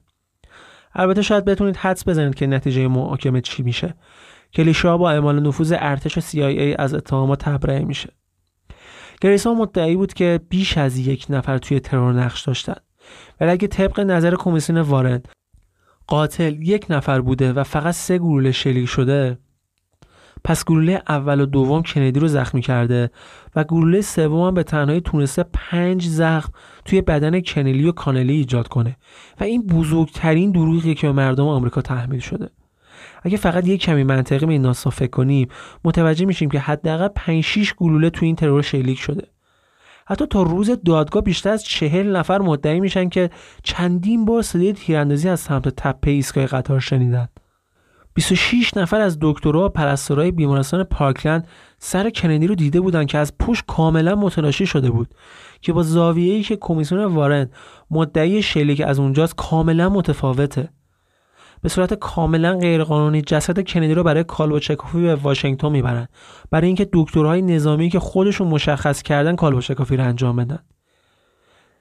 البته 0.94 1.22
شاید 1.22 1.44
بتونید 1.44 1.76
حدس 1.76 2.08
بزنید 2.08 2.34
که 2.34 2.46
نتیجه 2.46 2.88
محاکمه 2.88 3.40
چی 3.40 3.62
میشه 3.62 3.94
کلیشا 4.54 4.98
با 4.98 5.10
اعمال 5.10 5.40
نفوذ 5.40 5.74
ارتش 5.78 6.18
CIA 6.18 6.74
از 6.78 6.94
اتهامات 6.94 7.44
تبرئه 7.44 7.84
میشه. 7.84 8.08
گریسون 9.20 9.56
مدعی 9.56 9.96
بود 9.96 10.14
که 10.14 10.40
بیش 10.48 10.78
از 10.78 10.98
یک 10.98 11.26
نفر 11.30 11.58
توی 11.58 11.80
ترور 11.80 12.12
نقش 12.12 12.42
داشتن. 12.42 12.76
ولی 13.40 13.50
اگه 13.50 13.68
طبق 13.68 14.00
نظر 14.00 14.34
کمیسیون 14.34 14.78
وارن 14.78 15.22
قاتل 16.06 16.62
یک 16.62 16.86
نفر 16.90 17.20
بوده 17.20 17.52
و 17.52 17.64
فقط 17.64 17.94
سه 17.94 18.18
گلوله 18.18 18.52
شلیک 18.52 18.88
شده 18.88 19.38
پس 20.44 20.64
گلوله 20.64 21.02
اول 21.08 21.40
و 21.40 21.46
دوم 21.46 21.82
کندی 21.82 22.20
رو 22.20 22.28
زخمی 22.28 22.60
کرده 22.60 23.10
و 23.56 23.64
گلوله 23.64 24.00
سوم 24.00 24.46
هم 24.46 24.54
به 24.54 24.62
تنهایی 24.62 25.00
تونسته 25.00 25.44
پنج 25.52 26.06
زخم 26.06 26.52
توی 26.84 27.00
بدن 27.00 27.40
کنلی 27.40 27.88
و 27.88 27.92
کانلی 27.92 28.32
ایجاد 28.32 28.68
کنه. 28.68 28.96
و 29.40 29.44
این 29.44 29.66
بزرگترین 29.66 30.50
دروغیه 30.50 30.94
که 30.94 31.06
به 31.06 31.12
مردم 31.12 31.46
آمریکا 31.46 31.80
تحمیل 31.80 32.20
شده. 32.20 32.50
اگه 33.22 33.36
فقط 33.36 33.68
یک 33.68 33.80
کمی 33.80 34.04
منطقی 34.04 34.46
به 34.46 34.52
این 34.52 34.62
ناسا 34.62 34.90
فکر 34.90 35.10
کنیم 35.10 35.48
متوجه 35.84 36.24
میشیم 36.26 36.50
که 36.50 36.58
حداقل 36.58 37.08
5 37.08 37.44
6 37.44 37.74
گلوله 37.74 38.10
تو 38.10 38.24
این 38.26 38.36
ترور 38.36 38.62
شلیک 38.62 38.98
شده. 38.98 39.26
حتی 40.06 40.26
تا 40.26 40.42
روز 40.42 40.70
دادگاه 40.84 41.22
بیشتر 41.22 41.50
از 41.50 41.64
چهل 41.64 42.16
نفر 42.16 42.38
مدعی 42.38 42.80
میشن 42.80 43.08
که 43.08 43.30
چندین 43.62 44.24
بار 44.24 44.42
صدای 44.42 44.72
تیراندازی 44.72 45.28
از 45.28 45.40
سمت 45.40 45.68
تپه 45.68 46.10
ایستگاه 46.10 46.46
قطار 46.46 46.80
شنیدن. 46.80 47.28
26 48.14 48.76
نفر 48.76 49.00
از 49.00 49.18
دکترها 49.20 49.66
و 49.66 49.68
پرستارای 49.68 50.30
بیمارستان 50.30 50.84
پارکلند 50.84 51.48
سر 51.78 52.10
کندی 52.10 52.46
رو 52.46 52.54
دیده 52.54 52.80
بودن 52.80 53.06
که 53.06 53.18
از 53.18 53.38
پشت 53.38 53.64
کاملا 53.66 54.14
متلاشی 54.14 54.66
شده 54.66 54.90
بود 54.90 55.14
که 55.60 55.72
با 55.72 55.82
زاویه‌ای 55.82 56.42
که 56.42 56.56
کمیسیون 56.56 57.04
وارن 57.04 57.50
مدعی 57.90 58.42
شلیک 58.42 58.80
از 58.80 58.98
اونجاست 58.98 59.34
کاملا 59.36 59.88
متفاوته. 59.88 60.68
به 61.62 61.68
صورت 61.68 61.94
کاملا 61.94 62.58
غیرقانونی 62.58 63.22
جسد 63.22 63.60
کندی 63.60 63.94
رو 63.94 64.02
برای 64.02 64.24
کالبوچکوفی 64.24 65.02
به 65.02 65.14
واشنگتن 65.14 65.72
می‌برن. 65.72 66.08
برای 66.50 66.66
اینکه 66.66 66.88
دکترهای 66.92 67.42
نظامی 67.42 67.88
که 67.88 67.98
خودشون 67.98 68.48
مشخص 68.48 69.02
کردن 69.02 69.36
کالبوچکوفی 69.36 69.96
رو 69.96 70.04
انجام 70.04 70.36
بدن. 70.36 70.58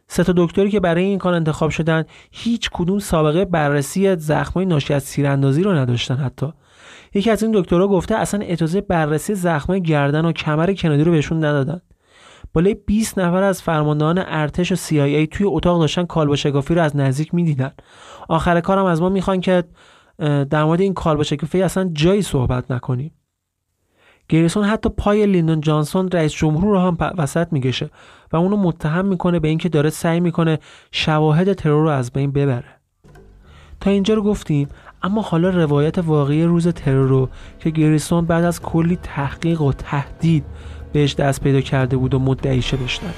سه 0.08 0.24
تا 0.24 0.34
دکتری 0.38 0.70
که 0.70 0.80
برای 0.80 1.04
این 1.04 1.18
کار 1.18 1.34
انتخاب 1.34 1.70
شدن 1.70 2.04
هیچ 2.32 2.70
کدوم 2.74 3.00
سابقه 3.00 3.46
بررسی 3.46 4.16
زخمای 4.16 4.66
ناشی 4.66 4.94
از 4.94 5.12
تیراندازی 5.12 5.64
رو 5.64 5.74
نداشتن 5.74 6.16
حتی. 6.16 6.54
یکی 7.14 7.32
از 7.32 7.44
این 7.44 7.52
دکترها 7.56 7.88
گفته 7.88 8.16
اصلا 8.16 8.40
اجازه 8.44 8.82
بررسی 8.82 9.36
زخمای 9.36 9.82
گردن 9.82 10.26
و 10.26 10.32
کمر 10.32 10.74
کندی 10.74 11.04
رو 11.04 11.12
بهشون 11.12 11.38
ندادن. 11.38 11.82
بالای 12.54 12.74
20 12.74 13.20
نفر 13.20 13.44
از 13.44 13.62
فرماندهان 13.62 14.24
ارتش 14.28 14.72
و 14.72 14.76
CIA 14.76 15.28
توی 15.32 15.46
اتاق 15.46 15.80
داشتن 15.80 16.06
کالبا 16.06 16.36
شکافی 16.36 16.76
رو 16.76 16.82
از 16.82 16.96
نزدیک 16.96 17.34
می‌دیدن. 17.34 17.72
آخر 18.30 18.60
کارم 18.60 18.86
از 18.86 19.02
ما 19.02 19.10
می‌خوان 19.10 19.42
که 19.42 19.64
در 20.50 20.64
مورد 20.64 20.82
این 20.82 20.94
کالبا 20.94 21.24
شکافی 21.24 21.62
اصلا 21.62 21.90
جایی 21.94 22.22
صحبت 22.22 22.72
نکنیم. 22.72 23.12
گریسون 24.30 24.64
حتی 24.64 24.90
پای 24.90 25.26
لیندون 25.26 25.62
جانسون 25.62 26.10
رئیس 26.12 26.34
جمهور 26.34 26.64
رو 26.64 26.80
هم 26.80 26.98
وسط 27.18 27.54
میگشه 27.54 27.90
و 28.32 28.38
اونو 28.38 28.58
متهم 28.58 29.06
می‌کنه 29.06 29.40
به 29.40 29.48
اینکه 29.48 29.70
داره 29.70 29.90
سعی 29.90 30.20
می‌کنه 30.20 30.60
شواهد 30.92 31.54
ترور 31.54 31.84
رو 31.84 31.90
از 31.90 32.12
بین 32.12 32.32
ببره. 32.32 32.80
تا 33.80 33.90
اینجا 33.92 34.14
رو 34.14 34.24
گفتیم 34.24 34.68
اما 35.04 35.22
حالا 35.22 35.50
روایت 35.50 35.98
واقعی 35.98 36.44
روز 36.44 36.68
ترور 36.68 37.08
رو 37.08 37.30
که 37.60 37.70
گریسون 37.70 38.26
بعد 38.26 38.44
از 38.44 38.62
کلی 38.62 38.96
تحقیق 38.96 39.62
و 39.62 39.74
تهدید 39.74 40.46
بهش 40.94 41.16
دست 41.16 41.42
پیدا 41.42 41.62
کرده 41.62 41.98
بود 41.98 42.14
و 42.14 42.20
مدعیشه 42.20 42.78
بشنویم 42.78 43.14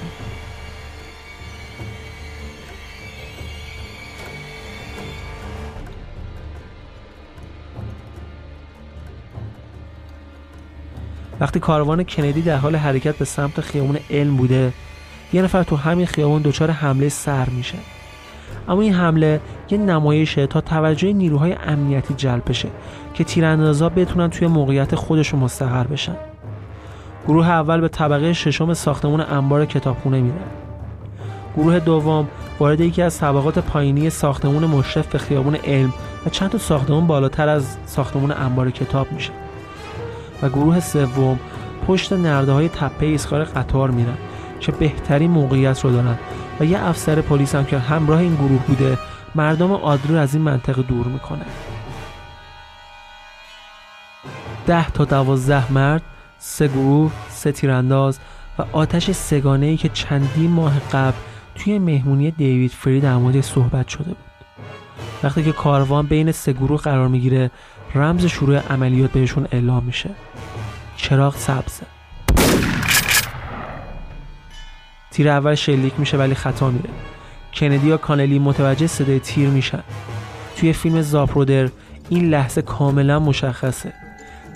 وقتی 11.39 11.59
کاروان 11.59 12.03
کندی 12.03 12.41
در 12.41 12.57
حال 12.57 12.76
حرکت 12.76 13.15
به 13.15 13.26
سمت 13.26 13.61
خیابون 13.61 13.97
علم 14.09 14.38
بوده 14.38 14.74
یه 15.34 15.41
نفر 15.41 15.63
تو 15.63 15.76
همین 15.76 16.05
خیابون 16.05 16.41
دچار 16.41 16.72
حمله 16.72 17.09
سر 17.09 17.49
میشه. 17.49 17.78
اما 18.69 18.82
این 18.82 18.93
حمله 18.93 19.41
یه 19.69 19.78
نمایشه 19.78 20.47
تا 20.47 20.61
توجه 20.61 21.13
نیروهای 21.13 21.53
امنیتی 21.53 22.13
جلب 22.13 22.49
بشه 22.49 22.69
که 23.13 23.24
تیراندازا 23.24 23.89
بتونن 23.89 24.30
توی 24.30 24.47
موقعیت 24.47 24.95
خودشون 24.95 25.39
مستقر 25.39 25.84
بشن. 25.84 26.15
گروه 27.28 27.49
اول 27.49 27.82
به 27.82 27.88
طبقه 27.88 28.34
ششم 28.34 28.74
ساختمون 28.74 29.22
انبار 29.22 29.65
کتابخونه 29.65 30.22
میره 30.22 30.41
گروه 31.57 31.80
دوم 31.80 32.28
وارد 32.59 32.82
یکی 32.82 33.01
از 33.01 33.19
طبقات 33.19 33.59
پایینی 33.59 34.09
ساختمون 34.09 34.65
مشرف 34.65 35.07
به 35.07 35.17
خیابون 35.17 35.55
علم 35.55 35.93
و 36.26 36.30
چند 36.30 36.49
تا 36.49 36.57
ساختمون 36.57 37.07
بالاتر 37.07 37.49
از 37.49 37.78
ساختمون 37.86 38.32
انبار 38.32 38.72
کتاب 38.72 39.11
میشه. 39.11 39.32
و 40.41 40.49
گروه 40.49 40.80
سوم 40.80 41.39
پشت 41.88 42.13
نرده 42.13 42.51
های 42.51 42.69
تپه 42.69 43.05
ایستگاه 43.05 43.43
قطار 43.43 43.91
میرن 43.91 44.17
که 44.59 44.72
بهترین 44.72 45.32
موقعیت 45.32 45.86
رو 45.86 45.91
دارن 45.91 46.17
و 46.59 46.65
یه 46.65 46.88
افسر 46.88 47.22
پلیس 47.22 47.55
هم 47.55 47.65
که 47.65 47.80
همراه 47.80 48.19
این 48.19 48.36
گروه 48.36 48.65
بوده 48.67 48.97
مردم 49.36 49.72
عادی 49.72 50.07
رو 50.07 50.15
از 50.15 50.34
این 50.34 50.43
منطقه 50.43 50.82
دور 50.82 51.07
می‌کنه. 51.07 51.45
ده 54.67 54.89
تا 54.89 55.05
دوازده 55.05 55.72
مرد 55.72 56.01
سه 56.43 56.67
گروه 56.67 57.11
سه 57.29 57.51
تیرانداز 57.51 58.19
و 58.59 58.63
آتش 58.71 59.11
سگانه 59.11 59.65
ای 59.65 59.77
که 59.77 59.89
چندین 59.89 60.51
ماه 60.51 60.79
قبل 60.79 61.17
توی 61.55 61.79
مهمونی 61.79 62.31
دیوید 62.31 62.71
فری 62.71 62.99
در 62.99 63.15
مورد 63.15 63.41
صحبت 63.41 63.87
شده 63.87 64.03
بود. 64.03 64.17
وقتی 65.23 65.43
که 65.43 65.51
کاروان 65.51 66.07
بین 66.07 66.31
سه 66.31 66.53
گروه 66.53 66.81
قرار 66.81 67.07
می‌گیره 67.07 67.51
رمز 67.95 68.25
شروع 68.25 68.57
عملیات 68.57 69.11
بهشون 69.11 69.47
اعلام 69.51 69.83
میشه. 69.83 70.09
چراغ 70.97 71.35
سبزه. 71.35 71.85
تیر 75.11 75.29
اول 75.29 75.55
شلیک 75.55 75.93
میشه 75.99 76.17
ولی 76.17 76.35
خطا 76.35 76.69
میره. 76.69 76.89
کندی 77.53 77.87
یا 77.87 77.97
کانلی 77.97 78.39
متوجه 78.39 78.87
صدای 78.87 79.19
تیر 79.19 79.49
میشن. 79.49 79.83
توی 80.57 80.73
فیلم 80.73 81.01
زاپرودر 81.01 81.69
این 82.09 82.29
لحظه 82.29 82.61
کاملا 82.61 83.19
مشخصه. 83.19 84.00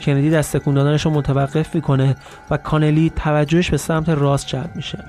کندی 0.01 0.29
دست 0.29 0.57
تکون 0.57 0.77
رو 0.77 1.11
متوقف 1.11 1.75
می‌کنه 1.75 2.15
و 2.49 2.57
کانلی 2.57 3.11
توجهش 3.15 3.69
به 3.69 3.77
سمت 3.77 4.09
راست 4.09 4.47
جلب 4.47 4.71
میشه. 4.75 5.05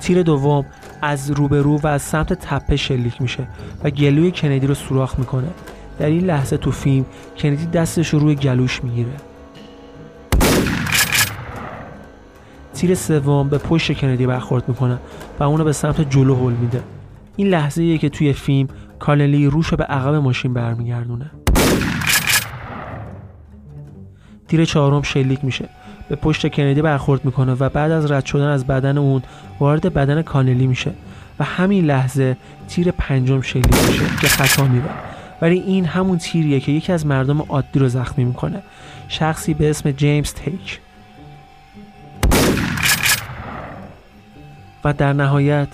تیر 0.00 0.22
دوم 0.22 0.66
از 1.02 1.30
روبرو 1.30 1.78
و 1.78 1.86
از 1.86 2.02
سمت 2.02 2.32
تپه 2.32 2.76
شلیک 2.76 3.22
میشه 3.22 3.46
و 3.84 3.90
گلوی 3.90 4.30
کندی 4.30 4.66
رو 4.66 4.74
سوراخ 4.74 5.18
می‌کنه. 5.18 5.48
در 5.98 6.06
این 6.06 6.24
لحظه 6.24 6.56
تو 6.56 6.70
فیلم 6.70 7.04
کندی 7.38 7.66
دستش 7.66 8.08
رو 8.08 8.18
روی 8.18 8.34
گلوش 8.34 8.84
می‌گیره. 8.84 9.12
تیر 12.74 12.94
سوم 12.94 13.48
به 13.48 13.58
پشت 13.58 13.92
کندی 13.92 14.26
برخورد 14.26 14.68
می‌کنه 14.68 14.98
و 15.40 15.42
اونو 15.42 15.64
به 15.64 15.72
سمت 15.72 16.10
جلو 16.10 16.36
هل 16.36 16.52
میده. 16.52 16.82
این 17.36 17.48
لحظه 17.48 17.82
ایه 17.82 17.98
که 17.98 18.08
توی 18.08 18.32
فیلم 18.32 18.68
کالنلی 18.98 19.46
روش 19.46 19.66
رو 19.66 19.76
به 19.76 19.84
عقب 19.84 20.14
ماشین 20.14 20.54
برمیگردونه. 20.54 21.30
تیر 24.48 24.64
چهارم 24.64 25.02
شلیک 25.02 25.44
میشه. 25.44 25.68
به 26.08 26.16
پشت 26.16 26.48
کندی 26.48 26.82
برخورد 26.82 27.24
می‌کنه 27.24 27.52
و 27.52 27.68
بعد 27.68 27.90
از 27.90 28.10
رد 28.10 28.26
شدن 28.26 28.48
از 28.48 28.66
بدن 28.66 28.98
اون 28.98 29.22
وارد 29.60 29.94
بدن 29.94 30.22
کانلی 30.22 30.66
میشه 30.66 30.90
و 31.38 31.44
همین 31.44 31.84
لحظه 31.84 32.36
تیر 32.68 32.90
پنجم 32.90 33.40
شلیک 33.40 33.74
میشه 33.88 34.04
که 34.20 34.28
خطا 34.28 34.64
میره 34.64 34.90
ولی 35.42 35.58
این 35.58 35.84
همون 35.84 36.18
تیریه 36.18 36.60
که 36.60 36.72
یکی 36.72 36.92
از 36.92 37.06
مردم 37.06 37.40
عادی 37.40 37.78
رو 37.78 37.88
زخمی 37.88 38.24
می‌کنه. 38.24 38.62
شخصی 39.08 39.54
به 39.54 39.70
اسم 39.70 39.90
جیمز 39.90 40.34
تیک 40.34 40.80
و 44.84 44.92
در 44.92 45.12
نهایت 45.12 45.68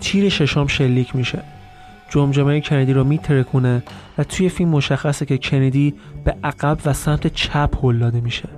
تیر 0.00 0.28
ششم 0.28 0.66
شلیک 0.66 1.16
میشه. 1.16 1.38
جمجمه 2.12 2.60
کندی 2.60 2.92
رو 2.92 3.04
میترکونه 3.04 3.82
و 4.18 4.24
توی 4.24 4.48
فیلم 4.48 4.70
مشخصه 4.70 5.26
که 5.26 5.38
کندی 5.38 5.94
به 6.24 6.36
عقب 6.44 6.78
و 6.86 6.92
سمت 6.92 7.26
چپ 7.26 7.84
هل 7.84 7.98
داده 7.98 8.20
میشه. 8.20 8.48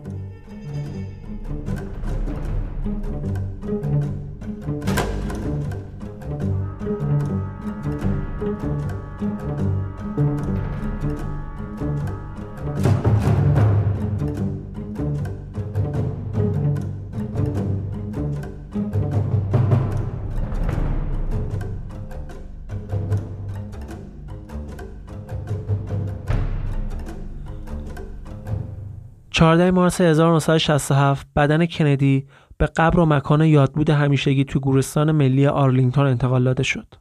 چهارده 29.44 29.70
مارس 29.70 30.00
1967 30.00 31.26
بدن 31.36 31.66
کندی 31.66 32.26
به 32.58 32.66
قبر 32.66 33.00
و 33.00 33.06
مکان 33.06 33.40
یادبود 33.44 33.90
همیشگی 33.90 34.44
توی 34.44 34.60
گورستان 34.60 35.12
ملی 35.12 35.46
آرلینگتون 35.46 36.06
انتقال 36.06 36.44
داده 36.44 36.62
شد. 36.62 36.94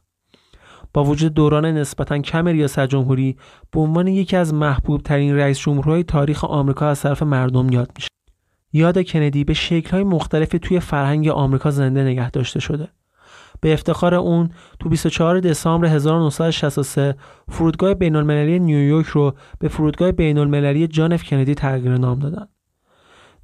با 0.94 1.04
وجود 1.04 1.34
دوران 1.34 1.66
نسبتا 1.66 2.18
کم 2.18 2.48
ریاست 2.48 2.80
جمهوری 2.86 3.36
به 3.72 3.80
عنوان 3.80 4.06
یکی 4.06 4.36
از 4.36 4.54
محبوب 4.54 5.02
ترین 5.02 5.36
رئیس 5.36 5.58
جمهورهای 5.58 6.02
تاریخ 6.02 6.44
آمریکا 6.44 6.88
از 6.88 7.02
طرف 7.02 7.22
مردم 7.22 7.72
یاد 7.72 7.90
میشه. 7.96 8.08
یاد 8.72 9.02
کندی 9.02 9.44
به 9.44 9.54
شکل‌های 9.54 10.04
مختلفی 10.04 10.58
توی 10.58 10.80
فرهنگ 10.80 11.28
آمریکا 11.28 11.70
زنده 11.70 12.04
نگه 12.04 12.30
داشته 12.30 12.60
شده. 12.60 12.88
به 13.60 13.72
افتخار 13.72 14.14
اون 14.14 14.50
تو 14.80 14.88
24 14.88 15.40
دسامبر 15.40 15.88
1963 15.88 17.14
فرودگاه 17.48 17.94
بین 17.94 18.16
المللی 18.16 18.58
نیویورک 18.58 19.06
رو 19.06 19.34
به 19.58 19.68
فرودگاه 19.68 20.12
بین 20.12 20.38
المللی 20.38 20.88
جان 20.88 21.12
اف 21.12 21.24
کندی 21.24 21.54
تغییر 21.54 21.96
نام 21.96 22.18
دادن. 22.18 22.46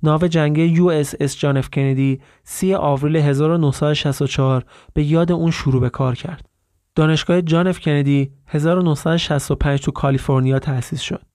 ناو 0.03 0.27
جنگی 0.27 0.81
اس 0.91 1.39
جان 1.39 1.57
اف 1.57 1.71
کندی 1.71 2.21
3 2.45 2.77
آوریل 2.77 3.17
1964 3.17 4.65
به 4.95 5.03
یاد 5.03 5.33
اون 5.33 5.51
شروع 5.51 5.81
به 5.81 5.91
کار 5.91 6.15
کرد. 6.15 6.47
دانشگاه 6.95 7.43
جان 7.43 7.67
اف 7.67 7.81
کندی 7.81 8.33
1965 8.47 9.81
تو 9.81 9.91
کالیفرنیا 9.91 10.59
تأسیس 10.59 11.01
شد. 11.01 11.27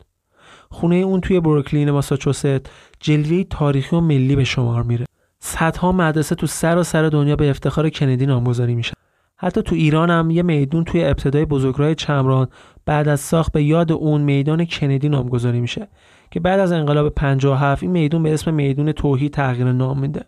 خونه 0.70 0.96
اون 0.96 1.22
توی 1.22 1.40
بروکلین 1.40 1.92
ماساچوست 1.92 2.70
جلوه 3.00 3.44
تاریخی 3.44 3.96
و 3.96 4.00
ملی 4.00 4.36
به 4.36 4.44
شمار 4.44 4.84
میره. 4.84 5.06
صدها 5.46 5.92
مدرسه 5.92 6.36
تو 6.36 6.48
سرتاسر 6.48 7.10
دنیا 7.10 7.36
به 7.36 7.50
افتخار 7.50 7.90
کندی 7.90 8.26
نامگذاری 8.26 8.76
میشن. 8.76 8.94
حتی 9.38 9.62
تو 9.62 9.76
ایران 9.76 10.10
هم 10.10 10.30
یه 10.30 10.44
میدون 10.44 10.84
توی 10.84 11.06
ابتدای 11.06 11.46
بزرگراه 11.46 11.94
چمران 11.96 12.48
بعد 12.86 13.08
از 13.08 13.20
ساخت 13.20 13.52
به 13.52 13.64
یاد 13.64 13.92
اون 13.92 14.22
میدان 14.22 14.66
کندی 14.66 15.10
نامگذاری 15.10 15.60
میشه 15.62 15.88
که 16.32 16.40
بعد 16.40 16.60
از 16.60 16.72
انقلاب 16.72 17.10
57 17.10 17.84
این 17.84 17.92
میدون 17.92 18.24
به 18.24 18.34
اسم 18.34 18.54
میدون 18.54 18.92
توحید 18.92 19.34
تغییر 19.34 19.72
نام 19.72 20.00
میده. 20.00 20.26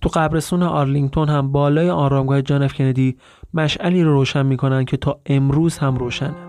تو 0.00 0.08
قبرستون 0.14 0.62
آرلینگتون 0.62 1.28
هم 1.28 1.52
بالای 1.52 1.90
آرامگاه 1.90 2.42
جان 2.42 2.62
اف 2.62 2.74
کندی 2.74 3.16
مشعلی 3.54 4.02
رو 4.02 4.12
روشن 4.12 4.46
می‌کنن 4.46 4.84
که 4.84 4.96
تا 4.96 5.20
امروز 5.26 5.78
هم 5.78 5.96
روشنه. 5.96 6.43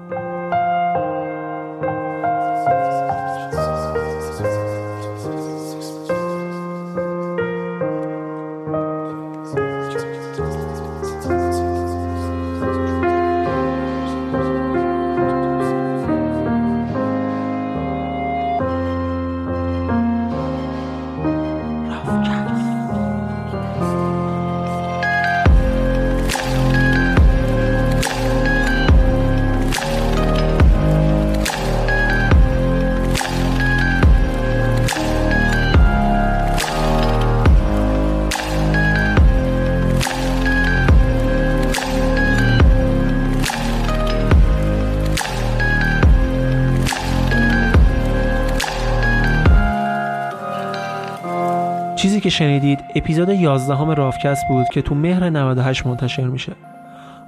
که 52.26 52.30
شنیدید 52.30 52.84
اپیزود 52.96 53.30
11 53.30 53.76
همه 53.76 53.94
رافکست 53.94 54.48
بود 54.48 54.66
که 54.74 54.82
تو 54.82 54.96
مهر 54.96 55.30
98 55.30 55.88
منتشر 55.88 56.24
میشه. 56.24 56.52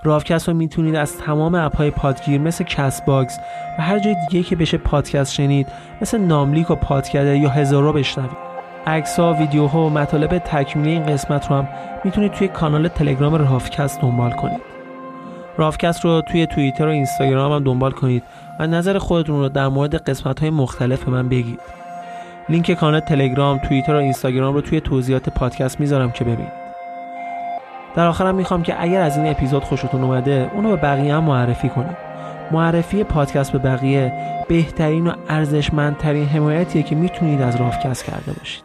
رافکست 0.03 0.47
رو 0.47 0.53
می‌تونید 0.53 0.95
از 0.95 1.17
تمام 1.17 1.55
اپهای 1.55 1.91
پادگیر 1.91 2.41
مثل 2.41 2.63
کست 2.63 3.05
باکس 3.05 3.39
و 3.79 3.81
هر 3.81 3.99
جای 3.99 4.15
دیگه 4.29 4.43
که 4.43 4.55
بشه 4.55 4.77
پادکست 4.77 5.33
شنید 5.33 5.67
مثل 6.01 6.17
ناملیک 6.17 6.71
و 6.71 6.75
پادکده 6.75 7.37
یا 7.37 7.49
هزارو 7.49 7.93
بشنوید. 7.93 8.37
عکس 8.87 9.19
ها 9.19 9.33
ویدیوها 9.33 9.85
و 9.85 9.89
مطالب 9.89 10.37
تکمیلی 10.37 10.91
این 10.91 11.05
قسمت 11.05 11.47
رو 11.47 11.55
هم 11.55 11.67
می‌تونید 12.03 12.31
توی 12.31 12.47
کانال 12.47 12.87
تلگرام 12.87 13.35
رافکست 13.35 14.01
دنبال 14.01 14.31
کنید. 14.31 14.61
رافکست 15.57 16.05
رو 16.05 16.21
توی 16.21 16.45
توییتر 16.45 16.87
و 16.87 16.91
اینستاگرام 16.91 17.51
هم 17.51 17.63
دنبال 17.63 17.91
کنید 17.91 18.23
و 18.59 18.67
نظر 18.67 18.97
خودتون 18.97 19.39
رو 19.39 19.49
در 19.49 19.67
مورد 19.67 19.95
قسمت 19.95 20.39
های 20.39 20.49
مختلف 20.49 21.07
من 21.07 21.29
بگید. 21.29 21.59
لینک 22.49 22.71
کانال 22.71 22.99
تلگرام، 22.99 23.57
توییتر 23.57 23.95
و 23.95 23.97
اینستاگرام 23.97 24.53
رو 24.53 24.61
توی 24.61 24.81
توضیحات 24.81 25.29
پادکست 25.29 25.79
می‌ذارم 25.79 26.11
که 26.11 26.23
ببینید. 26.23 26.67
در 27.95 28.07
آخرم 28.07 28.35
می‌خوام 28.35 28.63
که 28.63 28.83
اگر 28.83 29.01
از 29.01 29.17
این 29.17 29.27
اپیزود 29.27 29.63
خوشتون 29.63 30.03
اومده 30.03 30.51
اونو 30.53 30.69
به 30.69 30.75
بقیه 30.75 31.15
هم 31.15 31.23
معرفی 31.23 31.69
کنید. 31.69 31.97
معرفی 32.51 33.03
پادکست 33.03 33.51
به 33.51 33.57
بقیه 33.57 34.13
بهترین 34.47 35.07
و 35.07 35.13
ارزشمندترین 35.29 36.25
حمایتیه 36.25 36.83
که 36.83 36.95
می‌تونید 36.95 37.41
از 37.41 37.55
رافکست 37.55 38.05
کرده 38.05 38.31
باشید. 38.31 38.63